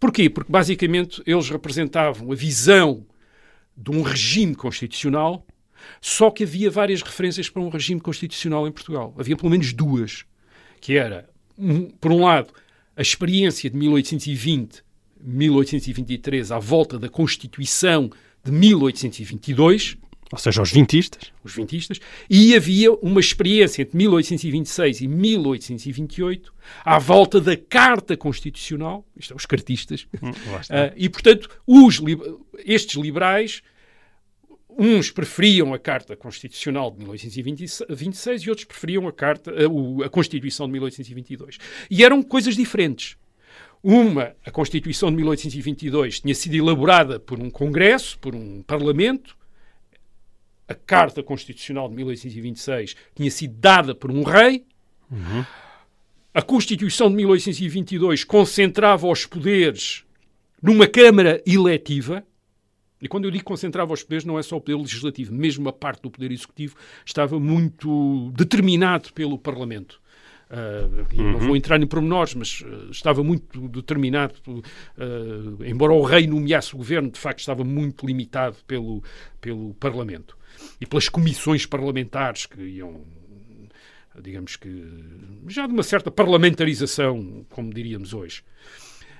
Porquê? 0.00 0.28
Porque 0.30 0.50
basicamente 0.50 1.22
eles 1.26 1.48
representavam 1.50 2.32
a 2.32 2.34
visão 2.34 3.06
de 3.76 3.90
um 3.90 4.02
regime 4.02 4.54
constitucional, 4.54 5.46
só 6.00 6.30
que 6.30 6.44
havia 6.44 6.70
várias 6.70 7.02
referências 7.02 7.48
para 7.50 7.60
um 7.60 7.68
regime 7.68 8.00
constitucional 8.00 8.66
em 8.66 8.72
Portugal. 8.72 9.14
Havia 9.18 9.36
pelo 9.36 9.50
menos 9.50 9.72
duas, 9.72 10.24
que 10.80 10.96
era, 10.96 11.28
um, 11.58 11.90
por 11.90 12.12
um 12.12 12.24
lado, 12.24 12.52
a 12.96 13.02
experiência 13.02 13.68
de 13.68 13.76
1820, 13.76 14.82
1823, 15.20 16.52
à 16.52 16.58
volta 16.58 16.98
da 16.98 17.08
Constituição 17.08 18.10
de 18.44 18.52
1822, 18.52 19.96
ou 20.32 20.38
seja, 20.38 20.62
os 20.62 20.72
vintistas. 20.72 21.32
Os 21.44 21.54
vintistas. 21.54 22.00
E 22.28 22.56
havia 22.56 22.92
uma 22.92 23.20
experiência 23.20 23.82
entre 23.82 23.96
1826 23.96 25.02
e 25.02 25.08
1828 25.08 26.52
à 26.84 26.98
volta 26.98 27.40
da 27.40 27.56
Carta 27.56 28.16
Constitucional, 28.16 29.06
isto 29.16 29.32
é, 29.32 29.36
os 29.36 29.46
cartistas. 29.46 30.06
Hum, 30.22 30.30
uh, 30.30 30.92
e, 30.96 31.08
portanto, 31.08 31.48
os, 31.66 32.00
estes 32.64 32.96
liberais 33.00 33.62
uns 34.78 35.10
preferiam 35.10 35.72
a 35.74 35.78
Carta 35.78 36.16
Constitucional 36.16 36.90
de 36.90 36.98
1826 36.98 38.42
e 38.42 38.50
outros 38.50 38.66
preferiam 38.66 39.06
a, 39.06 39.12
Carta, 39.12 39.50
a, 39.50 40.06
a 40.06 40.08
Constituição 40.08 40.66
de 40.66 40.72
1822. 40.72 41.58
E 41.90 42.04
eram 42.04 42.22
coisas 42.22 42.56
diferentes. 42.56 43.16
Uma, 43.82 44.34
a 44.44 44.50
Constituição 44.50 45.10
de 45.10 45.16
1822, 45.16 46.20
tinha 46.20 46.34
sido 46.34 46.54
elaborada 46.54 47.20
por 47.20 47.38
um 47.38 47.50
Congresso, 47.50 48.18
por 48.18 48.34
um 48.34 48.62
Parlamento. 48.62 49.36
A 50.66 50.74
Carta 50.74 51.22
Constitucional 51.22 51.88
de 51.90 51.94
1826 51.96 52.96
tinha 53.14 53.30
sido 53.30 53.54
dada 53.58 53.94
por 53.94 54.10
um 54.10 54.22
rei. 54.22 54.64
Uhum. 55.10 55.44
A 56.32 56.40
Constituição 56.40 57.10
de 57.10 57.16
1822 57.16 58.24
concentrava 58.24 59.06
os 59.06 59.26
poderes 59.26 60.04
numa 60.62 60.86
Câmara 60.86 61.42
eletiva, 61.46 62.26
e 63.04 63.08
quando 63.08 63.26
eu 63.26 63.30
digo 63.30 63.44
concentrava 63.44 63.92
os 63.92 64.02
poderes, 64.02 64.24
não 64.24 64.38
é 64.38 64.42
só 64.42 64.56
o 64.56 64.60
poder 64.62 64.78
legislativo, 64.78 65.34
mesmo 65.34 65.68
a 65.68 65.72
parte 65.74 66.00
do 66.00 66.10
poder 66.10 66.32
executivo 66.32 66.74
estava 67.04 67.38
muito 67.38 68.32
determinado 68.34 69.12
pelo 69.12 69.38
Parlamento. 69.38 70.00
Uh, 70.50 71.20
uhum. 71.20 71.32
Não 71.32 71.38
vou 71.38 71.56
entrar 71.56 71.82
em 71.82 71.86
pormenores, 71.86 72.34
mas 72.34 72.62
uh, 72.62 72.90
estava 72.90 73.22
muito 73.22 73.68
determinado, 73.68 74.34
uh, 74.46 75.64
embora 75.64 75.92
o 75.92 76.02
rei 76.02 76.26
nomeasse 76.26 76.74
o 76.74 76.78
governo, 76.78 77.10
de 77.10 77.18
facto 77.18 77.40
estava 77.40 77.62
muito 77.62 78.06
limitado 78.06 78.56
pelo, 78.66 79.02
pelo 79.38 79.74
Parlamento 79.74 80.36
e 80.80 80.86
pelas 80.86 81.08
comissões 81.08 81.66
parlamentares 81.66 82.46
que 82.46 82.62
iam, 82.62 83.02
digamos 84.22 84.56
que, 84.56 84.82
já 85.48 85.66
de 85.66 85.74
uma 85.74 85.82
certa 85.82 86.10
parlamentarização, 86.10 87.44
como 87.50 87.72
diríamos 87.72 88.14
hoje. 88.14 88.42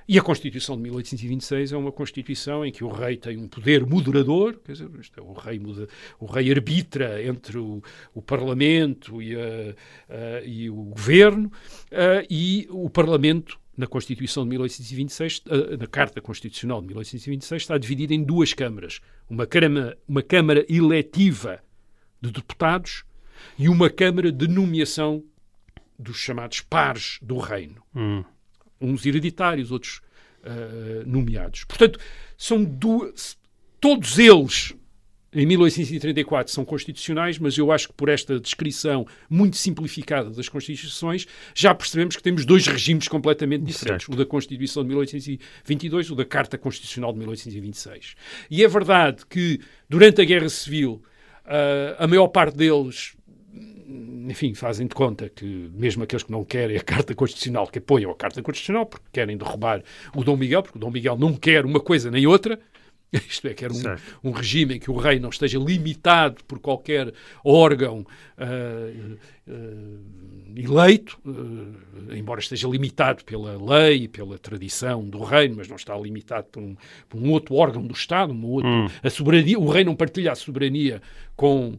E 0.06 0.18
a 0.18 0.22
Constituição 0.22 0.76
de 0.76 0.82
1826 0.82 1.72
é 1.72 1.76
uma 1.76 1.90
Constituição 1.90 2.64
em 2.64 2.70
que 2.70 2.84
o 2.84 2.88
rei 2.88 3.16
tem 3.16 3.38
um 3.38 3.48
poder 3.48 3.86
moderador, 3.86 4.60
quer 4.62 4.72
dizer, 4.72 4.90
é, 5.16 5.20
o, 5.20 5.32
rei 5.32 5.58
muda, 5.58 5.88
o 6.20 6.26
rei 6.26 6.50
arbitra 6.50 7.24
entre 7.24 7.56
o, 7.56 7.82
o 8.12 8.20
Parlamento 8.20 9.22
e, 9.22 9.34
a, 9.34 9.38
a, 10.08 10.44
e 10.44 10.68
o 10.68 10.74
governo, 10.74 11.50
a, 11.90 12.24
e 12.28 12.66
o 12.70 12.90
Parlamento 12.90 13.58
na 13.76 13.86
Constituição 13.86 14.44
de 14.44 14.50
1826, 14.50 15.42
na 15.78 15.86
Carta 15.86 16.20
Constitucional 16.20 16.80
de 16.80 16.88
1826, 16.88 17.62
está 17.62 17.78
dividida 17.78 18.14
em 18.14 18.22
duas 18.22 18.52
câmaras. 18.52 19.00
Uma 19.28 19.46
câmara, 19.46 19.98
uma 20.06 20.22
câmara 20.22 20.64
eletiva 20.68 21.60
de 22.20 22.30
deputados 22.30 23.04
e 23.58 23.68
uma 23.68 23.90
Câmara 23.90 24.30
de 24.30 24.46
nomeação 24.46 25.24
dos 25.98 26.18
chamados 26.18 26.60
pares 26.60 27.18
do 27.20 27.38
reino. 27.38 27.82
Hum 27.94 28.22
uns 28.84 29.04
hereditários, 29.06 29.70
outros 29.70 30.00
uh, 30.42 31.06
nomeados. 31.06 31.64
Portanto, 31.64 31.98
são 32.36 32.62
duas, 32.64 33.36
todos 33.80 34.18
eles 34.18 34.74
em 35.34 35.44
1834 35.46 36.52
são 36.52 36.64
constitucionais, 36.64 37.38
mas 37.38 37.58
eu 37.58 37.72
acho 37.72 37.88
que 37.88 37.94
por 37.94 38.08
esta 38.08 38.38
descrição 38.38 39.04
muito 39.28 39.56
simplificada 39.56 40.30
das 40.30 40.48
constituições 40.48 41.26
já 41.52 41.74
percebemos 41.74 42.14
que 42.14 42.22
temos 42.22 42.46
dois 42.46 42.66
regimes 42.66 43.08
completamente 43.08 43.64
diferentes, 43.64 44.06
certo. 44.06 44.12
o 44.12 44.16
da 44.16 44.24
Constituição 44.24 44.84
de 44.84 44.90
1822 44.90 46.06
e 46.06 46.12
o 46.12 46.14
da 46.14 46.24
Carta 46.24 46.56
Constitucional 46.56 47.12
de 47.12 47.18
1826. 47.18 48.14
E 48.48 48.62
é 48.62 48.68
verdade 48.68 49.26
que 49.28 49.60
durante 49.88 50.22
a 50.22 50.24
Guerra 50.24 50.48
Civil 50.48 51.02
uh, 51.44 51.96
a 51.98 52.06
maior 52.06 52.28
parte 52.28 52.56
deles 52.56 53.16
enfim, 54.28 54.54
fazem 54.54 54.86
de 54.86 54.94
conta 54.94 55.28
que 55.28 55.70
mesmo 55.74 56.02
aqueles 56.02 56.22
que 56.22 56.32
não 56.32 56.44
querem 56.44 56.76
a 56.76 56.82
Carta 56.82 57.14
Constitucional, 57.14 57.66
que 57.66 57.78
apoiam 57.78 58.10
a 58.10 58.14
Carta 58.14 58.42
Constitucional 58.42 58.86
porque 58.86 59.06
querem 59.12 59.36
derrubar 59.36 59.82
o 60.14 60.24
Dom 60.24 60.36
Miguel, 60.36 60.62
porque 60.62 60.78
o 60.78 60.80
Dom 60.80 60.90
Miguel 60.90 61.16
não 61.16 61.34
quer 61.34 61.64
uma 61.64 61.80
coisa 61.80 62.10
nem 62.10 62.26
outra, 62.26 62.58
isto 63.28 63.46
é, 63.46 63.54
quer 63.54 63.70
um, 63.70 63.80
um, 64.22 64.30
regime 64.30 64.76
em 64.76 64.78
que 64.78 64.90
o 64.90 64.96
rei 64.96 65.18
não 65.18 65.28
esteja 65.28 65.58
limitado 65.58 66.42
por 66.44 66.58
qualquer 66.58 67.12
órgão 67.44 68.06
uh, 68.38 69.18
uh, 69.48 70.00
eleito, 70.56 71.18
uh, 71.24 72.14
embora 72.14 72.40
esteja 72.40 72.68
limitado 72.68 73.24
pela 73.24 73.56
lei 73.56 74.04
e 74.04 74.08
pela 74.08 74.38
tradição 74.38 75.08
do 75.08 75.22
reino, 75.22 75.56
mas 75.56 75.68
não 75.68 75.76
está 75.76 75.96
limitado 75.96 76.48
por 76.50 76.62
um, 76.62 76.76
por 77.08 77.20
um 77.20 77.30
outro 77.30 77.54
órgão 77.54 77.86
do 77.86 77.94
Estado, 77.94 78.32
um 78.32 78.46
outro, 78.46 78.68
hum. 78.68 78.88
a 79.02 79.10
soberania, 79.10 79.58
o 79.58 79.68
rei 79.68 79.84
não 79.84 79.94
partilha 79.94 80.32
a 80.32 80.34
soberania 80.34 81.00
com 81.36 81.76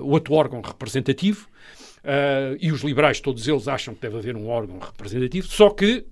outro 0.00 0.34
órgão 0.34 0.60
representativo. 0.60 1.46
e 2.60 2.72
os 2.72 2.82
liberais, 2.82 3.20
todos 3.20 3.46
eles, 3.46 3.68
acham 3.68 3.94
que 3.94 4.00
deve 4.00 4.18
haver 4.18 4.36
um 4.36 4.48
órgão 4.48 4.78
representativo, 4.78 5.46
só 5.46 5.70
que 5.70 6.04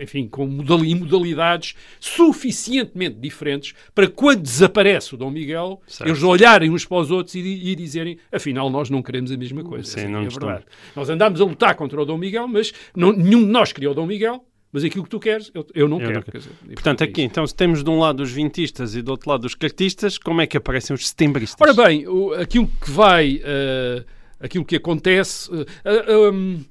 enfim, 0.00 0.28
com 0.28 0.46
modalidades 0.46 1.74
suficientemente 2.00 3.16
diferentes 3.16 3.74
para 3.94 4.08
quando 4.08 4.42
desaparece 4.42 5.14
o 5.14 5.18
Dom 5.18 5.30
Miguel, 5.30 5.80
certo. 5.86 6.08
eles 6.08 6.22
olharem 6.22 6.70
uns 6.70 6.84
para 6.84 6.98
os 6.98 7.10
outros 7.10 7.34
e, 7.34 7.40
e, 7.40 7.74
dizerem, 7.74 8.18
afinal, 8.30 8.70
nós 8.70 8.90
não 8.90 9.02
queremos 9.02 9.32
a 9.32 9.36
mesma 9.36 9.62
coisa. 9.62 9.88
Sim, 9.88 10.08
não 10.08 10.20
é 10.20 10.28
verdade. 10.28 10.64
Nós 10.94 11.08
andámos 11.08 11.40
a 11.40 11.44
lutar 11.44 11.74
contra 11.74 12.00
o 12.00 12.04
Dom 12.04 12.18
Miguel, 12.18 12.48
mas 12.48 12.72
não, 12.94 13.12
nenhum 13.12 13.44
de 13.44 13.50
nós 13.50 13.72
queria 13.72 13.90
o 13.90 13.94
Dom 13.94 14.06
Miguel, 14.06 14.44
mas 14.72 14.84
aquilo 14.84 15.04
que 15.04 15.10
tu 15.10 15.18
queres, 15.18 15.50
eu, 15.54 15.66
eu 15.74 15.88
não 15.88 16.00
eu 16.00 16.08
quero. 16.08 16.24
Não... 16.26 16.40
Dizer, 16.40 16.74
portanto, 16.74 17.02
aqui, 17.02 17.22
então, 17.22 17.46
se 17.46 17.54
temos 17.54 17.82
de 17.82 17.90
um 17.90 17.98
lado 17.98 18.22
os 18.22 18.30
vintistas 18.30 18.94
e 18.94 19.02
do 19.02 19.10
outro 19.10 19.30
lado 19.30 19.44
os 19.46 19.54
cartistas, 19.54 20.18
como 20.18 20.40
é 20.40 20.46
que 20.46 20.56
aparecem 20.56 20.94
os 20.94 21.08
setembristas? 21.08 21.56
Ora 21.60 21.72
bem, 21.72 22.06
o, 22.06 22.34
aquilo 22.34 22.66
que 22.66 22.90
vai, 22.90 23.36
uh, 23.36 24.04
aquilo 24.38 24.64
que 24.64 24.76
acontece... 24.76 25.50
Uh, 25.50 25.62
uh, 25.62 26.32
um, 26.32 26.64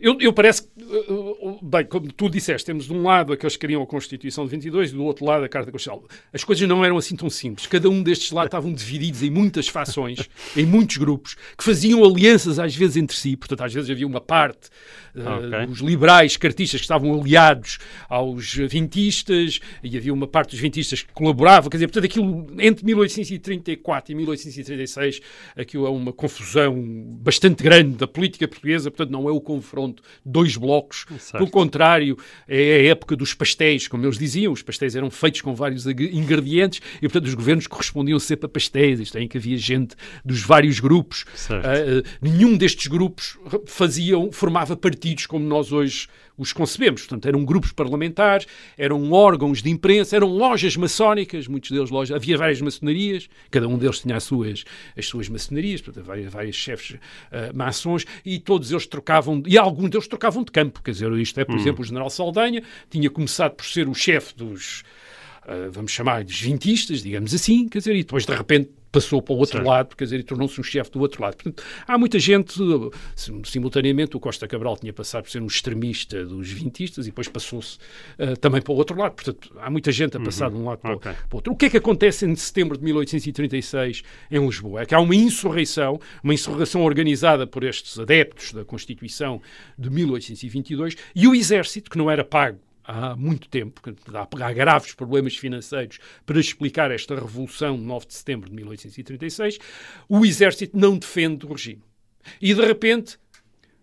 Eu, 0.00 0.16
eu 0.20 0.32
parece 0.32 0.62
que, 0.62 0.84
uh, 0.84 1.48
uh, 1.50 1.58
bem, 1.60 1.84
como 1.84 2.12
tu 2.12 2.30
disseste, 2.30 2.64
temos 2.64 2.84
de 2.86 2.92
um 2.92 3.02
lado 3.02 3.32
aqueles 3.32 3.56
que 3.56 3.60
queriam 3.60 3.82
a 3.82 3.86
Constituição 3.86 4.44
de 4.44 4.50
22 4.52 4.90
e 4.90 4.94
do 4.94 5.02
outro 5.02 5.24
lado 5.24 5.44
a 5.44 5.48
Carta 5.48 5.72
Constitucional. 5.72 6.08
As 6.32 6.44
coisas 6.44 6.68
não 6.68 6.84
eram 6.84 6.96
assim 6.96 7.16
tão 7.16 7.28
simples. 7.28 7.66
Cada 7.66 7.90
um 7.90 8.00
destes 8.00 8.30
lados 8.30 8.46
estavam 8.46 8.72
divididos 8.72 9.24
em 9.24 9.30
muitas 9.30 9.66
fações, 9.66 10.30
em 10.56 10.64
muitos 10.64 10.98
grupos, 10.98 11.34
que 11.56 11.64
faziam 11.64 12.04
alianças 12.04 12.60
às 12.60 12.76
vezes 12.76 12.96
entre 12.96 13.16
si. 13.16 13.36
Portanto, 13.36 13.62
às 13.62 13.74
vezes 13.74 13.90
havia 13.90 14.06
uma 14.06 14.20
parte 14.20 14.68
uh, 15.16 15.48
Ok. 15.48 15.66
dos 15.66 15.80
liberais 15.80 16.36
cartistas 16.36 16.80
que 16.80 16.84
estavam 16.84 17.20
aliados 17.20 17.78
aos 18.08 18.54
vintistas 18.54 19.58
e 19.82 19.96
havia 19.96 20.14
uma 20.14 20.28
parte 20.28 20.50
dos 20.50 20.60
vintistas 20.60 21.02
que 21.02 21.12
colaborava. 21.12 21.68
Quer 21.68 21.78
dizer, 21.78 21.88
portanto, 21.88 22.04
aquilo 22.04 22.46
entre 22.60 22.84
1834 22.84 24.12
e 24.12 24.14
1836, 24.14 25.20
aquilo 25.56 25.86
é 25.86 25.90
uma 25.90 26.12
confusão 26.12 26.80
bastante 27.20 27.64
grande 27.64 27.96
da 27.96 28.06
política 28.06 28.46
portuguesa. 28.46 28.92
Portanto, 28.92 29.10
não 29.10 29.28
é 29.28 29.32
o 29.32 29.40
confronto 29.40 29.87
de 29.92 30.02
dois 30.24 30.56
blocos. 30.56 31.06
Certo. 31.18 31.38
Pelo 31.38 31.50
contrário, 31.50 32.16
é 32.46 32.76
a 32.76 32.90
época 32.90 33.16
dos 33.16 33.34
pastéis, 33.34 33.88
como 33.88 34.04
eles 34.04 34.18
diziam. 34.18 34.52
Os 34.52 34.62
pastéis 34.62 34.94
eram 34.94 35.10
feitos 35.10 35.40
com 35.40 35.54
vários 35.54 35.86
ingredientes 35.86 36.80
e, 36.98 37.00
portanto, 37.02 37.26
os 37.26 37.34
governos 37.34 37.66
correspondiam 37.66 38.18
sempre 38.18 38.46
a 38.46 38.48
pastéis. 38.48 39.00
Isto 39.00 39.18
é, 39.18 39.22
em 39.22 39.28
que 39.28 39.38
havia 39.38 39.56
gente 39.56 39.94
dos 40.24 40.42
vários 40.42 40.80
grupos. 40.80 41.24
Ah, 41.50 42.02
nenhum 42.20 42.56
destes 42.56 42.86
grupos 42.86 43.38
faziam, 43.66 44.30
formava 44.32 44.76
partidos 44.76 45.26
como 45.26 45.44
nós 45.44 45.72
hoje 45.72 46.08
os 46.38 46.52
concebemos. 46.52 47.02
Portanto, 47.02 47.26
eram 47.26 47.44
grupos 47.44 47.72
parlamentares, 47.72 48.46
eram 48.78 49.10
órgãos 49.12 49.60
de 49.60 49.68
imprensa, 49.68 50.16
eram 50.16 50.28
lojas 50.28 50.76
maçónicas, 50.76 51.48
muitos 51.48 51.70
deles 51.70 51.90
lojas. 51.90 52.14
Havia 52.14 52.38
várias 52.38 52.60
maçonarias, 52.60 53.28
cada 53.50 53.66
um 53.66 53.76
deles 53.76 54.00
tinha 54.00 54.16
as 54.16 54.24
suas, 54.24 54.64
as 54.96 55.06
suas 55.06 55.28
maçonarias, 55.28 55.82
portanto, 55.82 56.04
várias, 56.04 56.32
vários 56.32 56.56
chefes 56.56 56.98
ah, 57.32 57.50
maçons, 57.52 58.06
e 58.24 58.38
todos 58.38 58.70
eles 58.70 58.86
trocavam, 58.86 59.42
e 59.46 59.58
alguns 59.58 59.90
deles 59.90 60.06
trocavam 60.06 60.44
de 60.44 60.52
campo. 60.52 60.80
Quer 60.82 60.92
dizer, 60.92 61.12
isto 61.14 61.40
é, 61.40 61.44
por 61.44 61.56
exemplo, 61.56 61.82
o 61.82 61.84
general 61.84 62.08
Saldanha 62.08 62.62
tinha 62.88 63.10
começado 63.10 63.54
por 63.54 63.66
ser 63.66 63.88
o 63.88 63.94
chefe 63.94 64.34
dos. 64.36 64.84
ah, 65.42 65.68
vamos 65.70 65.90
chamar 65.90 66.22
de 66.22 66.32
vintistas, 66.32 67.02
digamos 67.02 67.34
assim, 67.34 67.68
quer 67.68 67.78
dizer, 67.78 67.96
e 67.96 68.04
depois 68.04 68.24
de 68.24 68.34
repente 68.34 68.77
passou 68.90 69.20
para 69.22 69.34
o 69.34 69.38
outro 69.38 69.56
Certo. 69.58 69.66
lado, 69.68 69.96
quer 69.96 70.04
dizer, 70.04 70.20
e 70.20 70.22
tornou-se 70.22 70.60
um 70.60 70.64
chefe 70.64 70.90
do 70.90 71.00
outro 71.00 71.22
lado. 71.22 71.34
Portanto, 71.36 71.62
há 71.86 71.98
muita 71.98 72.18
gente, 72.18 72.54
sim- 73.14 73.42
simultaneamente, 73.44 74.16
o 74.16 74.20
Costa 74.20 74.46
Cabral 74.48 74.76
tinha 74.76 74.92
passado 74.92 75.24
por 75.24 75.30
ser 75.30 75.42
um 75.42 75.46
extremista 75.46 76.24
dos 76.24 76.50
vintistas 76.50 77.06
e 77.06 77.10
depois 77.10 77.28
passou-se 77.28 77.78
ah, 78.18 78.36
também 78.36 78.60
para 78.62 78.72
o 78.72 78.76
outro 78.76 78.96
lado. 78.98 79.12
Portanto, 79.14 79.52
há 79.60 79.70
muita 79.70 79.92
gente 79.92 80.16
a 80.16 80.20
passar 80.20 80.50
de 80.50 80.56
um 80.56 80.64
lado 80.64 80.78
para, 80.78 80.92
o- 80.92 80.96
Ok. 80.96 81.12
para 81.12 81.34
o 81.34 81.36
outro. 81.36 81.52
O 81.52 81.56
que 81.56 81.66
é 81.66 81.70
que 81.70 81.76
acontece 81.76 82.24
em 82.26 82.34
setembro 82.36 82.76
de 82.78 82.84
1836 82.84 84.02
em 84.30 84.44
Lisboa? 84.44 84.82
É 84.82 84.86
que 84.86 84.94
há 84.94 85.00
uma 85.00 85.14
insurreição, 85.14 86.00
uma 86.22 86.34
insurreição 86.34 86.82
organizada 86.82 87.46
por 87.46 87.64
estes 87.64 87.98
adeptos 87.98 88.52
da 88.52 88.64
Constituição 88.64 89.40
de 89.78 89.90
1822 89.90 90.96
e 91.14 91.26
o 91.28 91.34
exército, 91.34 91.90
que 91.90 91.98
não 91.98 92.10
era 92.10 92.24
pago 92.24 92.58
há 92.88 93.14
muito 93.14 93.48
tempo, 93.50 93.82
há 94.42 94.52
graves 94.52 94.94
problemas 94.94 95.36
financeiros 95.36 95.98
para 96.24 96.40
explicar 96.40 96.90
esta 96.90 97.14
revolução 97.14 97.76
de 97.76 97.82
9 97.82 98.06
de 98.06 98.14
setembro 98.14 98.48
de 98.48 98.56
1836, 98.56 99.58
o 100.08 100.24
exército 100.24 100.76
não 100.76 100.96
defende 100.96 101.44
o 101.44 101.52
regime. 101.52 101.82
E 102.40 102.54
de 102.54 102.64
repente 102.64 103.18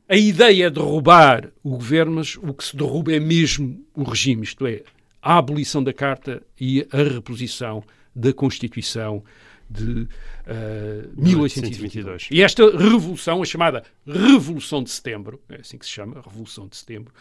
a 0.10 0.18
ideia 0.18 0.66
é 0.66 0.70
derrubar 0.70 1.52
o 1.64 1.72
governo, 1.72 2.16
mas 2.16 2.36
o 2.36 2.54
que 2.54 2.64
se 2.64 2.76
derruba 2.76 3.14
é 3.14 3.20
mesmo 3.20 3.86
o 3.94 4.04
regime, 4.04 4.44
isto 4.44 4.66
é, 4.66 4.82
a 5.22 5.38
abolição 5.38 5.84
da 5.84 5.94
Carta 5.94 6.42
e 6.60 6.88
a 6.92 6.98
reposição 6.98 7.84
da 8.16 8.34
Constituição 8.34 9.24
de 9.70 10.08
eh, 10.46 11.08
1822. 11.18 12.28
E 12.32 12.42
esta 12.42 12.66
revolução, 12.78 13.42
a 13.42 13.46
chamada 13.46 13.84
Revolução 14.06 14.84
de 14.84 14.92
Setembro, 14.92 15.42
é 15.50 15.56
assim 15.56 15.78
que 15.78 15.86
se 15.86 15.92
chama, 15.92 16.22
Revolução 16.22 16.68
de 16.68 16.78
Setembro, 16.78 17.14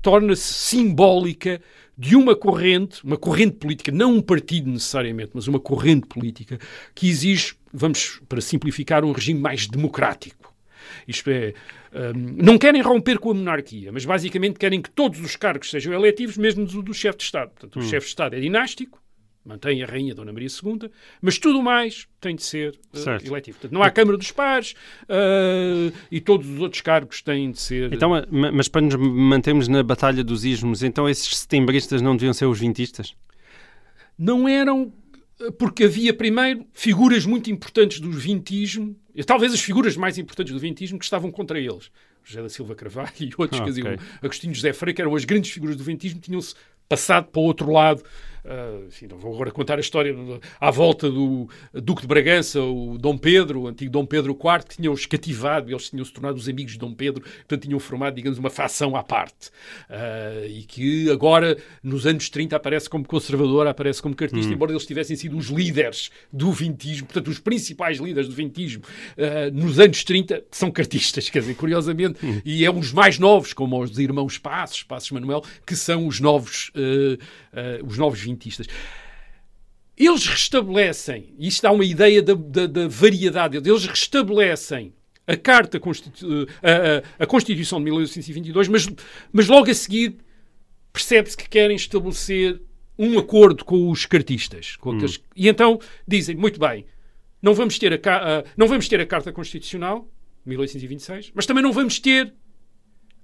torna-se 0.00 0.52
simbólica 0.52 1.60
de 1.96 2.16
uma 2.16 2.34
corrente, 2.34 3.04
uma 3.04 3.16
corrente 3.16 3.56
política, 3.56 3.92
não 3.92 4.14
um 4.14 4.20
partido 4.20 4.68
necessariamente, 4.68 5.30
mas 5.34 5.46
uma 5.46 5.60
corrente 5.60 6.06
política 6.06 6.58
que 6.94 7.08
exige, 7.08 7.54
vamos 7.72 8.20
para 8.28 8.40
simplificar, 8.40 9.04
um 9.04 9.12
regime 9.12 9.40
mais 9.40 9.66
democrático. 9.66 10.52
Isto 11.06 11.30
é, 11.30 11.54
hum, 11.94 12.36
não 12.42 12.58
querem 12.58 12.82
romper 12.82 13.18
com 13.18 13.30
a 13.30 13.34
monarquia, 13.34 13.92
mas 13.92 14.04
basicamente 14.04 14.58
querem 14.58 14.82
que 14.82 14.90
todos 14.90 15.20
os 15.20 15.36
cargos 15.36 15.70
sejam 15.70 15.92
eletivos, 15.92 16.36
mesmo 16.36 16.66
do, 16.66 16.82
do 16.82 16.92
chefe 16.92 17.18
de 17.18 17.24
Estado. 17.24 17.50
Portanto, 17.50 17.78
o 17.78 17.82
chefe 17.82 18.06
de 18.06 18.10
Estado 18.10 18.34
é 18.34 18.40
dinástico, 18.40 19.00
mantém 19.44 19.82
a 19.82 19.86
Rainha 19.86 20.14
Dona 20.14 20.32
Maria 20.32 20.48
II, 20.48 20.90
mas 21.20 21.38
tudo 21.38 21.62
mais 21.62 22.06
tem 22.20 22.36
de 22.36 22.42
ser 22.42 22.78
uh, 22.94 23.26
eletivo. 23.26 23.58
Portanto, 23.58 23.72
não 23.72 23.82
há 23.82 23.90
Câmara 23.90 24.16
dos 24.16 24.30
Pares 24.30 24.74
uh, 25.04 25.92
e 26.10 26.20
todos 26.20 26.48
os 26.48 26.60
outros 26.60 26.80
cargos 26.80 27.20
têm 27.22 27.50
de 27.50 27.60
ser. 27.60 27.92
Então, 27.92 28.10
ma- 28.30 28.52
mas 28.52 28.68
para 28.68 28.82
nos 28.82 28.94
mantermos 28.94 29.66
na 29.68 29.82
batalha 29.82 30.22
dos 30.22 30.44
ismos, 30.44 30.82
então 30.82 31.08
esses 31.08 31.36
setembristas 31.38 32.00
não 32.00 32.16
deviam 32.16 32.32
ser 32.32 32.46
os 32.46 32.58
vintistas? 32.58 33.14
não 34.18 34.46
eram 34.48 34.92
eh, 35.40 35.50
porque 35.52 35.84
havia 35.84 36.12
primeiro 36.14 36.64
figuras 36.72 37.26
muito 37.26 37.50
importantes 37.50 37.98
do 37.98 38.10
vintismo, 38.10 38.94
talvez 39.26 39.52
as 39.52 39.60
figuras 39.60 39.96
mais 39.96 40.18
importantes 40.18 40.52
do 40.52 40.60
vintismo 40.60 40.98
que 40.98 41.04
estavam 41.04 41.30
contra 41.30 41.58
eles. 41.58 41.90
José 42.22 42.40
da 42.40 42.48
Silva 42.48 42.74
Carvalho 42.76 43.10
e 43.18 43.30
outros, 43.36 43.60
Ah, 43.60 43.64
quer 43.64 43.70
dizer, 43.70 43.84
ok. 43.86 43.96
o 44.22 44.26
Agostinho 44.26 44.54
José 44.54 44.72
Freire, 44.72 44.94
que 44.94 45.02
eram 45.02 45.14
as 45.16 45.24
grandes 45.24 45.50
figuras 45.50 45.74
do 45.74 45.82
vintismo, 45.82 46.20
tinham-se 46.20 46.54
passado 46.88 47.26
para 47.26 47.40
o 47.40 47.44
outro 47.44 47.70
lado. 47.72 48.02
Ah, 48.44 48.80
enfim, 48.86 49.06
não 49.06 49.18
vou 49.18 49.34
agora 49.34 49.50
contar 49.50 49.78
a 49.78 49.80
história 49.80 50.14
à 50.60 50.70
volta 50.70 51.08
do 51.10 51.48
Duque 51.72 52.02
de 52.02 52.08
Bragança, 52.08 52.60
o 52.60 52.98
Dom 52.98 53.16
Pedro, 53.16 53.62
o 53.62 53.68
antigo 53.68 53.90
Dom 53.90 54.04
Pedro 54.04 54.32
IV, 54.32 54.66
que 54.68 54.76
tinham-os 54.76 55.06
cativado, 55.06 55.70
eles 55.70 55.90
tinham-se 55.90 56.12
tornado 56.12 56.36
os 56.36 56.48
amigos 56.48 56.72
de 56.72 56.78
Dom 56.78 56.92
Pedro, 56.92 57.22
portanto 57.22 57.62
tinham 57.62 57.78
formado, 57.78 58.14
digamos, 58.14 58.38
uma 58.38 58.50
facção 58.50 58.96
à 58.96 59.02
parte. 59.02 59.50
Ah, 59.88 60.44
e 60.46 60.64
que 60.64 61.10
agora, 61.10 61.56
nos 61.82 62.06
anos 62.06 62.28
30, 62.28 62.56
aparece 62.56 62.90
como 62.90 63.06
conservador, 63.06 63.66
aparece 63.66 64.02
como 64.02 64.14
cartista, 64.14 64.52
embora 64.52 64.72
eles 64.72 64.86
tivessem 64.86 65.16
sido 65.16 65.36
os 65.36 65.46
líderes 65.46 66.10
do 66.32 66.50
vintismo, 66.50 67.06
portanto, 67.06 67.28
os 67.28 67.38
principais 67.38 67.98
líderes 67.98 68.28
do 68.28 68.34
vintismo, 68.34 68.82
ah, 69.16 69.50
nos 69.52 69.78
anos 69.78 70.02
30, 70.02 70.44
são 70.50 70.70
cartistas, 70.70 71.30
quer 71.30 71.40
dizer, 71.40 71.54
curiosamente, 71.54 72.18
e 72.44 72.64
é 72.64 72.70
os 72.70 72.92
mais 72.92 73.18
novos, 73.18 73.52
como 73.52 73.80
os 73.80 73.98
irmãos 73.98 74.36
Passos, 74.38 74.82
Passos 74.82 75.10
Manuel, 75.12 75.42
que 75.64 75.76
são 75.76 76.06
os 76.06 76.18
novos, 76.18 76.72
ah, 76.74 77.18
ah, 77.52 77.84
os 77.86 77.96
novos 77.98 78.20
vintistas. 78.20 78.31
Eles 79.96 80.26
restabelecem, 80.26 81.34
e 81.38 81.48
isto 81.48 81.62
dá 81.62 81.70
uma 81.70 81.84
ideia 81.84 82.22
da, 82.22 82.34
da- 82.34 82.66
da 82.66 82.88
variedade, 82.88 83.56
eles 83.58 83.84
restabelecem 83.86 84.92
a 85.26 85.36
Carta 85.36 85.78
Constitu- 85.78 86.48
a, 86.62 86.70
a- 87.20 87.24
a 87.24 87.26
Constituição 87.26 87.78
de 87.78 87.84
1822, 87.84 88.68
mas, 88.68 88.88
mas 89.32 89.46
logo 89.48 89.70
a 89.70 89.74
seguir 89.74 90.16
percebe-se 90.92 91.36
que 91.36 91.48
querem 91.48 91.76
estabelecer 91.76 92.60
um 92.98 93.18
acordo 93.18 93.64
com 93.64 93.90
os 93.90 94.04
cartistas. 94.06 94.76
Com 94.76 94.90
aqueles- 94.96 95.20
E 95.36 95.48
então 95.48 95.78
dizem, 96.08 96.36
muito 96.36 96.58
bem, 96.58 96.84
não 97.40 97.54
vamos 97.54 97.78
ter 97.78 97.92
a, 97.92 97.96
a- 98.38 98.44
não 98.56 98.66
vamos 98.66 98.88
ter 98.88 99.00
a 99.00 99.06
Carta 99.06 99.30
Constitucional, 99.32 100.08
1826, 100.44 101.32
mas 101.34 101.46
também 101.46 101.62
não 101.62 101.72
vamos 101.72 102.00
ter 102.00 102.32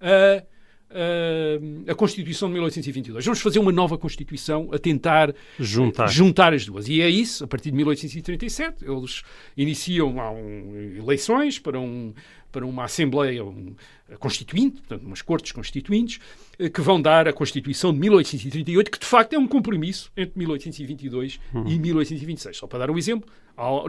a, 0.00 0.44
a, 0.90 1.92
a 1.92 1.94
Constituição 1.94 2.48
de 2.48 2.54
1822. 2.54 3.24
Vamos 3.24 3.40
fazer 3.40 3.58
uma 3.58 3.72
nova 3.72 3.98
Constituição 3.98 4.68
a 4.72 4.78
tentar 4.78 5.34
Juntar. 5.58 6.06
juntar 6.08 6.54
as 6.54 6.64
duas. 6.64 6.88
E 6.88 7.00
é 7.00 7.08
isso, 7.08 7.44
a 7.44 7.46
partir 7.46 7.70
de 7.70 7.76
1837, 7.76 8.84
eles 8.84 9.22
iniciam 9.56 10.16
um, 10.16 10.96
eleições 10.96 11.58
para, 11.58 11.78
um, 11.78 12.12
para 12.50 12.66
uma 12.66 12.84
Assembleia 12.84 13.44
um, 13.44 13.74
Constituinte, 14.18 14.80
portanto, 14.80 15.06
umas 15.06 15.20
Cortes 15.20 15.52
Constituintes, 15.52 16.18
eh, 16.58 16.68
que 16.68 16.80
vão 16.80 17.00
dar 17.00 17.28
a 17.28 17.32
Constituição 17.32 17.92
de 17.92 17.98
1838, 18.00 18.90
que 18.90 18.98
de 18.98 19.06
facto 19.06 19.34
é 19.34 19.38
um 19.38 19.46
compromisso 19.46 20.10
entre 20.16 20.38
1822 20.38 21.38
e 21.66 21.78
1826. 21.78 22.56
Só 22.56 22.66
para 22.66 22.80
dar 22.80 22.90
um 22.90 22.96
exemplo, 22.96 23.30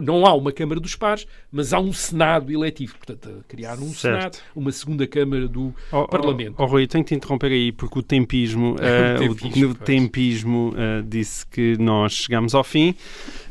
não 0.02 0.26
há 0.26 0.34
uma 0.34 0.52
Câmara 0.52 0.80
dos 0.80 0.96
Pares, 0.96 1.26
mas 1.50 1.72
há 1.72 1.78
um 1.78 1.92
Senado 1.92 2.52
eletivo. 2.52 2.96
Portanto, 2.96 3.44
criar 3.46 3.78
um 3.78 3.88
Certo. 3.92 4.36
Senado, 4.36 4.38
uma 4.54 4.72
segunda 4.72 5.06
Câmara 5.06 5.46
do 5.46 5.74
Oh, 5.92 6.06
Parlamento. 6.08 6.56
Oh, 6.58 6.64
oh, 6.64 6.66
Rui, 6.66 6.86
tenho 6.86 7.04
que 7.04 7.08
te 7.08 7.14
interromper 7.14 7.52
aí, 7.52 7.70
porque 7.70 7.98
o 7.98 8.02
tempismo, 8.02 8.76
eh, 8.82 9.14
o, 9.24 9.34
tempismo, 9.34 9.70
o 9.70 9.74
tempismo 9.74 10.74
eh, 10.76 11.02
disse 11.06 11.46
que 11.46 11.76
nós 11.78 12.12
chegamos 12.12 12.54
ao 12.54 12.64
fim, 12.64 12.94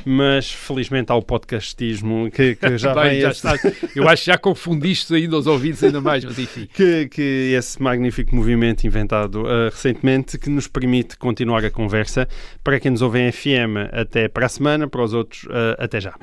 mas 0.05 0.51
felizmente 0.51 1.12
há 1.12 1.16
o 1.16 1.22
podcastismo 1.22 2.30
que, 2.32 2.55
que 2.55 2.78
já 2.78 2.93
Bem, 2.93 3.12
vem 3.12 3.22
já 3.22 3.32
está. 3.32 3.55
Eu 3.95 4.07
acho 4.07 4.24
que 4.24 4.32
já 4.32 4.38
confundiste 4.38 4.99
ainda 5.12 5.38
os 5.38 5.47
ouvidos 5.47 5.84
ainda 5.84 6.02
mais, 6.02 6.24
mas 6.26 6.38
enfim. 6.39 6.68
que, 6.74 7.08
que 7.10 7.54
esse 7.58 7.82
magnífico 7.82 8.36
movimento 8.36 8.86
inventado 8.86 9.43
eh, 9.47 9.70
recentemente 9.70 10.38
que 10.38 10.50
nos 10.50 10.68
permite 10.68 11.18
continuar 11.18 11.64
a 11.66 11.72
conversa. 11.72 12.28
Para 12.64 12.80
quem 12.80 12.91
nos 12.91 13.02
ouve 13.02 13.20
em 13.20 13.32
FM, 13.32 13.89
até 13.91 14.28
para 14.28 14.45
a 14.45 14.50
semana, 14.50 14.88
para 14.88 15.04
os 15.04 15.14
outros, 15.14 15.45
eh, 15.50 15.76
até 15.80 16.00
já. 16.02 16.14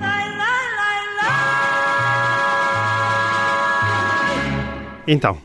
Então, 5.07 5.39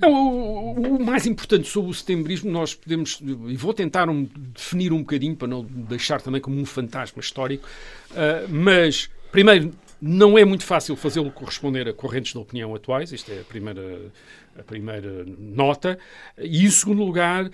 Não, 0.00 0.10
o, 0.12 0.80
o- 0.80 0.96
o 0.96 1.04
mais 1.04 1.26
importante 1.26 1.68
sobre 1.68 1.90
o 1.90 1.94
setembrismo, 1.94 2.50
nós 2.50 2.74
podemos, 2.74 3.20
e 3.48 3.56
vou 3.56 3.74
tentar 3.74 4.08
um- 4.08 4.26
definir 4.54 4.92
um 4.92 4.98
bocadinho 5.00 5.34
para 5.36 5.48
não 5.48 5.62
deixar 5.64 6.20
também 6.22 6.40
como 6.40 6.58
um 6.58 6.64
fantasma 6.64 7.20
histórico, 7.20 7.66
ah, 8.14 8.44
mas 8.48 9.10
primeiro 9.32 9.72
não 10.00 10.38
é 10.38 10.44
muito 10.44 10.64
fácil 10.64 10.96
fazê-lo 10.96 11.30
corresponder 11.30 11.88
a 11.88 11.92
correntes 11.92 12.32
de 12.32 12.38
opinião 12.38 12.74
atuais, 12.74 13.12
esta 13.12 13.32
é 13.32 13.40
a 13.40 13.44
primeira, 13.44 14.12
a 14.58 14.62
primeira 14.62 15.24
nota. 15.38 15.98
E, 16.38 16.64
em 16.64 16.70
segundo 16.70 17.04
lugar, 17.04 17.50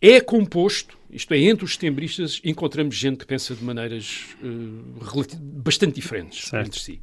é 0.00 0.20
composto, 0.20 0.98
isto 1.10 1.32
é, 1.34 1.38
entre 1.38 1.64
os 1.64 1.74
setembristas 1.74 2.40
encontramos 2.44 2.96
gente 2.96 3.18
que 3.18 3.26
pensa 3.26 3.54
de 3.54 3.62
maneiras 3.62 4.34
uh, 4.42 5.38
bastante 5.40 5.94
diferentes 5.94 6.48
Certo. 6.48 6.66
entre 6.66 6.80
si. 6.80 7.02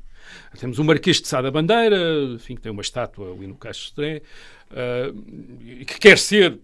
Temos 0.59 0.78
o 0.80 0.84
Marquês 0.84 1.22
de 1.22 1.28
Sá 1.28 1.41
da 1.41 1.49
Bandeira, 1.49 1.97
enfim, 2.36 2.55
que 2.55 2.61
tem 2.61 2.72
uma 2.72 2.82
estátua 2.82 3.32
ali 3.32 3.47
no 3.47 3.55
Castro 3.55 3.88
Sodré, 3.88 4.22
uh, 4.72 5.86
que 5.86 5.99
quer 5.99 6.18
ser 6.18 6.59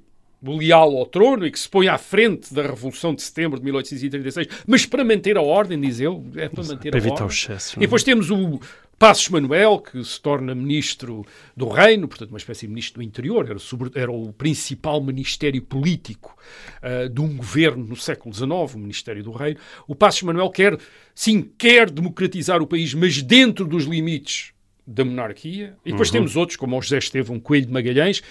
leal 0.45 0.97
ao 0.97 1.05
trono 1.05 1.45
e 1.45 1.51
que 1.51 1.59
se 1.59 1.69
põe 1.69 1.87
à 1.87 1.97
frente 1.97 2.53
da 2.53 2.61
Revolução 2.63 3.13
de 3.15 3.21
Setembro 3.21 3.57
de 3.59 3.65
1836, 3.65 4.47
mas 4.67 4.85
para 4.85 5.03
manter 5.03 5.37
a 5.37 5.41
ordem, 5.41 5.79
diz 5.79 5.99
ele, 5.99 6.21
é 6.35 6.49
para 6.49 6.63
manter 6.63 6.91
Para 6.91 6.99
a 6.99 7.01
evitar 7.01 7.23
ordem. 7.23 7.27
o 7.27 7.31
excesso. 7.31 7.77
E 7.77 7.79
depois 7.81 8.03
temos 8.03 8.29
o 8.29 8.59
Passos 8.99 9.27
Manuel, 9.29 9.79
que 9.79 10.01
se 10.03 10.21
torna 10.21 10.53
ministro 10.55 11.25
do 11.57 11.67
Reino, 11.67 12.07
portanto, 12.07 12.29
uma 12.29 12.37
espécie 12.37 12.61
de 12.61 12.67
ministro 12.69 13.01
do 13.01 13.03
interior, 13.03 13.49
era, 13.49 13.59
sobre- 13.59 13.91
era 13.95 14.11
o 14.11 14.31
principal 14.31 15.01
ministério 15.03 15.61
político 15.61 16.37
ah, 16.81 17.09
de 17.09 17.19
um 17.19 17.35
governo 17.35 17.83
no 17.83 17.95
século 17.97 18.33
XIX, 18.33 18.51
o 18.75 18.79
Ministério 18.79 19.23
do 19.23 19.31
Reino. 19.31 19.59
O 19.87 19.95
Passos 19.95 20.21
Manuel 20.23 20.49
quer, 20.51 20.77
sim, 21.13 21.49
quer 21.57 21.89
democratizar 21.89 22.61
o 22.61 22.67
país, 22.67 22.93
mas 22.93 23.21
dentro 23.21 23.65
dos 23.65 23.83
limites 23.83 24.52
da 24.85 25.05
monarquia. 25.05 25.75
E 25.85 25.91
depois 25.91 26.09
temos 26.11 26.35
outros, 26.35 26.57
como 26.57 26.77
o 26.77 26.81
José 26.81 26.97
Estevão 26.97 27.39
Coelho 27.39 27.67
de 27.67 27.71
Magalhães, 27.71 28.21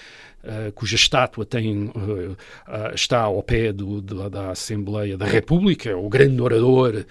ah, 0.43 0.71
cuja 0.75 0.95
estátua 0.95 1.45
tem, 1.45 1.91
ah, 1.95 2.35
ah, 2.67 2.91
está 2.93 3.21
ao 3.21 3.41
pé 3.41 3.71
do- 3.73 4.01
da- 4.01 4.29
da 4.29 4.51
Assembleia 4.51 5.17
da 5.17 5.25
República, 5.25 5.89
é 5.89 5.95
o 5.95 6.07
grande 6.09 6.41
orador 6.41 7.05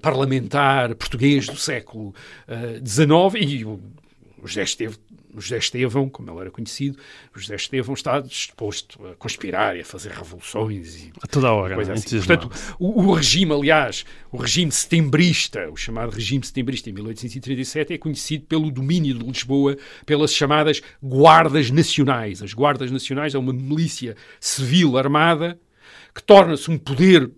parlamentar 0.00 0.94
português 0.94 1.46
do 1.46 1.56
século 1.56 2.14
XIX, 2.84 3.34
e 3.60 3.64
o 3.64 3.80
José 4.44 4.62
Estevão, 4.62 4.96
José 5.40 5.58
Estevão, 5.58 6.08
como 6.08 6.30
ele 6.30 6.40
era 6.40 6.50
conhecido, 6.50 6.98
José 7.34 7.54
Estevão 7.54 7.94
está 7.94 8.20
disposto 8.20 9.06
a 9.06 9.14
conspirar 9.14 9.76
e 9.76 9.80
a 9.80 9.84
fazer 9.84 10.12
revoluções 10.12 10.96
e 10.96 11.12
A 11.22 11.26
toda 11.26 11.48
a 11.48 11.52
hora. 11.52 11.74
coisa 11.74 11.92
assim. 11.92 12.18
Portanto, 12.18 12.50
o, 12.78 13.02
o 13.02 13.12
regime, 13.12 13.52
aliás, 13.52 14.04
o 14.30 14.36
regime 14.36 14.70
setembrista, 14.72 15.68
o 15.70 15.76
chamado 15.76 16.10
regime 16.10 16.44
setembrista 16.44 16.90
em 16.90 16.92
1837, 16.92 17.92
é 17.92 17.98
conhecido 17.98 18.46
pelo 18.46 18.70
domínio 18.70 19.18
de 19.18 19.24
Lisboa 19.24 19.76
pelas 20.06 20.32
chamadas 20.32 20.80
Guardas 21.02 21.70
Nacionais. 21.70 22.42
As 22.42 22.52
Guardas 22.52 22.90
Nacionais 22.90 23.34
é 23.34 23.38
uma 23.38 23.52
milícia 23.52 24.16
civil 24.40 24.96
armada 24.96 25.58
que 26.14 26.22
torna-se 26.22 26.70
um 26.70 26.78
poder 26.78 27.30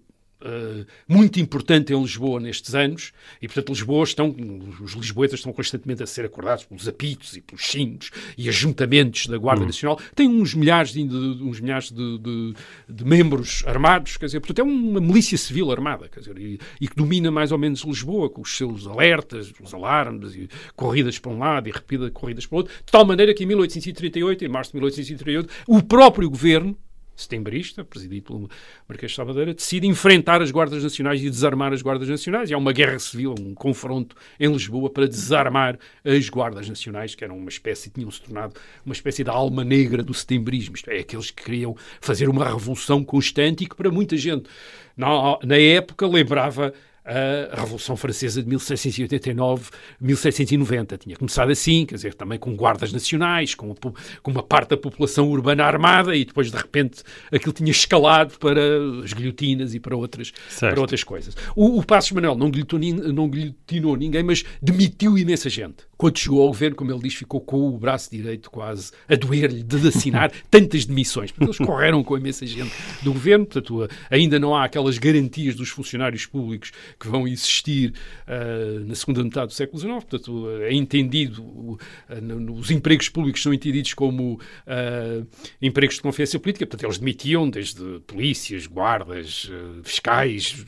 eh, 0.47 0.85
muito 1.09 1.41
importante 1.41 1.93
em 1.93 2.01
Lisboa 2.01 2.39
nestes 2.41 2.75
anos 2.75 3.13
e, 3.43 3.49
portanto, 3.49 3.69
Lisboa 3.71 4.05
estão, 4.05 4.35
os 4.81 4.93
lisboetas 4.93 5.41
estão 5.41 5.53
constantemente 5.53 6.03
a 6.03 6.07
ser 6.07 6.25
acordados 6.25 6.65
pelos 6.65 6.87
apitos 6.87 7.37
e 7.37 7.41
pelos 7.41 7.65
sinos 7.67 8.11
e 8.39 8.49
ajuntamentos 8.49 9.27
da 9.27 9.37
Guarda 9.37 9.65
Nacional. 9.67 9.99
Tem 10.15 10.29
uns 10.29 10.55
milhares, 10.55 10.93
de, 10.93 11.03
de- 11.07 11.43
uns 11.43 11.61
milhares 11.61 11.91
de, 11.91 12.19
de- 12.19 12.55
de 12.89 13.05
membros 13.05 13.65
armados, 13.67 14.17
quer 14.17 14.27
dizer, 14.27 14.41
portanto, 14.41 14.61
é 14.61 14.63
uma 14.63 15.01
milícia 15.01 15.37
civil 15.37 15.71
armada, 15.73 16.09
quer 16.09 16.21
dizer, 16.21 16.39
e, 16.39 16.59
e 16.81 16.87
que 16.89 16.95
domina 16.97 17.31
mais 17.31 17.51
ou 17.53 17.59
menos 17.59 17.81
Lisboa 17.83 18.31
com 18.31 18.41
os 18.43 18.57
seus 18.57 18.87
alertas, 18.87 19.53
os 19.61 19.75
alarmes 19.75 20.35
e 20.35 20.49
corridas 20.75 21.19
para 21.19 21.33
um 21.33 21.39
lado 21.39 21.69
e 21.69 21.73
repetidas 21.73 22.11
corridas 22.13 22.47
para 22.47 22.55
o 22.55 22.59
outro, 22.59 22.73
de 22.75 22.93
tal 22.93 23.05
maneira 23.05 23.35
que 23.35 23.43
em 23.45 23.47
1838, 23.47 24.45
em 24.45 24.49
março 24.49 24.71
de 24.71 24.77
1838, 24.77 25.53
o 25.67 25.83
próprio 25.83 26.31
governo 26.31 26.77
setembrista, 27.17 27.85
presidido 27.85 28.27
pelo 28.27 28.51
Marquês 28.89 29.13
de 29.13 29.17
Salvadeira, 29.17 29.55
decide 29.55 29.87
enfrentar 29.87 30.43
as 30.43 30.51
Guardas 30.51 30.83
Nacionais 30.83 31.23
e 31.23 31.31
desarmar 31.31 31.73
as 31.73 31.83
Guardas 31.83 32.09
Nacionais. 32.09 32.51
E 32.51 32.55
há 32.55 32.59
uma 32.59 32.73
guerra 32.73 32.99
civil, 32.99 33.35
um 33.41 33.55
confronto 33.55 34.15
em 34.39 34.53
Lisboa 34.53 34.91
para 34.91 35.09
desarmar 35.09 35.79
as 36.05 36.29
Guardas 36.29 36.69
Nacionais, 36.69 37.15
que 37.15 37.25
eram 37.25 37.39
uma 37.39 37.49
espécie, 37.49 37.91
tinham 37.91 38.11
se 38.11 38.21
tornado 38.21 38.55
uma 38.85 38.93
espécie 38.93 39.25
da 39.25 39.33
alma 39.33 39.65
negra 39.65 40.03
do 40.03 40.13
setembrismo. 40.13 40.77
Isto 40.77 40.91
é, 40.91 40.99
aqueles 40.99 41.31
que 41.31 41.43
queriam 41.43 41.75
fazer 42.01 42.29
uma 42.29 42.45
revolução 42.45 43.03
constante 43.03 43.65
e 43.65 43.67
que 43.67 43.75
para 43.75 43.91
muita 43.91 44.17
gente 44.17 44.49
na, 44.97 45.39
na 45.43 45.57
época 45.57 46.07
lembrava 46.07 46.73
a 47.07 47.61
Revolução 47.61 47.97
Francesa 47.97 48.43
de 48.43 48.51
1789-1790. 48.51 50.99
Tinha 50.99 51.17
começado 51.17 51.51
assim, 51.51 51.87
quer 51.87 51.95
dizer, 51.97 52.15
também 52.15 52.39
com 52.39 52.55
guardas 52.57 52.93
nacionais, 52.93 53.55
com, 53.55 53.73
a 53.73 53.77
com 54.23 54.31
uma 54.31 54.43
parte 54.43 54.71
da 54.71 54.77
população 54.77 55.29
urbana 55.29 55.65
armada 55.65 56.15
e 56.17 56.25
depois, 56.25 56.51
de 56.51 56.57
repente, 56.57 57.03
aquilo 57.33 57.53
tinha 57.53 57.71
escalado 57.71 58.39
para 58.39 58.61
as 59.05 59.13
guilhotinas 59.13 59.75
e 59.75 59.81
para 59.81 59.97
outras, 59.97 60.33
Certo. 60.49 60.73
para 60.73 60.81
outras 60.81 61.05
coisas. 61.05 61.37
O, 61.55 61.79
o 61.79 61.85
Passos 61.85 62.13
Manuel 62.13 62.37
não 62.37 62.51
guilhotinou, 62.51 63.13
não 63.13 63.29
guilhotinou 63.29 63.97
ninguém, 63.97 64.23
mas 64.23 64.45
demitiu 64.61 65.17
imensa 65.17 65.49
gente. 65.49 65.77
Quando 65.99 66.19
chegou 66.19 66.43
ao 66.43 66.49
governo, 66.49 66.77
como 66.77 66.93
ele 66.93 67.01
diz, 67.01 67.15
ficou 67.15 67.41
com 67.41 67.69
o 67.69 67.79
braço 67.79 68.11
direito 68.11 68.51
quase 68.51 68.93
a 69.09 69.15
doer-lhe 69.15 69.63
de 69.63 69.89
assinar 69.89 70.31
tantas 70.51 70.85
demissões. 70.85 71.31
Porque 71.33 71.45
eles 71.47 71.57
correram 71.59 72.05
com 72.05 72.19
imensa 72.19 72.45
gente 72.47 72.71
do 73.03 73.13
governo, 73.15 73.47
portanto, 73.47 73.89
ainda 74.11 74.39
não 74.39 74.55
há 74.55 74.65
aquelas 74.65 74.99
garantias 74.99 75.55
dos 75.55 75.71
funcionários 75.71 76.27
públicos 76.27 76.71
que 77.01 77.09
vão 77.09 77.27
existir 77.27 77.95
ah, 78.27 78.81
na 78.87 78.95
segunda 78.95 79.25
metade 79.25 79.47
do 79.49 79.53
século 79.55 79.79
XIX. 79.79 79.95
Portanto, 80.05 80.49
é 80.61 80.73
entendido, 80.75 81.43
o- 81.43 81.79
ah, 82.11 82.15
os 82.53 82.71
empregos 82.71 83.09
públicos 83.09 83.43
são 83.43 83.55
entendidos 83.55 83.95
como 83.95 84.39
ah, 84.67 85.25
empregos 85.63 85.97
de 85.97 86.03
confiança 86.03 86.39
política. 86.39 86.67
Portanto, 86.67 86.85
eles 86.87 86.99
demitiam 86.99 87.49
desde 87.49 88.01
polícias, 88.07 88.67
guardas, 88.67 89.51
fiscais, 89.83 90.65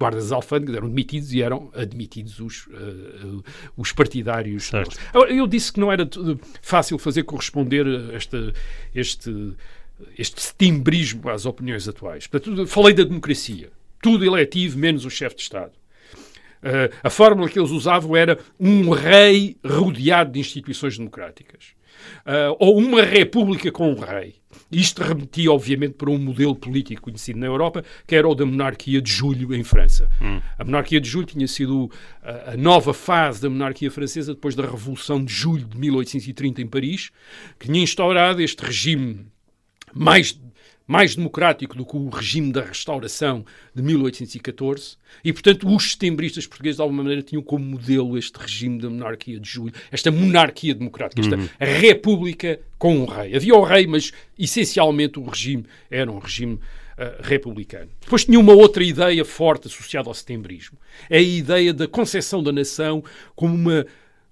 guardas 0.00 0.24
das 0.24 0.32
alfândegas, 0.32 0.74
eram 0.76 0.88
demitidos 0.88 1.32
e 1.32 1.42
eram 1.42 1.70
admitidos 1.74 2.40
os, 2.40 2.66
os 3.76 3.92
partidários. 3.92 4.63
Certo. 4.70 4.98
Agora, 5.12 5.32
Eu 5.32 5.46
disse 5.46 5.72
que 5.72 5.80
não 5.80 5.92
era 5.92 6.08
fácil 6.62 6.98
fazer 6.98 7.22
corresponder 7.24 7.86
esta, 8.14 8.52
este, 8.94 9.54
este 10.18 10.40
setembrismo 10.40 11.28
às 11.28 11.46
opiniões 11.46 11.88
atuais. 11.88 12.26
Portanto, 12.26 12.66
falei 12.66 12.94
da 12.94 13.04
democracia. 13.04 13.70
Tudo 14.02 14.24
eletivo, 14.24 14.78
menos 14.78 15.04
o 15.04 15.10
chefe 15.10 15.36
de 15.36 15.42
Estado. 15.42 15.72
Uh, 16.62 16.88
a 17.02 17.10
fórmula 17.10 17.48
que 17.48 17.58
eles 17.58 17.70
usavam 17.70 18.16
era 18.16 18.38
um 18.58 18.88
rei 18.88 19.56
rodeado 19.62 20.32
de 20.32 20.40
instituições 20.40 20.96
democráticas. 20.96 21.74
Uh, 22.26 22.56
ou 22.58 22.78
uma 22.78 23.02
república 23.02 23.70
com 23.70 23.90
um 23.92 23.98
rei. 23.98 24.36
Isto 24.70 25.02
remetia, 25.02 25.52
obviamente, 25.52 25.94
para 25.94 26.10
um 26.10 26.18
modelo 26.18 26.54
político 26.54 27.02
conhecido 27.02 27.38
na 27.38 27.46
Europa, 27.46 27.84
que 28.06 28.14
era 28.14 28.28
o 28.28 28.34
da 28.34 28.46
monarquia 28.46 29.00
de 29.00 29.10
Julho 29.10 29.54
em 29.54 29.62
França. 29.62 30.08
A 30.58 30.64
monarquia 30.64 31.00
de 31.00 31.08
Julho 31.08 31.26
tinha 31.26 31.46
sido 31.46 31.84
uh, 31.84 31.90
a 32.52 32.56
nova 32.56 32.94
fase 32.94 33.42
da 33.42 33.50
monarquia 33.50 33.90
francesa 33.90 34.34
depois 34.34 34.54
da 34.54 34.64
Revolução 34.64 35.24
de 35.24 35.32
Julho 35.32 35.66
de 35.66 35.76
1830 35.78 36.62
em 36.62 36.66
Paris, 36.66 37.10
que 37.58 37.66
tinha 37.66 37.82
instaurado 37.82 38.40
este 38.40 38.64
regime 38.64 39.26
mais, 39.94 40.38
mais 40.86 41.16
democrático 41.16 41.76
do 41.76 41.84
que 41.84 41.96
o 41.96 42.08
regime 42.08 42.52
da 42.52 42.62
restauração 42.62 43.44
de 43.74 43.82
1814 43.82 44.96
e, 45.24 45.32
portanto, 45.32 45.74
os 45.74 45.92
setembristas 45.92 46.46
portugueses, 46.46 46.76
de 46.76 46.82
alguma 46.82 47.02
maneira, 47.02 47.22
tinham 47.22 47.42
como 47.42 47.64
modelo 47.64 48.18
este 48.18 48.38
regime 48.38 48.80
da 48.80 48.90
monarquia 48.90 49.40
de 49.40 49.48
julho, 49.48 49.72
esta 49.90 50.10
monarquia 50.10 50.74
democrática, 50.74 51.22
esta 51.22 51.64
república 51.64 52.60
com 52.78 52.98
um 52.98 53.06
rei. 53.06 53.34
Havia 53.34 53.54
o 53.54 53.62
rei, 53.62 53.86
mas, 53.86 54.12
essencialmente, 54.38 55.18
o 55.18 55.24
regime 55.24 55.64
era 55.90 56.10
um 56.10 56.18
regime 56.18 56.60
ah, 56.96 57.16
republicano. 57.22 57.90
Depois 58.00 58.24
tinha 58.24 58.38
uma 58.38 58.52
outra 58.52 58.84
ideia 58.84 59.24
forte 59.24 59.66
associada 59.66 60.08
ao 60.08 60.14
setembrismo. 60.14 60.78
É 61.10 61.18
a 61.18 61.22
ideia 61.22 61.72
da 61.72 61.88
concepção 61.88 62.40
da 62.40 62.52
nação 62.52 63.02
como 63.34 63.54
uma, 63.54 63.86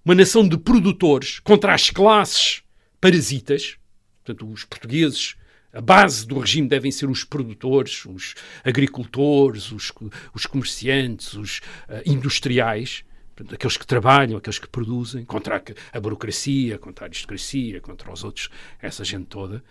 uma 0.05 0.15
nação 0.15 0.47
de 0.47 0.57
produtores 0.57 1.41
contra 1.41 1.75
as 1.75 1.91
classes 1.91 2.63
parasitas, 3.01 3.79
portanto, 4.23 4.49
os 4.49 4.65
portugueses, 4.65 5.35
a 5.73 5.81
base 5.81 6.27
do 6.27 6.39
regime 6.39 6.69
devem 6.69 6.93
ser 6.93 7.09
os 7.09 7.25
produtores, 7.25 8.05
os 8.05 8.35
agricultores, 8.63 9.73
os, 9.73 9.93
os 10.35 10.47
comerciantes, 10.47 11.33
os 11.35 11.61
ah, 11.89 12.03
industriais, 12.05 13.05
aqueles 13.51 13.77
que 13.77 13.87
trabalham, 13.87 14.37
aqueles 14.37 14.59
que 14.59 14.69
produzem, 14.69 15.25
contra 15.25 15.57
a, 15.57 15.97
a 15.97 16.01
burocracia, 16.01 16.79
contra 16.79 17.07
a 17.07 17.09
aristocracia, 17.09 17.81
contra 17.81 18.13
os 18.13 18.23
outros, 18.23 18.51
essa 18.81 19.03
gente 19.03 19.27
toda. 19.27 19.65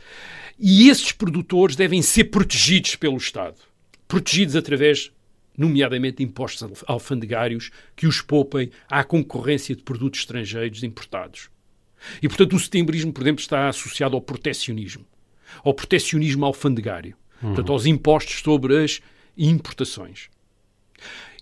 E 0.60 0.90
esses 0.90 1.12
produtores 1.12 1.76
devem 1.76 2.02
ser 2.02 2.26
protegidos 2.26 2.96
pelo 2.96 3.18
Estado. 3.18 3.58
Protegidos 4.08 4.56
através, 4.56 5.12
nomeadamente, 5.58 6.18
de 6.18 6.24
impostos 6.24 6.64
alf- 6.64 6.84
alfandegários 6.88 7.72
que 7.96 8.08
os 8.08 8.22
poupem 8.22 8.72
à 8.90 9.04
concorrência 9.04 9.76
de 9.76 9.84
produtos 9.84 10.22
estrangeiros 10.22 10.84
importados. 10.84 11.50
E, 12.22 12.28
portanto, 12.28 12.56
o 12.56 12.60
setembrismo, 12.60 13.14
por 13.14 13.22
exemplo, 13.22 13.42
está 13.42 13.70
associado 13.70 14.16
ao 14.16 14.22
protecionismo, 14.22 15.06
ao 15.64 15.74
protecionismo 15.74 16.46
alfandegário, 16.46 17.16
portanto, 17.42 17.72
aos 17.72 17.86
impostos 17.86 18.40
sobre 18.42 18.84
as 18.84 19.02
importações. 19.38 20.30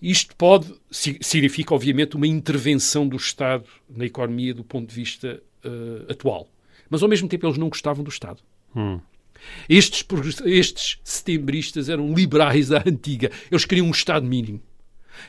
Isto 0.01 0.35
pode, 0.35 0.73
si- 0.89 1.17
significa, 1.21 1.73
obviamente, 1.75 2.15
uma 2.15 2.27
intervenção 2.27 3.07
do 3.07 3.17
Estado 3.17 3.65
na 3.89 4.05
economia 4.05 4.53
do 4.53 4.63
ponto 4.63 4.87
de 4.89 4.95
vista 4.95 5.41
eh, 5.63 6.11
atual. 6.11 6.47
Mas, 6.89 7.03
ao 7.03 7.09
mesmo 7.09 7.27
tempo, 7.27 7.45
eles 7.45 7.57
não 7.57 7.67
gostavam 7.69 8.03
do 8.03 8.09
Estado. 8.09 8.39
Estes, 9.67 10.01
progress- 10.01 10.41
estes 10.45 10.99
setembristas 11.03 11.89
eram 11.89 12.13
liberais 12.13 12.71
à 12.71 12.81
antiga. 12.85 13.29
Eles 13.51 13.65
queriam 13.65 13.87
um 13.87 13.91
Estado 13.91 14.25
mínimo. 14.25 14.61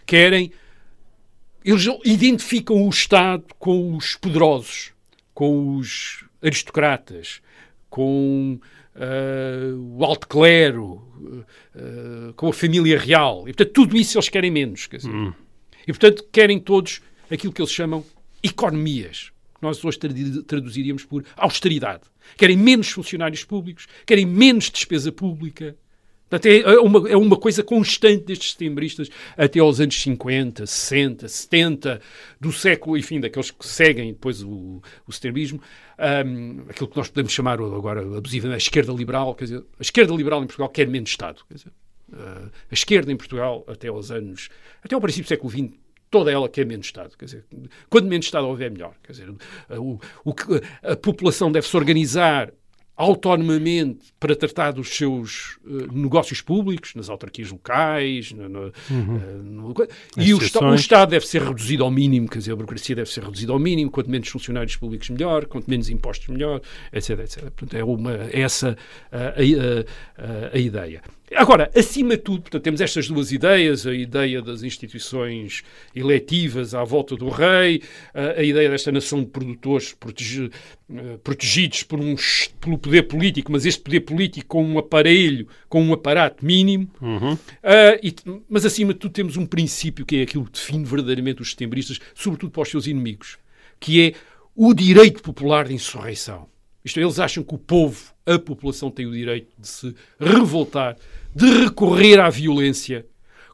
Querem 0.07 0.53
eles 1.65 1.85
identificam 2.05 2.87
o 2.87 2.89
Estado 2.89 3.45
com 3.59 3.95
os 3.97 4.15
poderosos, 4.17 4.93
com 5.35 5.77
os 5.77 6.25
aristocratas, 6.43 7.43
com 7.91 8.59
uh, 8.95 9.97
o 9.99 10.05
alto 10.05 10.27
clero, 10.29 11.03
uh, 11.75 12.33
com 12.35 12.49
a 12.49 12.53
família 12.53 12.99
real. 12.99 13.43
E, 13.43 13.53
portanto, 13.53 13.73
tudo 13.73 13.97
isso 13.97 14.17
eles 14.17 14.29
querem 14.29 14.51
menos. 14.51 14.87
Quer 14.87 14.99
dizer. 14.99 15.11
Hum. 15.11 15.33
E, 15.83 15.87
portanto, 15.87 16.25
querem 16.33 16.59
todos 16.59 17.01
aquilo 17.31 17.53
que 17.53 17.61
eles 17.61 17.73
chamam 17.73 18.05
economias. 18.43 19.33
que 19.55 19.63
Nós 19.63 19.85
hoje 19.85 19.99
tradu- 19.99 20.43
traduziríamos 20.45 21.05
por 21.05 21.25
austeridade. 21.37 22.03
Querem 22.37 22.57
menos 22.57 22.89
funcionários 22.91 23.45
públicos, 23.45 23.87
querem 24.07 24.25
menos 24.25 24.71
despesa 24.71 25.11
pública. 25.11 25.77
Portanto, 26.31 26.47
é 26.47 26.61
é 26.61 26.81
uma, 26.81 27.09
é 27.11 27.17
uma 27.17 27.37
coisa 27.37 27.65
constante 27.65 28.25
destes 28.25 28.53
setembristas 28.53 29.11
até 29.37 29.59
aos 29.59 29.81
anos 29.81 30.01
50, 30.01 30.65
60, 30.65 31.27
70 31.29 32.01
do 32.41 32.53
século, 32.53 32.97
enfim, 32.97 33.19
daqueles 33.19 33.51
que 33.51 33.67
seguem 33.67 34.13
depois 34.13 34.41
o, 34.41 34.81
o 35.07 35.13
setembrismo, 35.13 35.61
ahm, 35.99 36.61
aquilo 36.69 36.89
que 36.89 36.97
nós 36.97 37.09
podemos 37.09 37.33
chamar 37.33 37.61
agora 37.61 38.01
abusivamente 38.17 38.55
a 38.55 38.59
esquerda 38.59 38.93
liberal, 38.93 39.35
quer 39.35 39.45
dizer, 39.45 39.59
a 39.59 39.83
esquerda 39.83 40.15
liberal 40.15 40.41
em 40.43 40.47
Portugal 40.47 40.69
quer 40.69 40.87
menos 40.87 41.11
Estado. 41.11 41.43
Quer 41.49 41.55
dizer, 41.55 41.73
ah, 42.13 42.49
a 42.71 42.75
esquerda 42.75 43.11
em 43.11 43.17
Portugal, 43.17 43.65
até 43.67 43.89
aos 43.89 44.13
anos, 44.13 44.49
até 44.85 44.95
ao 44.95 45.01
princípio 45.01 45.25
do 45.25 45.29
século 45.29 45.51
XX, 45.51 45.79
toda 46.11 46.31
ela 46.31 46.49
quer 46.49 46.65
menos 46.65 46.87
Estado. 46.87 47.17
Quer 47.17 47.25
dizer, 47.25 47.45
quanto 47.89 48.07
menos 48.07 48.27
Estado 48.27 48.47
houver, 48.47 48.71
melhor. 48.71 48.95
Quer 49.03 49.13
dizer, 49.13 49.31
o, 49.71 49.99
o 50.25 50.35
a 50.83 50.97
população 50.97 51.51
deve 51.51 51.67
se 51.67 51.77
organizar 51.77 52.53
autonomamente 53.01 54.13
para 54.21 54.37
tratar 54.37 54.73
dos 54.73 54.91
seus 54.91 55.59
eh, 55.67 55.87
negócios 55.93 56.41
públicos, 56.43 56.95
nas 56.95 57.09
autarquias 57.09 57.51
locais, 57.51 58.33
no- 58.33 58.49
no- 58.49 58.67
eh, 58.69 58.73
no- 59.43 59.75
e 60.19 60.35
o, 60.35 60.39
o. 60.73 60.75
Estado 60.75 61.11
deve 61.11 61.27
ser 61.27 61.43
reduzido 61.43 61.83
ao 61.85 61.91
mínimo, 61.91 62.29
quer 62.29 62.39
dizer, 62.39 62.53
a 62.53 62.57
burocracia 62.57 62.95
deve 62.95 63.09
ser 63.11 63.25
reduzida 63.25 63.53
ao 63.53 63.59
mínimo, 63.59 63.91
quanto 63.91 64.11
menos 64.11 64.29
funcionários 64.29 64.77
públicos 64.77 65.09
melhor, 65.11 65.47
quanto 65.47 65.69
menos 65.71 65.89
impostos 65.89 66.29
melhor, 66.29 66.61
etc, 66.93 67.11
etc. 67.21 67.43
Portanto, 67.51 67.75
é 67.77 67.83
uma, 67.85 68.13
é 68.31 68.41
essa 68.41 68.77
a, 69.11 69.19
a- 69.19 69.31
a- 70.51 70.51
a 70.55 70.59
ideia. 70.59 71.03
Agora, 71.35 71.71
acima 71.77 72.17
de 72.17 72.23
tudo, 72.23 72.43
portanto, 72.43 72.63
temos 72.63 72.81
estas 72.81 73.07
duas 73.07 73.31
ideias, 73.31 73.87
a 73.87 73.95
ideia 73.95 74.43
das 74.43 74.63
instituições 74.65 75.63
eletivas 75.95 76.75
à 76.75 76.83
volta 76.83 77.15
do 77.15 77.29
rei, 77.29 77.83
a, 78.13 78.41
a 78.41 78.43
ideia 78.43 78.69
desta 78.69 78.91
nação 78.91 79.21
de 79.21 79.27
produtores 79.27 79.93
protege- 79.93 80.51
eh, 80.93 81.19
protegidos 81.23 81.85
por 81.85 82.01
um, 82.01 82.17
pelo 82.61 82.77
poder 82.77 83.03
político, 83.05 83.53
mas 83.53 83.65
este 83.65 83.81
poder 83.81 84.01
político 84.01 84.47
com 84.49 84.65
um 84.65 84.77
aparelho, 84.79 85.47
com 85.69 85.81
um 85.83 85.93
aparato 85.93 86.45
mínimo. 86.45 86.89
Ah, 87.63 87.97
e- 88.03 88.13
mas, 88.49 88.65
acima 88.67 88.93
de 88.93 88.99
tudo, 88.99 89.13
temos 89.13 89.37
um 89.37 89.47
princípio 89.47 90.05
que 90.05 90.17
é 90.17 90.23
aquilo 90.23 90.45
que 90.47 90.53
define 90.53 90.85
verdadeiramente 90.85 91.41
os 91.43 91.51
setembristas, 91.51 92.01
sobretudo 92.15 92.51
para 92.51 92.63
os 92.63 92.69
seus 92.71 92.87
inimigos, 92.89 93.39
que 93.79 94.01
é 94.09 94.15
o 94.57 94.75
direito 94.75 95.23
popular 95.23 95.69
de 95.69 95.75
insurreição. 95.75 96.49
Isto 96.85 96.99
é, 96.99 97.03
eles 97.03 97.19
acham 97.21 97.45
que 97.45 97.55
o 97.55 97.59
povo, 97.59 98.01
a 98.27 98.39
população, 98.39 98.91
tem 98.91 99.05
o 99.07 99.13
direito 99.13 99.49
de 99.59 99.69
se 99.69 99.95
revoltar, 100.19 100.97
de 101.35 101.47
recorrer 101.65 102.19
à 102.21 102.29
violência 102.29 103.07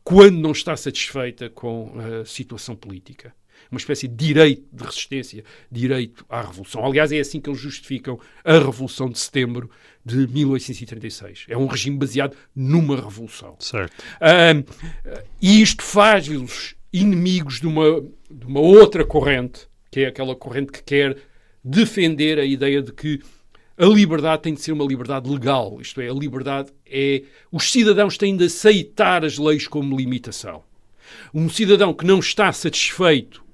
quando 0.02 0.36
não 0.36 0.52
está 0.52 0.76
satisfeita 0.76 1.50
com 1.50 1.92
a 1.98 2.24
situação 2.24 2.76
política. 2.76 3.34
Uma 3.70 3.78
espécie 3.78 4.06
de 4.06 4.14
direito 4.14 4.64
de 4.72 4.84
resistência, 4.84 5.44
direito 5.70 6.24
à 6.28 6.40
revolução. 6.42 6.84
Aliás, 6.84 7.10
é 7.10 7.18
assim 7.18 7.40
que 7.40 7.50
eles 7.50 7.60
justificam 7.60 8.20
a 8.44 8.52
Revolução 8.52 9.10
de 9.10 9.18
Setembro 9.18 9.68
de 10.04 10.28
1836. 10.28 11.46
É 11.48 11.56
um 11.56 11.66
regime 11.66 11.96
baseado 11.96 12.36
numa 12.54 12.94
revolução. 12.94 13.56
Certo. 13.58 13.92
Ahm, 14.20 14.62
e 15.42 15.60
isto 15.60 15.82
faz-los 15.82 16.76
inimigos 16.92 17.60
de 17.60 17.66
uma, 17.66 18.00
de 18.30 18.46
uma 18.46 18.60
outra 18.60 19.04
corrente, 19.04 19.66
que 19.90 20.00
é 20.00 20.06
aquela 20.06 20.36
corrente 20.36 20.70
que 20.70 20.82
quer 20.82 21.16
defender 21.64 22.38
a 22.38 22.44
ideia 22.44 22.80
de 22.80 22.92
que 22.92 23.20
a 23.78 23.84
liberdade 23.84 24.42
tem 24.42 24.54
de 24.54 24.60
ser 24.60 24.72
uma 24.72 24.84
liberdade 24.84 25.28
legal. 25.28 25.78
Isto 25.80 26.00
é, 26.00 26.08
a 26.08 26.14
liberdade 26.14 26.70
é. 26.86 27.22
Os 27.52 27.70
cidadãos 27.70 28.16
têm 28.16 28.36
de 28.36 28.44
aceitar 28.44 29.24
as 29.24 29.38
leis 29.38 29.68
como 29.68 29.96
limitação. 29.96 30.62
Um 31.32 31.48
cidadão 31.48 31.92
que 31.92 32.06
não 32.06 32.18
está 32.18 32.52
satisfeito 32.52 33.44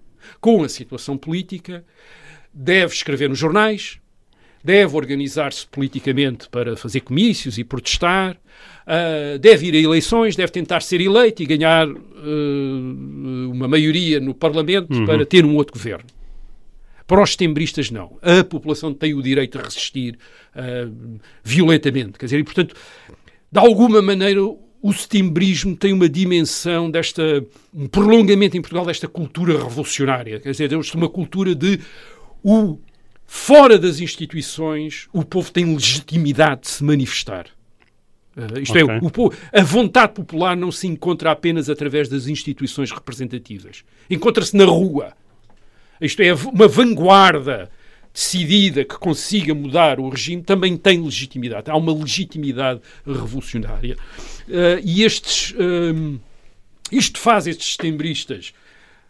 com 0.41 0.62
a 0.62 0.68
situação 0.68 1.16
política 1.16 1.85
deve 2.53 2.95
escrever 2.95 3.29
nos 3.29 3.39
jornais, 3.39 3.99
deve 4.62 4.97
organizar-se 4.97 5.66
politicamente 5.66 6.49
para 6.49 6.77
fazer 6.77 7.01
comícios 7.01 7.59
e 7.59 7.64
protestar, 7.64 8.37
ah, 8.87 9.39
deve 9.41 9.66
ir 9.66 9.75
a 9.75 9.79
eleições, 9.79 10.37
deve 10.37 10.53
tentar 10.53 10.83
ser 10.83 11.01
eleito 11.01 11.43
e 11.43 11.47
ganhar 11.47 11.89
ah, 11.89 13.49
uma 13.51 13.66
maioria 13.66 14.20
no 14.20 14.35
Parlamento 14.35 15.05
para 15.05 15.27
ter 15.27 15.45
um 15.45 15.57
outro 15.57 15.75
governo. 15.75 16.07
Para 17.13 17.25
os 17.25 17.33
setembristas, 17.33 17.91
não. 17.91 18.19
A 18.23 18.43
população 18.43 18.95
tem 18.95 19.13
o 19.13 19.21
direito 19.23 19.59
a 19.59 19.63
resistir 19.63 20.19
ah, 20.55 20.89
violentamente. 21.45 22.19
Quer 22.19 22.25
dizer, 22.25 22.39
e, 22.39 22.43
portanto, 22.43 22.75
de 23.53 23.59
alguma 23.59 24.01
maneira, 24.01 24.41
o 24.43 24.93
setembrismo 24.95 25.77
tem 25.77 25.93
uma 25.93 26.09
dimensão 26.09 26.91
desta. 26.91 27.45
um 27.75 27.87
prolongamento 27.87 28.57
em 28.57 28.63
Portugal 28.63 28.87
desta 28.87 29.07
cultura 29.07 29.63
revolucionária. 29.63 30.41
Quer 30.41 30.53
dizer, 30.53 30.71
temos 30.71 30.95
uma 30.95 31.07
cultura 31.07 31.55
de. 31.55 31.81
O, 32.43 32.79
fora 33.27 33.79
das 33.79 34.01
instituições, 34.01 35.07
o 35.13 35.23
povo 35.23 35.53
tem 35.53 35.67
legitimidade 35.67 36.63
de 36.63 36.69
se 36.69 36.83
manifestar. 36.83 37.45
Uh, 38.35 38.59
isto 38.59 38.73
Ok. 38.73 38.89
é, 38.89 38.99
o 39.03 39.11
povo- 39.11 39.35
a 39.53 39.63
vontade 39.63 40.15
popular 40.15 40.57
não 40.57 40.73
se 40.73 40.87
encontra 40.87 41.31
apenas 41.31 41.69
através 41.69 42.09
das 42.09 42.27
instituições 42.27 42.91
representativas. 42.91 43.85
Encontra-se 44.09 44.57
na 44.57 44.65
rua. 44.65 45.13
Isto 46.03 46.22
é, 46.22 46.34
uma 46.34 46.68
vanguarda 46.68 47.70
decidida 48.12 48.84
que 48.84 48.98
consiga 48.98 49.55
mudar 49.55 49.98
o 49.98 50.09
regime 50.09 50.42
também 50.42 50.76
tem 50.76 51.03
legitimidade. 51.03 51.70
Há 51.70 51.76
uma 51.76 51.94
legitimidade 51.94 52.80
revolucionária. 53.07 53.96
Uh, 54.48 54.80
e 54.84 55.03
estes. 55.03 55.55
um, 55.59 56.18
isto 56.90 57.18
faz 57.18 57.46
estes 57.46 57.72
setembristas, 57.72 58.53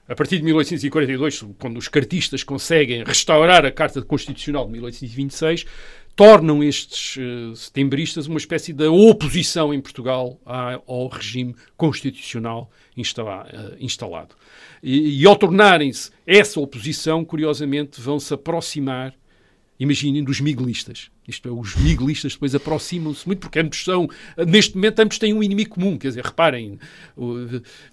a 0.08 0.14
partir 0.14 0.36
de 0.36 0.44
1842, 0.44 1.44
quando 1.58 1.78
os 1.78 1.88
cartistas 1.88 2.44
conseguem 2.44 3.02
restaurar 3.02 3.66
a 3.66 3.72
Carta 3.72 4.00
Constitucional 4.02 4.66
de 4.66 4.72
1826, 4.72 5.66
tornam 6.14 6.62
estes 6.62 7.16
eh, 7.18 7.54
setembristas 7.54 8.26
uma 8.26 8.38
espécie 8.38 8.72
de 8.72 8.86
oposição 8.86 9.72
em 9.72 9.80
Portugal 9.80 10.38
à- 10.44 10.80
ao 10.86 11.08
regime 11.08 11.54
constitucional 11.76 12.70
instala- 12.96 13.48
eh, 13.52 13.76
instalado. 13.80 14.34
E, 14.82 15.20
e 15.22 15.26
ao 15.26 15.36
tornarem-se 15.36 16.10
essa 16.26 16.60
oposição, 16.60 17.24
curiosamente, 17.24 18.00
vão 18.00 18.18
se 18.20 18.32
aproximar 18.34 19.14
imaginem, 19.80 20.22
dos 20.22 20.40
miguelistas. 20.40 21.10
Isto 21.26 21.48
é, 21.48 21.52
os 21.52 21.74
miguelistas 21.74 22.34
depois 22.34 22.54
aproximam-se 22.54 23.26
muito, 23.26 23.40
porque 23.40 23.58
ambos 23.58 23.82
são, 23.82 24.08
neste 24.46 24.76
momento, 24.76 25.00
ambos 25.00 25.18
têm 25.18 25.34
um 25.34 25.42
inimigo 25.42 25.70
comum. 25.70 25.98
Quer 25.98 26.08
dizer, 26.08 26.24
reparem, 26.24 26.78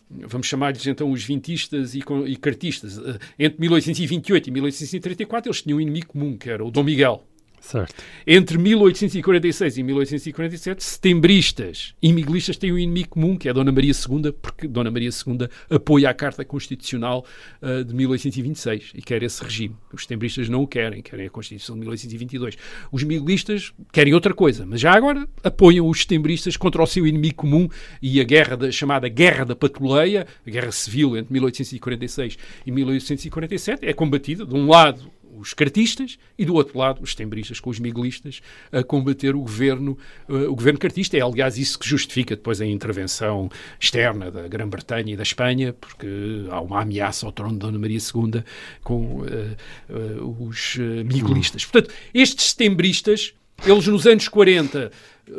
vamos 0.09 0.45
chamar-lhes 0.45 0.85
então 0.85 1.09
os 1.11 1.23
vintistas 1.23 1.95
e, 1.95 2.03
e 2.27 2.35
cartistas. 2.35 2.97
Eh, 2.99 3.17
Entre 3.39 3.59
1828 3.59 4.47
e 4.47 4.51
1834, 4.51 5.49
eles 5.49 5.61
tinham 5.63 5.77
um 5.77 5.81
inimigo 5.81 6.07
comum, 6.07 6.37
que 6.37 6.49
era 6.49 6.63
o 6.63 6.69
Dom 6.69 6.83
Miguel. 6.83 7.23
Certo. 7.69 7.93
Entre 8.25 8.57
1846 8.57 9.77
e 9.77 9.83
1847, 9.83 10.83
setembristas 10.83 11.93
e 12.01 12.11
miguelistas 12.11 12.57
têm 12.57 12.73
um 12.73 12.79
inimigo 12.79 13.09
comum, 13.09 13.37
que 13.37 13.47
é 13.47 13.53
Dona 13.53 13.71
Maria 13.71 13.91
II, 13.91 14.31
porque 14.41 14.67
Dona 14.67 14.89
Maria 14.89 15.11
II 15.11 15.47
apoia 15.69 16.09
a 16.09 16.13
Carta 16.15 16.43
Constitucional 16.43 17.23
ah, 17.61 17.83
de 17.83 17.93
1826 17.93 18.93
e 18.95 19.03
quer 19.03 19.21
esse 19.21 19.43
regime. 19.43 19.75
Os 19.93 20.01
setembristas 20.01 20.49
não 20.49 20.63
o 20.63 20.67
querem, 20.67 21.03
querem 21.03 21.27
a 21.27 21.29
Constituição 21.29 21.75
de 21.75 21.81
1822. 21.81 22.57
Os 22.91 23.03
miguelistas 23.03 23.71
querem 23.93 24.15
outra 24.15 24.33
coisa, 24.33 24.65
mas 24.65 24.81
já 24.81 24.91
agora 24.93 25.27
apoiam 25.43 25.87
os 25.87 25.99
setembristas 25.99 26.57
contra 26.57 26.81
o 26.81 26.87
seu 26.87 27.05
inimigo 27.05 27.35
comum 27.35 27.69
e 28.01 28.19
a 28.19 28.23
guerra 28.23 28.57
da, 28.57 28.71
chamada 28.71 29.07
Guerra 29.07 29.45
da 29.45 29.55
Patuleia, 29.55 30.25
a 30.43 30.49
Guerra 30.49 30.71
Civil 30.71 31.15
entre 31.15 31.31
1846 31.33 32.35
e 32.65 32.71
1847, 32.71 33.85
é 33.85 33.93
combatida, 33.93 34.43
de 34.43 34.55
um 34.55 34.67
lado, 34.67 35.11
os 35.37 35.53
cartistas 35.53 36.17
e 36.37 36.45
do 36.45 36.53
outro 36.55 36.77
lado 36.77 37.01
os 37.01 37.11
setembristas 37.11 37.59
com 37.59 37.69
os 37.69 37.79
miguelistas 37.79 38.41
a 38.71 38.83
combater 38.83 39.35
o 39.35 39.39
governo 39.41 39.97
eh, 40.27 40.33
o 40.47 40.55
governo 40.55 40.79
cartista. 40.79 41.17
É 41.17 41.21
aliás 41.21 41.57
isso 41.57 41.77
que 41.79 41.87
justifica 41.87 42.35
depois 42.35 42.59
a 42.61 42.65
intervenção 42.65 43.49
externa 43.79 44.29
da 44.31 44.47
Grã-Bretanha 44.47 45.13
e 45.13 45.17
da 45.17 45.23
Espanha 45.23 45.73
porque 45.73 46.07
há 46.49 46.59
uma 46.61 46.81
ameaça 46.81 47.25
ao 47.25 47.31
trono 47.31 47.53
de 47.53 47.59
Dona 47.59 47.77
Maria 47.79 47.99
II 47.99 48.43
com 48.83 49.25
eh, 49.25 49.55
eh, 49.89 49.93
os 50.21 50.77
miguelistas. 51.05 51.65
Portanto 51.65 51.93
estes 52.13 52.45
setembristas 52.51 53.33
eles 53.65 53.85
nos 53.87 54.07
anos 54.07 54.27
40 54.29 54.89
eh, 55.27 55.33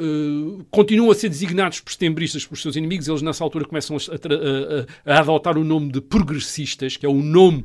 continuam 0.70 1.10
a 1.10 1.14
ser 1.14 1.28
designados 1.30 1.80
por 1.80 1.90
setembristas 1.92 2.44
por 2.46 2.58
seus 2.58 2.76
inimigos. 2.76 3.08
Eles 3.08 3.22
nessa 3.22 3.42
altura 3.42 3.64
começam 3.64 3.96
a, 3.96 4.00
a- 4.00 5.12
a- 5.12 5.16
a 5.16 5.20
adotar 5.20 5.56
o 5.56 5.64
nome 5.64 5.90
de 5.90 6.00
progressistas 6.00 6.96
que 6.96 7.06
é 7.06 7.08
o 7.08 7.22
nome 7.22 7.64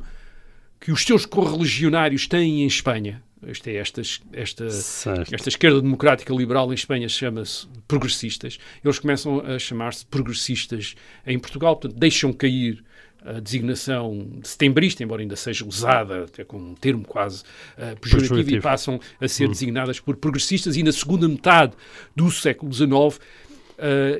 que 0.86 0.92
os 0.92 1.02
seus 1.02 1.26
correligionários 1.26 2.28
têm 2.28 2.62
em 2.62 2.66
Espanha. 2.68 3.20
Esta, 3.44 3.72
é 3.72 3.74
esta, 3.74 4.02
esta, 4.32 4.70
Certo. 4.70 5.34
esta 5.34 5.48
esquerda 5.48 5.82
democrática 5.82 6.32
liberal 6.32 6.70
em 6.70 6.76
Espanha 6.76 7.08
chama-se 7.08 7.66
progressistas. 7.88 8.56
Eles 8.84 9.00
começam 9.00 9.40
a 9.40 9.58
chamar-se 9.58 10.06
progressistas 10.06 10.94
em 11.26 11.40
Portugal, 11.40 11.74
portanto, 11.74 11.98
deixam 11.98 12.32
cair 12.32 12.84
a 13.20 13.40
designação 13.40 14.28
de 14.40 14.46
setembrista, 14.46 15.02
embora 15.02 15.22
ainda 15.22 15.34
seja 15.34 15.66
usada 15.66 16.22
até 16.22 16.44
como 16.44 16.70
um 16.70 16.74
termo 16.76 17.04
quase 17.04 17.42
uh, 17.76 17.98
pejorativo, 18.00 18.48
e 18.48 18.60
passam 18.60 19.00
a 19.20 19.26
ser 19.26 19.48
designadas 19.48 19.98
por 19.98 20.14
progressistas, 20.14 20.76
e 20.76 20.84
na 20.84 20.92
segunda 20.92 21.28
metade 21.28 21.72
do 22.14 22.30
século 22.30 22.72
XIX, 22.72 22.92
uh, 22.92 23.18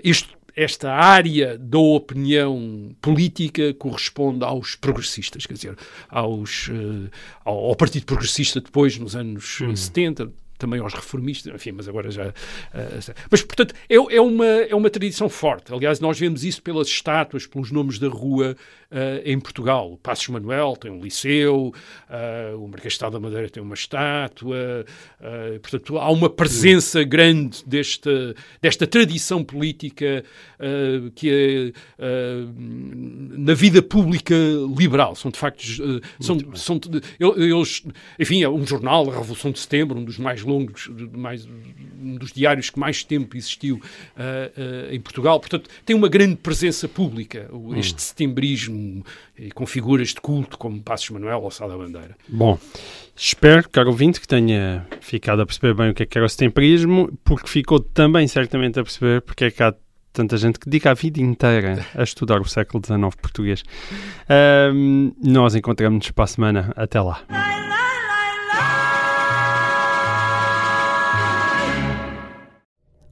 este 0.03 0.37
esta 0.57 0.91
área 0.91 1.59
da 1.59 1.79
opinião 1.79 2.91
política 3.03 3.75
corresponde 3.75 4.43
aos 4.43 4.75
progressistas, 4.75 5.45
quer 5.45 5.53
dizer, 5.53 5.77
aos, 6.09 6.69
uh, 6.69 7.11
ao, 7.45 7.67
ao, 7.67 7.77
Partido 7.77 8.07
Progressista 8.07 8.59
depois, 8.59 8.97
nos 8.99 9.15
anos 9.15 9.61
Hum. 9.61 9.77
70, 9.77 10.33
também 10.59 10.81
aos 10.81 10.95
reformistas, 10.95 11.55
enfim, 11.55 11.73
mas 11.73 11.89
agora 11.89 12.11
já. 12.11 12.29
Uh, 12.29 13.15
mas, 13.31 13.43
portanto, 13.43 13.75
é, 13.89 13.95
é, 13.95 14.21
uma, 14.21 14.47
é 14.47 14.75
uma 14.75 14.91
tradição 14.91 15.29
forte. 15.29 15.73
Aliás, 15.73 16.01
nós 16.01 16.19
vemos 16.19 16.45
isso 16.45 16.63
pelas 16.63 16.89
estátuas, 16.89 17.47
pelos 17.47 17.71
nomes 17.71 17.99
da 17.99 18.09
rua 18.09 18.57
uh, 18.91 18.97
em 19.25 19.39
Portugal. 19.39 19.93
O 19.93 19.97
Passos 19.97 20.29
Manuel 20.29 20.77
tem 20.77 20.91
um 20.91 21.01
liceu, 21.03 21.73
uh, 22.09 22.57
o 22.57 22.69
Marquês 22.69 22.93
de 22.93 22.97
Estado 22.97 23.13
da 23.13 23.21
Madeira 23.21 23.49
tem 23.49 23.63
uma 23.63 23.75
estátua. 23.75 24.85
portanto, 25.61 25.99
há 25.99 26.11
uma 26.11 26.31
presença 26.31 27.03
grande 27.05 27.65
desta, 27.67 28.35
desta 28.61 28.87
tradição 28.87 29.45
política 29.45 30.25
que 31.15 31.31
é 31.31 31.73
na 31.99 33.55
vida 33.55 33.83
pública 33.83 34.35
liberal. 34.77 35.15
São, 35.15 35.31
de 35.31 35.39
facto, 35.39 35.63
são, 36.21 36.39
são, 36.55 36.81
eles, 37.19 37.83
enfim, 38.19 38.43
é 38.43 38.49
um 38.49 38.67
jornal, 38.67 39.11
a 39.11 39.15
Revolução 39.19 39.51
de 39.51 39.59
Setembro, 39.59 39.99
um 39.99 40.05
dos 40.05 40.19
mais 40.19 40.43
longos, 40.47 40.91
mais, 41.13 41.47
um 42.01 42.17
dos 42.17 42.33
diários 42.33 42.71
que 42.71 42.79
mais 42.79 43.05
tempo 43.05 43.37
existiu 43.37 43.77
uh, 43.77 43.81
uh, 43.81 44.95
em 44.95 45.01
Portugal. 45.01 45.39
Portanto, 45.41 45.69
tem 45.85 45.95
uma 45.95 46.09
grande 46.09 46.37
presença 46.37 46.89
pública, 46.89 47.51
este 47.77 47.95
hum. 47.95 47.99
setembrismo, 47.99 49.05
com 49.55 49.67
figuras 49.67 50.09
de 50.09 50.21
culto 50.21 50.57
como 50.57 50.81
Passos 50.83 51.11
Manuel 51.11 51.43
ou 51.43 51.51
Sá 51.51 51.67
da 51.67 51.77
Bandeira. 51.77 52.17
Bom, 52.29 52.59
espero, 53.15 53.69
caro 53.69 53.91
ouvinte, 53.91 54.21
que 54.21 54.29
tenha 54.29 54.87
ficado 55.01 55.43
a 55.43 55.47
perceber 55.47 55.75
bem 55.75 55.91
o 55.91 55.95
que 55.95 56.03
é 56.03 56.07
que 56.07 56.17
era 56.17 56.25
o 56.25 56.29
setembrismo, 56.29 57.13
porque 57.25 57.49
ficou 57.49 57.81
também 57.81 58.27
certamente 58.29 58.79
a 58.79 58.83
perceber 58.83 59.21
porque 59.23 59.45
é 59.45 59.51
que 59.51 59.63
há 59.63 59.75
tanta 60.17 60.37
gente 60.39 60.59
que 60.59 60.67
dedica 60.67 60.91
a 60.91 60.95
vida 60.95 61.21
inteira 61.21 61.85
a 61.95 62.03
estudar 62.03 62.41
o 62.41 62.49
século 62.49 62.83
XIX 62.85 63.15
português. 63.21 63.63
Um, 64.73 65.13
nós 65.23 65.55
encontramos-nos 65.55 66.11
para 66.11 66.25
a 66.25 66.27
semana. 66.27 66.73
Até 66.75 67.01
lá. 67.01 67.23